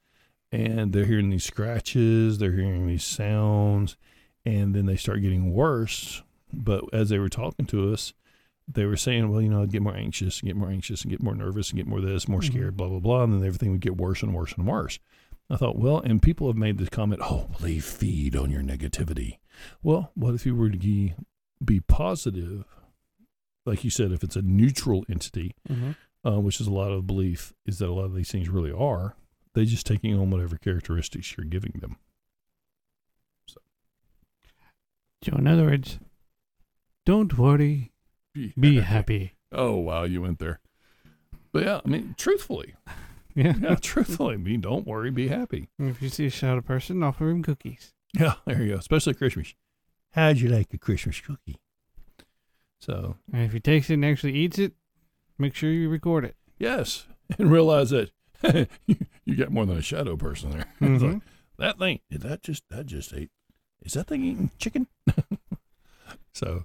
and 0.51 0.93
they're 0.93 1.05
hearing 1.05 1.31
these 1.31 1.45
scratches, 1.45 2.39
they're 2.39 2.53
hearing 2.53 2.87
these 2.87 3.05
sounds, 3.05 3.97
and 4.47 4.75
then 4.75 4.87
they 4.87 4.97
start 4.97 5.21
getting 5.23 5.53
worse. 5.53 6.23
But 6.53 6.85
as 6.93 7.11
they 7.11 7.19
were 7.19 7.29
talking 7.29 7.67
to 7.67 7.93
us, 7.93 8.15
they 8.71 8.85
were 8.85 8.97
saying, 8.97 9.31
well, 9.31 9.41
you 9.41 9.49
know, 9.49 9.63
I'd 9.63 9.73
get 9.73 9.83
more 9.83 9.97
anxious 9.97 10.41
and 10.41 10.49
get 10.49 10.57
more 10.57 10.69
anxious 10.71 11.03
and 11.03 11.11
get 11.11 11.23
more 11.23 11.35
nervous 11.35 11.71
and 11.71 11.79
get 11.79 11.87
more 11.87 12.01
this, 12.03 12.29
more 12.29 12.41
Mhm. 12.41 12.47
scared, 12.47 12.77
blah, 12.77 12.89
blah, 12.89 13.01
blah. 13.01 13.25
And 13.25 13.33
then 13.33 13.45
everything 13.45 13.71
would 13.73 13.81
get 13.81 13.97
worse 13.97 14.23
and 14.23 14.35
worse 14.35 14.53
and 14.53 14.67
worse. 14.67 14.99
I 15.51 15.57
thought, 15.57 15.79
well, 15.79 16.01
and 16.01 16.21
people 16.23 16.47
have 16.49 16.57
made 16.57 16.77
this 16.77 16.91
comment, 16.91 17.23
oh, 17.25 17.47
well, 17.49 17.59
they 17.61 17.79
feed 17.79 18.37
on 18.37 18.51
your 18.51 18.61
negativity. 18.63 19.39
Well, 19.83 20.13
what 20.15 20.35
if 20.35 20.45
you 20.45 20.55
were 20.55 20.69
to 20.69 20.77
be, 20.77 21.15
positive? 21.89 22.65
Like 23.65 23.83
you 23.85 23.91
said, 23.91 24.13
if 24.13 24.23
it's 24.23 24.37
a 24.37 24.43
neutral 24.43 25.05
entity, 25.09 25.55
Mm-hmm. 25.69 25.93
uh, 26.29 26.39
which 26.41 26.61
is 26.61 26.67
a 26.67 26.73
lot 26.73 26.91
of 26.93 27.07
belief, 27.07 27.55
is 27.65 27.79
that 27.79 27.89
a 27.89 27.93
lot 27.95 28.05
of 28.05 28.15
these 28.15 28.31
things 28.31 28.51
really 28.51 28.73
are, 28.73 29.17
they 29.55 29.65
just 29.65 29.87
taking 29.87 30.15
on 30.19 30.31
whatever 30.31 30.59
characteristics 30.59 31.35
you're 31.37 31.47
giving 31.47 31.73
them. 31.81 31.97
So 35.25 35.33
in 35.37 35.47
other 35.47 35.65
words, 35.65 35.99
don't 37.05 37.37
worry, 37.37 37.91
be 38.59 38.81
happy. 38.81 39.33
Oh, 39.53 39.77
wow, 39.77 40.05
you 40.05 40.23
went 40.23 40.39
there. 40.39 40.61
But 41.53 41.65
yeah, 41.65 41.81
I 41.85 41.89
mean, 41.89 42.15
truthfully, 42.19 42.75
Yeah. 43.35 43.55
yeah, 43.61 43.75
truthfully, 43.77 44.35
I 44.35 44.37
mean, 44.39 44.61
don't 44.61 44.87
worry, 44.87 45.11
be 45.11 45.29
happy. 45.29 45.69
if 45.79 46.03
you 46.03 46.09
see 46.09 46.27
a 46.27 46.31
shadow 46.31 46.61
person, 46.61 47.03
offer 47.03 47.29
him 47.31 47.43
cookies. 47.43 47.95
Yeah, 48.19 48.35
there 48.47 48.63
you 48.63 48.73
go. 48.73 48.79
Especially 48.79 49.15
Christmas. 49.15 49.55
How'd 50.13 50.39
you 50.39 50.49
like 50.49 50.73
a 50.75 50.79
Christmas 50.79 51.21
cookie? 51.21 51.61
So, 52.81 53.17
And 53.33 53.43
if 53.45 53.53
he 53.53 53.61
takes 53.61 53.91
it 53.91 53.95
and 53.95 54.05
actually 54.05 54.35
eats 54.35 54.59
it, 54.59 54.73
make 55.39 55.55
sure 55.55 55.71
you 55.71 55.89
record 55.89 56.25
it. 56.25 56.37
yes, 56.59 57.07
and 57.39 57.51
realize 57.51 57.91
that 57.91 58.11
you, 58.87 58.97
you 59.25 59.37
got 59.37 59.51
more 59.51 59.67
than 59.67 59.77
a 59.79 59.83
shadow 59.83 60.17
person 60.17 60.51
there. 60.51 60.67
It's 60.81 61.03
like, 61.03 61.13
mm-hmm. 61.13 61.19
that 61.59 61.79
thing, 61.79 62.01
did 62.11 62.23
that 62.23 62.43
just, 62.43 62.63
that 62.71 62.87
just 62.87 63.13
ate, 63.13 63.31
is 63.83 63.93
that 63.95 64.07
thing 64.09 64.25
eating 64.25 64.51
chicken? 64.59 64.87
so, 66.33 66.65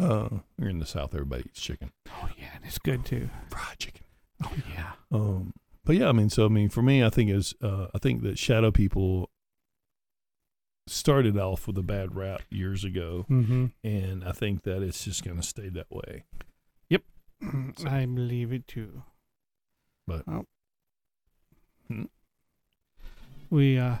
uh, 0.00 0.28
we're 0.58 0.68
in 0.68 0.78
the 0.78 0.86
South, 0.86 1.14
everybody 1.14 1.44
eats 1.46 1.60
chicken. 1.60 1.90
Oh 2.08 2.28
yeah, 2.38 2.48
and 2.56 2.64
it's 2.64 2.78
good 2.78 3.04
too. 3.04 3.28
Fried 3.50 3.78
chicken. 3.78 4.04
Oh 4.44 4.52
yeah. 4.72 4.92
Um, 5.12 5.52
but 5.84 5.96
yeah, 5.96 6.08
I 6.08 6.12
mean, 6.12 6.30
so 6.30 6.46
I 6.46 6.48
mean, 6.48 6.68
for 6.70 6.82
me, 6.82 7.04
I 7.04 7.10
think 7.10 7.30
is 7.30 7.54
uh, 7.62 7.86
I 7.94 7.98
think 7.98 8.22
that 8.22 8.38
shadow 8.38 8.70
people 8.70 9.28
started 10.86 11.38
off 11.38 11.66
with 11.66 11.78
a 11.78 11.82
bad 11.82 12.16
rap 12.16 12.42
years 12.50 12.82
ago, 12.84 13.26
Mm-hmm. 13.30 13.66
and 13.84 14.24
I 14.24 14.32
think 14.32 14.62
that 14.64 14.82
it's 14.82 15.04
just 15.04 15.24
going 15.24 15.36
to 15.36 15.42
stay 15.42 15.68
that 15.68 15.90
way. 15.90 16.24
So- 17.78 17.88
I 17.88 18.04
believe 18.04 18.52
it 18.52 18.66
too. 18.68 19.02
But- 20.06 20.24
Oh. 20.28 20.44
Hmm. 21.88 22.04
we 23.48 23.78
uh, 23.78 23.96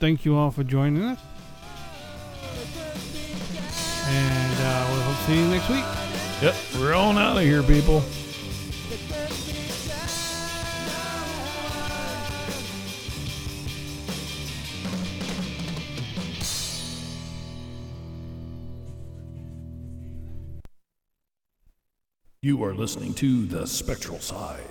thank 0.00 0.24
you 0.26 0.36
all 0.36 0.50
for 0.50 0.64
joining 0.64 1.02
us, 1.02 1.18
and 4.10 4.56
uh, 4.60 4.88
we'll 4.90 5.14
see 5.26 5.38
you 5.38 5.48
next 5.48 5.68
week. 5.68 5.84
Yep, 6.40 6.54
we're 6.78 6.94
on 6.94 7.18
out 7.18 7.36
of 7.36 7.42
here, 7.42 7.62
people. 7.62 8.02
You 22.40 22.62
are 22.64 22.72
listening 22.72 23.14
to 23.14 23.46
The 23.46 23.66
Spectral 23.66 24.20
Side. 24.20 24.62